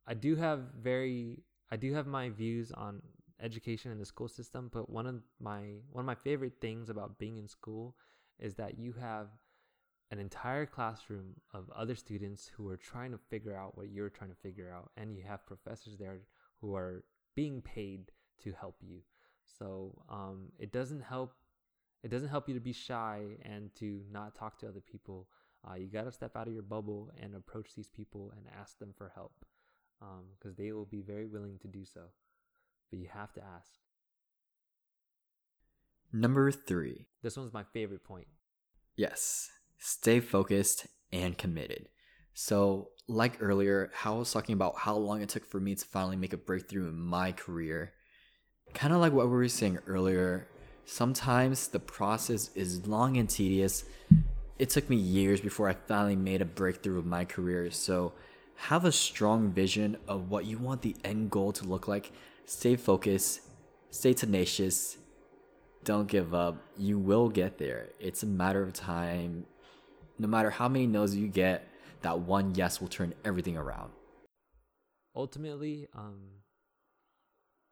I 0.07 0.13
do 0.13 0.35
have 0.35 0.59
very, 0.79 1.43
I 1.71 1.77
do 1.77 1.93
have 1.93 2.07
my 2.07 2.29
views 2.29 2.71
on 2.71 3.01
education 3.41 3.91
in 3.91 3.99
the 3.99 4.05
school 4.05 4.27
system, 4.27 4.69
but 4.71 4.89
one 4.89 5.07
of 5.07 5.21
my 5.39 5.77
one 5.91 6.03
of 6.03 6.05
my 6.05 6.15
favorite 6.15 6.53
things 6.61 6.89
about 6.89 7.17
being 7.17 7.37
in 7.37 7.47
school 7.47 7.95
is 8.39 8.55
that 8.55 8.77
you 8.77 8.93
have 8.99 9.27
an 10.11 10.19
entire 10.19 10.65
classroom 10.65 11.35
of 11.53 11.69
other 11.75 11.95
students 11.95 12.51
who 12.55 12.67
are 12.69 12.77
trying 12.77 13.11
to 13.11 13.17
figure 13.17 13.55
out 13.55 13.77
what 13.77 13.89
you're 13.89 14.09
trying 14.09 14.29
to 14.29 14.35
figure 14.35 14.71
out 14.71 14.91
and 14.97 15.15
you 15.15 15.23
have 15.27 15.45
professors 15.45 15.97
there 15.97 16.19
who 16.59 16.75
are 16.75 17.03
being 17.35 17.61
paid 17.61 18.11
to 18.43 18.51
help 18.59 18.75
you 18.81 18.99
so 19.57 19.97
um, 20.09 20.51
it 20.59 20.71
doesn't 20.71 21.01
help 21.01 21.33
it 22.03 22.09
doesn't 22.09 22.29
help 22.29 22.47
you 22.47 22.53
to 22.53 22.59
be 22.59 22.73
shy 22.73 23.21
and 23.43 23.73
to 23.75 24.01
not 24.11 24.35
talk 24.35 24.59
to 24.59 24.67
other 24.67 24.81
people 24.81 25.27
uh, 25.69 25.75
you 25.75 25.87
got 25.87 26.05
to 26.05 26.11
step 26.11 26.35
out 26.35 26.47
of 26.47 26.53
your 26.53 26.63
bubble 26.63 27.09
and 27.21 27.35
approach 27.35 27.75
these 27.75 27.89
people 27.89 28.31
and 28.35 28.45
ask 28.59 28.77
them 28.79 28.93
for 28.97 29.11
help 29.15 29.45
because 29.99 30.51
um, 30.51 30.55
they 30.57 30.71
will 30.71 30.85
be 30.85 31.01
very 31.01 31.25
willing 31.25 31.57
to 31.59 31.67
do 31.67 31.85
so 31.85 32.01
but 32.91 32.99
you 32.99 33.07
have 33.11 33.33
to 33.33 33.41
ask. 33.41 33.71
Number 36.13 36.51
three. 36.51 37.07
This 37.23 37.37
one's 37.37 37.53
my 37.53 37.63
favorite 37.63 38.03
point. 38.03 38.27
Yes. 38.97 39.49
Stay 39.83 40.19
focused 40.19 40.85
and 41.11 41.37
committed. 41.37 41.89
So, 42.35 42.89
like 43.07 43.41
earlier, 43.41 43.89
how 43.93 44.15
I 44.15 44.19
was 44.19 44.31
talking 44.31 44.53
about 44.53 44.77
how 44.77 44.95
long 44.95 45.21
it 45.21 45.29
took 45.29 45.43
for 45.45 45.59
me 45.59 45.73
to 45.73 45.83
finally 45.83 46.15
make 46.15 46.33
a 46.33 46.37
breakthrough 46.37 46.87
in 46.87 46.97
my 46.97 47.31
career, 47.31 47.91
kind 48.75 48.93
of 48.93 49.01
like 49.01 49.11
what 49.11 49.25
we 49.25 49.31
were 49.31 49.47
saying 49.47 49.79
earlier, 49.87 50.47
sometimes 50.85 51.67
the 51.67 51.79
process 51.79 52.51
is 52.55 52.85
long 52.85 53.17
and 53.17 53.29
tedious. 53.29 53.83
It 54.59 54.69
took 54.69 54.87
me 54.87 54.95
years 54.95 55.41
before 55.41 55.67
I 55.67 55.73
finally 55.73 56.15
made 56.15 56.43
a 56.43 56.45
breakthrough 56.45 56.97
with 56.97 57.05
my 57.05 57.25
career. 57.25 57.71
So, 57.71 58.13
have 58.55 58.85
a 58.85 58.91
strong 58.91 59.51
vision 59.51 59.97
of 60.07 60.29
what 60.29 60.45
you 60.45 60.59
want 60.59 60.83
the 60.83 60.95
end 61.03 61.31
goal 61.31 61.51
to 61.53 61.65
look 61.65 61.87
like 61.87 62.11
Stay 62.51 62.75
focused, 62.75 63.41
stay 63.91 64.13
tenacious, 64.13 64.97
don't 65.85 66.07
give 66.07 66.33
up. 66.33 66.61
You 66.77 66.99
will 66.99 67.29
get 67.29 67.57
there. 67.57 67.89
It's 67.97 68.23
a 68.23 68.25
matter 68.25 68.61
of 68.61 68.73
time. 68.73 69.45
No 70.19 70.27
matter 70.27 70.49
how 70.49 70.67
many 70.67 70.87
no's 70.87 71.15
you 71.15 71.27
get, 71.27 71.67
that 72.01 72.19
one 72.19 72.55
yes 72.55 72.79
will 72.81 72.87
turn 72.87 73.13
everything 73.25 73.57
around. 73.57 73.91
Ultimately, 75.15 75.87
um, 75.95 76.21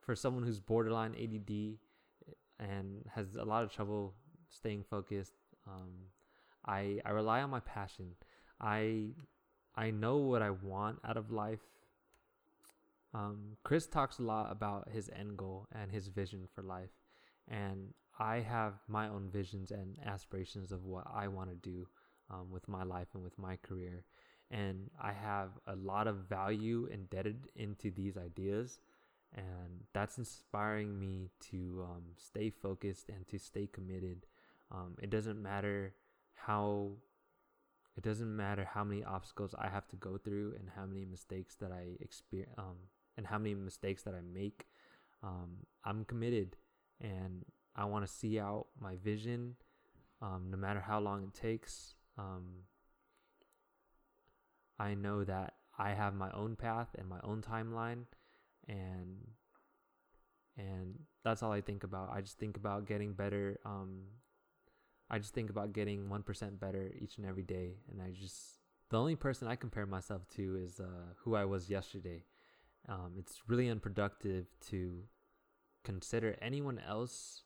for 0.02 0.16
someone 0.16 0.44
who's 0.44 0.60
borderline 0.60 1.16
ADD 1.16 1.78
and 2.60 3.06
has 3.14 3.36
a 3.36 3.46
lot 3.46 3.64
of 3.64 3.72
trouble 3.72 4.14
staying 4.50 4.84
focused, 4.90 5.34
um, 5.68 5.92
I 6.66 7.00
I 7.06 7.12
rely 7.12 7.42
on 7.42 7.50
my 7.50 7.62
passion. 7.62 8.16
I 8.60 9.12
I 9.76 9.92
know 9.92 10.18
what 10.18 10.42
I 10.42 10.50
want 10.50 11.00
out 11.06 11.18
of 11.18 11.32
life 11.32 11.60
um, 13.14 13.58
Chris 13.64 13.88
talks 13.88 14.20
a 14.20 14.24
lot 14.24 14.52
about 14.52 14.90
his 14.90 15.10
end 15.10 15.38
goal 15.38 15.68
and 15.72 15.92
his 15.92 16.08
vision 16.08 16.48
for 16.54 16.62
life, 16.62 16.92
and 17.48 17.94
I 18.20 18.38
have 18.42 18.74
my 18.88 19.08
own 19.08 19.30
visions 19.30 19.72
and 19.72 19.98
aspirations 20.06 20.72
of 20.72 20.86
what 20.86 21.06
I 21.12 21.28
want 21.28 21.50
to 21.50 21.56
do 21.56 21.88
um, 22.30 22.52
with 22.52 22.68
my 22.68 22.84
life 22.84 23.08
and 23.14 23.24
with 23.24 23.38
my 23.38 23.56
career. 23.58 24.04
And 24.52 24.90
I 25.02 25.14
have 25.14 25.50
a 25.68 25.76
lot 25.76 26.08
of 26.08 26.28
value 26.28 26.88
indebted 26.92 27.50
into 27.56 27.92
these 27.92 28.18
ideas, 28.18 28.80
and 29.36 29.84
that's 29.94 30.18
inspiring 30.18 31.00
me 31.00 31.30
to 31.52 31.86
um, 31.88 32.04
stay 32.18 32.50
focused 32.50 33.10
and 33.10 33.28
to 33.28 33.38
stay 33.38 33.68
committed. 33.72 34.26
Um, 34.72 34.96
it 35.02 35.10
doesn't 35.10 35.42
matter 35.42 35.94
how 36.34 36.92
it 38.00 38.04
doesn't 38.04 38.34
matter 38.34 38.64
how 38.64 38.86
many 38.86 39.04
obstacles 39.04 39.54
I 39.60 39.68
have 39.68 39.86
to 39.90 39.98
go 39.98 40.18
through 40.18 40.56
and 40.58 40.70
how 40.74 40.86
many 40.86 41.04
mistakes 41.04 41.56
that 41.56 41.72
I 41.72 41.98
experience 42.00 42.54
um, 42.58 42.78
and 43.18 43.28
how 43.28 43.38
many 43.38 43.56
mistakes 43.56 44.04
that 44.04 44.14
I 44.14 44.22
make. 44.22 44.68
Um, 45.22 45.66
I'm 45.84 46.06
committed 46.06 46.56
and 47.02 47.44
I 47.76 47.84
want 47.86 48.08
to 48.08 48.12
see 48.12 48.40
out 48.40 48.68
my 48.80 48.96
vision 49.04 49.56
um, 50.22 50.48
no 50.50 50.56
matter 50.56 50.80
how 50.80 51.00
long 51.00 51.24
it 51.24 51.34
takes. 51.34 51.96
Um, 52.20 52.44
I 54.78 54.94
know 54.94 55.24
that 55.24 55.54
I 55.78 55.92
have 55.92 56.14
my 56.14 56.30
own 56.32 56.56
path 56.56 56.90
and 56.98 57.08
my 57.08 57.20
own 57.24 57.42
timeline 57.42 58.04
and 58.68 59.28
and 60.58 61.00
that's 61.24 61.42
all 61.42 61.54
I 61.54 61.62
think 61.62 61.84
about. 61.84 62.12
I 62.14 62.20
just 62.20 62.38
think 62.38 62.58
about 62.58 62.86
getting 62.86 63.14
better. 63.14 63.60
Um, 63.66 64.02
I 65.10 65.18
just 65.18 65.34
think 65.34 65.50
about 65.50 65.72
getting 65.74 66.10
1% 66.10 66.60
better 66.60 66.92
each 67.00 67.18
and 67.18 67.26
every 67.26 67.44
day. 67.44 67.78
And 67.90 68.02
I 68.02 68.12
just, 68.12 68.60
the 68.90 69.00
only 69.00 69.16
person 69.16 69.48
I 69.48 69.56
compare 69.56 69.86
myself 69.86 70.28
to 70.36 70.58
is 70.58 70.82
uh, 70.82 71.14
who 71.24 71.36
I 71.36 71.46
was 71.46 71.70
yesterday. 71.70 72.26
Um, 72.90 73.14
it's 73.18 73.42
really 73.48 73.70
unproductive 73.70 74.48
to 74.70 75.04
consider 75.86 76.36
anyone 76.42 76.82
else 76.86 77.44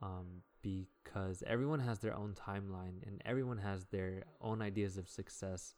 um, 0.00 0.42
because 0.62 1.42
everyone 1.46 1.80
has 1.80 1.98
their 2.00 2.14
own 2.14 2.34
timeline 2.34 3.06
and 3.06 3.22
everyone 3.24 3.58
has 3.58 3.86
their 3.86 4.24
own 4.40 4.62
ideas 4.62 4.96
of 4.96 5.08
success 5.08 5.74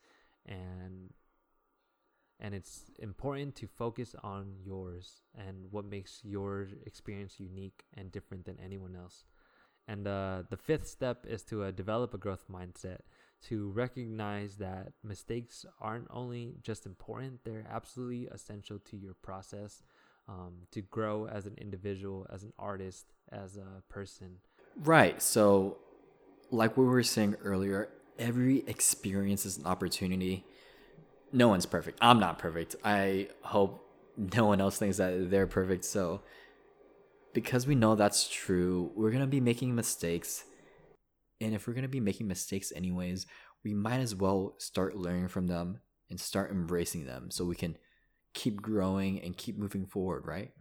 and 0.46 1.12
and 2.42 2.54
it's 2.54 2.90
important 2.98 3.54
to 3.54 3.66
focus 3.66 4.14
on 4.22 4.54
yours 4.64 5.20
and 5.36 5.66
what 5.70 5.84
makes 5.84 6.20
your 6.24 6.68
experience 6.86 7.38
unique 7.38 7.84
and 7.94 8.10
different 8.10 8.44
than 8.46 8.58
anyone 8.64 8.96
else 8.96 9.24
and 9.86 10.06
uh, 10.06 10.42
the 10.48 10.56
fifth 10.56 10.86
step 10.86 11.26
is 11.28 11.42
to 11.44 11.64
uh, 11.64 11.70
develop 11.70 12.14
a 12.14 12.18
growth 12.18 12.44
mindset 12.50 13.00
to 13.42 13.70
recognize 13.70 14.56
that 14.56 14.92
mistakes 15.02 15.64
aren't 15.80 16.06
only 16.10 16.56
just 16.62 16.84
important, 16.84 17.40
they're 17.44 17.66
absolutely 17.70 18.28
essential 18.30 18.78
to 18.78 18.96
your 18.96 19.14
process 19.14 19.82
um, 20.28 20.66
to 20.70 20.82
grow 20.82 21.26
as 21.26 21.46
an 21.46 21.54
individual, 21.58 22.26
as 22.30 22.42
an 22.42 22.52
artist, 22.58 23.06
as 23.32 23.56
a 23.56 23.82
person. 23.88 24.36
Right. 24.76 25.20
So, 25.22 25.78
like 26.50 26.76
we 26.76 26.84
were 26.84 27.02
saying 27.02 27.36
earlier, 27.42 27.90
every 28.18 28.64
experience 28.66 29.46
is 29.46 29.58
an 29.58 29.66
opportunity. 29.66 30.44
No 31.32 31.48
one's 31.48 31.66
perfect. 31.66 31.98
I'm 32.00 32.18
not 32.18 32.38
perfect. 32.38 32.76
I 32.84 33.28
hope 33.42 33.86
no 34.16 34.46
one 34.46 34.60
else 34.60 34.78
thinks 34.78 34.96
that 34.96 35.30
they're 35.30 35.46
perfect. 35.46 35.84
So, 35.84 36.22
because 37.32 37.66
we 37.66 37.74
know 37.74 37.94
that's 37.94 38.28
true, 38.28 38.90
we're 38.94 39.10
going 39.10 39.20
to 39.20 39.26
be 39.26 39.40
making 39.40 39.74
mistakes 39.74 40.44
and 41.40 41.54
if 41.54 41.66
we're 41.66 41.72
going 41.74 41.82
to 41.82 41.88
be 41.88 42.00
making 42.00 42.28
mistakes 42.28 42.72
anyways, 42.74 43.26
we 43.64 43.74
might 43.74 44.00
as 44.00 44.14
well 44.14 44.54
start 44.58 44.96
learning 44.96 45.28
from 45.28 45.46
them 45.46 45.80
and 46.10 46.20
start 46.20 46.50
embracing 46.50 47.06
them 47.06 47.30
so 47.30 47.44
we 47.44 47.56
can 47.56 47.76
keep 48.34 48.60
growing 48.60 49.20
and 49.20 49.36
keep 49.36 49.58
moving 49.58 49.86
forward, 49.86 50.26
right? 50.26 50.52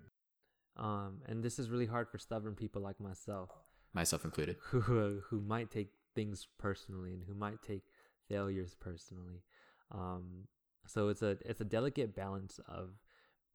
Um, 0.78 1.22
and 1.26 1.44
this 1.44 1.60
is 1.60 1.70
really 1.70 1.86
hard 1.86 2.08
for 2.10 2.18
stubborn 2.18 2.56
people 2.56 2.82
like 2.82 3.00
myself, 3.00 3.50
myself 3.94 4.26
included, 4.26 4.58
who 4.62 5.22
who 5.30 5.42
might 5.42 5.72
take 5.72 5.90
things 6.16 6.48
personally 6.58 7.14
and 7.14 7.24
who 7.24 7.34
might 7.34 7.62
take 7.62 7.84
failures 8.28 8.76
personally. 8.80 9.44
Um, 9.92 10.48
so 10.86 11.10
it's 11.10 11.22
a 11.22 11.38
it's 11.46 11.62
a 11.62 11.66
delicate 11.66 12.16
balance 12.16 12.60
of 12.68 12.90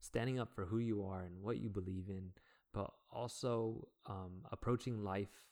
standing 0.00 0.38
up 0.38 0.54
for 0.54 0.66
who 0.66 0.78
you 0.78 1.04
are 1.04 1.22
and 1.22 1.42
what 1.42 1.58
you 1.58 1.68
believe 1.68 2.08
in, 2.08 2.30
but 2.72 2.90
also 3.10 3.88
um, 4.06 4.42
approaching 4.52 5.02
life 5.02 5.46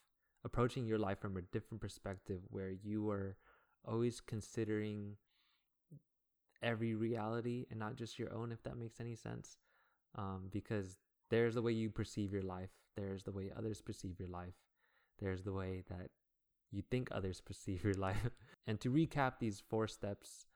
approaching 0.45 0.87
your 0.87 0.99
life 0.99 1.21
from 1.21 1.37
a 1.37 1.43
different 1.43 1.81
perspective 1.81 2.41
where 2.49 2.71
you 2.71 3.09
are 3.09 3.37
always 3.85 4.21
considering 4.21 5.17
every 6.63 6.95
reality 6.95 7.65
and 7.71 7.79
not 7.79 7.95
just 7.95 8.19
your 8.19 8.33
own 8.33 8.51
if 8.51 8.63
that 8.65 8.77
makes 8.77 9.01
any 9.01 9.15
sense. 9.15 9.57
Um, 10.15 10.49
because 10.51 10.99
there's 11.31 11.55
the 11.55 11.63
way 11.63 11.73
you 11.73 11.89
perceive 11.89 12.33
your 12.33 12.43
life 12.43 12.69
there's 12.97 13.23
the 13.23 13.33
way 13.33 13.51
others 13.57 13.81
perceive 13.81 14.19
your 14.19 14.29
life 14.29 14.55
there's 15.23 15.43
the 15.43 15.53
way 15.53 15.83
that 15.89 16.11
you 16.71 16.83
think 16.91 17.09
others 17.11 17.41
perceive 17.45 17.85
your 17.85 17.95
life 17.95 18.31
and 18.67 18.81
to 18.81 18.91
recap 18.91 19.35
these 19.39 19.63
four 19.69 19.87
steps 19.87 20.47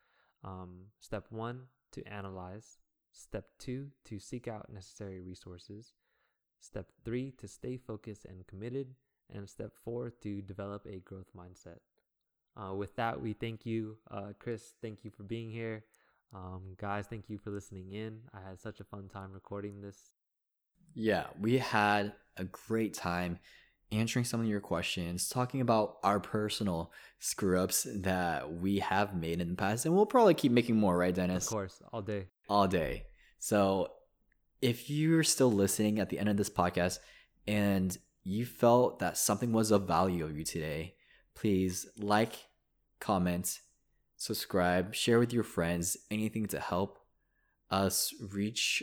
um, 0.45 0.87
step 0.99 1.27
one 1.31 1.62
to 1.93 2.07
analyze 2.07 2.79
step 3.12 3.47
two 3.59 3.89
to 4.05 4.19
seek 4.19 4.47
out 4.47 4.73
necessary 4.73 5.21
resources 5.21 5.95
step 6.61 6.87
three 7.05 7.31
to 7.33 7.49
stay 7.49 7.77
focused 7.77 8.25
and 8.25 8.47
committed 8.47 8.95
and 9.33 9.49
step 9.49 9.73
four, 9.85 10.11
to 10.23 10.43
develop 10.43 10.87
a 10.87 10.99
growth 11.01 11.31
mindset. 11.37 11.79
Uh, 12.57 12.75
with 12.75 12.95
that, 12.97 13.21
we 13.21 13.33
thank 13.33 13.67
you, 13.67 13.97
uh, 14.11 14.33
Chris. 14.39 14.75
Thank 14.81 15.05
you 15.05 15.11
for 15.11 15.23
being 15.23 15.51
here. 15.51 15.85
Um, 16.35 16.75
guys, 16.79 17.07
thank 17.07 17.29
you 17.29 17.39
for 17.39 17.51
listening 17.51 17.93
in. 17.93 18.21
I 18.33 18.49
had 18.49 18.61
such 18.61 18.81
a 18.81 18.85
fun 18.85 19.09
time 19.09 19.33
recording 19.33 19.81
this. 19.81 20.12
Yeah, 20.95 21.27
we 21.39 21.59
had 21.59 22.14
a 22.37 22.45
great 22.45 22.95
time 22.95 23.39
answering 23.93 24.24
some 24.24 24.41
of 24.41 24.47
your 24.47 24.61
questions, 24.61 25.28
talking 25.28 25.61
about 25.61 25.99
our 26.03 26.20
personal 26.20 26.93
screw 27.18 27.61
ups 27.61 27.87
that 27.95 28.53
we 28.53 28.80
have 28.80 29.14
made 29.14 29.41
in 29.41 29.49
the 29.49 29.55
past, 29.55 29.87
and 29.87 29.95
we'll 29.95 30.07
probably 30.07 30.34
keep 30.34 30.53
making 30.53 30.76
more, 30.76 30.97
right, 30.97 31.14
Dennis? 31.14 31.47
Of 31.47 31.53
course, 31.53 31.82
all 31.93 32.03
day. 32.03 32.26
All 32.49 32.66
day. 32.66 33.05
So 33.39 33.93
if 34.61 34.91
you're 34.91 35.22
still 35.22 35.53
listening 35.53 35.99
at 35.99 36.09
the 36.09 36.18
end 36.18 36.28
of 36.28 36.37
this 36.37 36.51
podcast 36.51 36.99
and 37.47 37.97
you 38.24 38.45
felt 38.45 38.99
that 38.99 39.16
something 39.16 39.53
was 39.53 39.70
of 39.70 39.87
value 39.87 40.24
of 40.24 40.37
you 40.37 40.45
today, 40.45 40.95
please 41.34 41.87
like, 41.99 42.32
comment, 42.99 43.61
subscribe, 44.16 44.95
share 44.95 45.18
with 45.18 45.32
your 45.32 45.45
friends, 45.45 45.97
anything 46.11 46.47
to 46.47 46.59
help 46.59 46.99
us 47.70 48.12
reach 48.32 48.82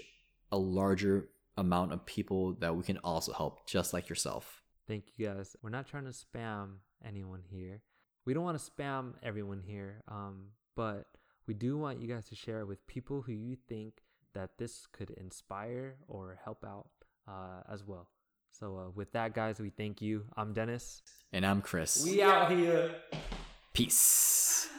a 0.52 0.58
larger 0.58 1.30
amount 1.58 1.94
of 1.94 2.06
people 2.06 2.54
that 2.60 2.76
we 2.76 2.84
can 2.84 2.98
also 3.00 3.34
help, 3.34 3.68
just 3.68 3.94
like 3.94 4.10
yourself. 4.10 4.63
Thank 4.88 5.06
you 5.16 5.28
guys. 5.28 5.56
We're 5.62 5.70
not 5.70 5.88
trying 5.88 6.06
to 6.06 6.12
spam 6.12 6.76
anyone 7.06 7.42
here. 7.50 7.82
We 8.26 8.34
don't 8.34 8.44
want 8.44 8.60
to 8.60 8.72
spam 8.72 9.14
everyone 9.22 9.62
here, 9.66 10.02
um, 10.08 10.48
but 10.76 11.08
we 11.48 11.54
do 11.54 11.78
want 11.78 12.00
you 12.00 12.08
guys 12.08 12.28
to 12.30 12.36
share 12.36 12.60
it 12.60 12.68
with 12.68 12.86
people 12.88 13.22
who 13.22 13.34
you 13.34 13.56
think 13.68 14.02
that 14.34 14.58
this 14.58 14.88
could 14.92 15.12
inspire 15.12 15.96
or 16.08 16.40
help 16.44 16.66
out 16.66 16.88
uh, 17.28 17.62
as 17.72 17.84
well. 17.84 18.08
So, 18.52 18.78
uh, 18.78 18.90
with 18.92 19.12
that, 19.14 19.34
guys, 19.34 19.60
we 19.60 19.70
thank 19.70 20.02
you. 20.02 20.26
I'm 20.38 20.54
Dennis. 20.54 21.02
And 21.32 21.46
I'm 21.46 21.62
Chris. 21.62 22.04
We 22.04 22.22
out 22.22 22.52
here. 22.52 22.96
Peace. 23.74 24.70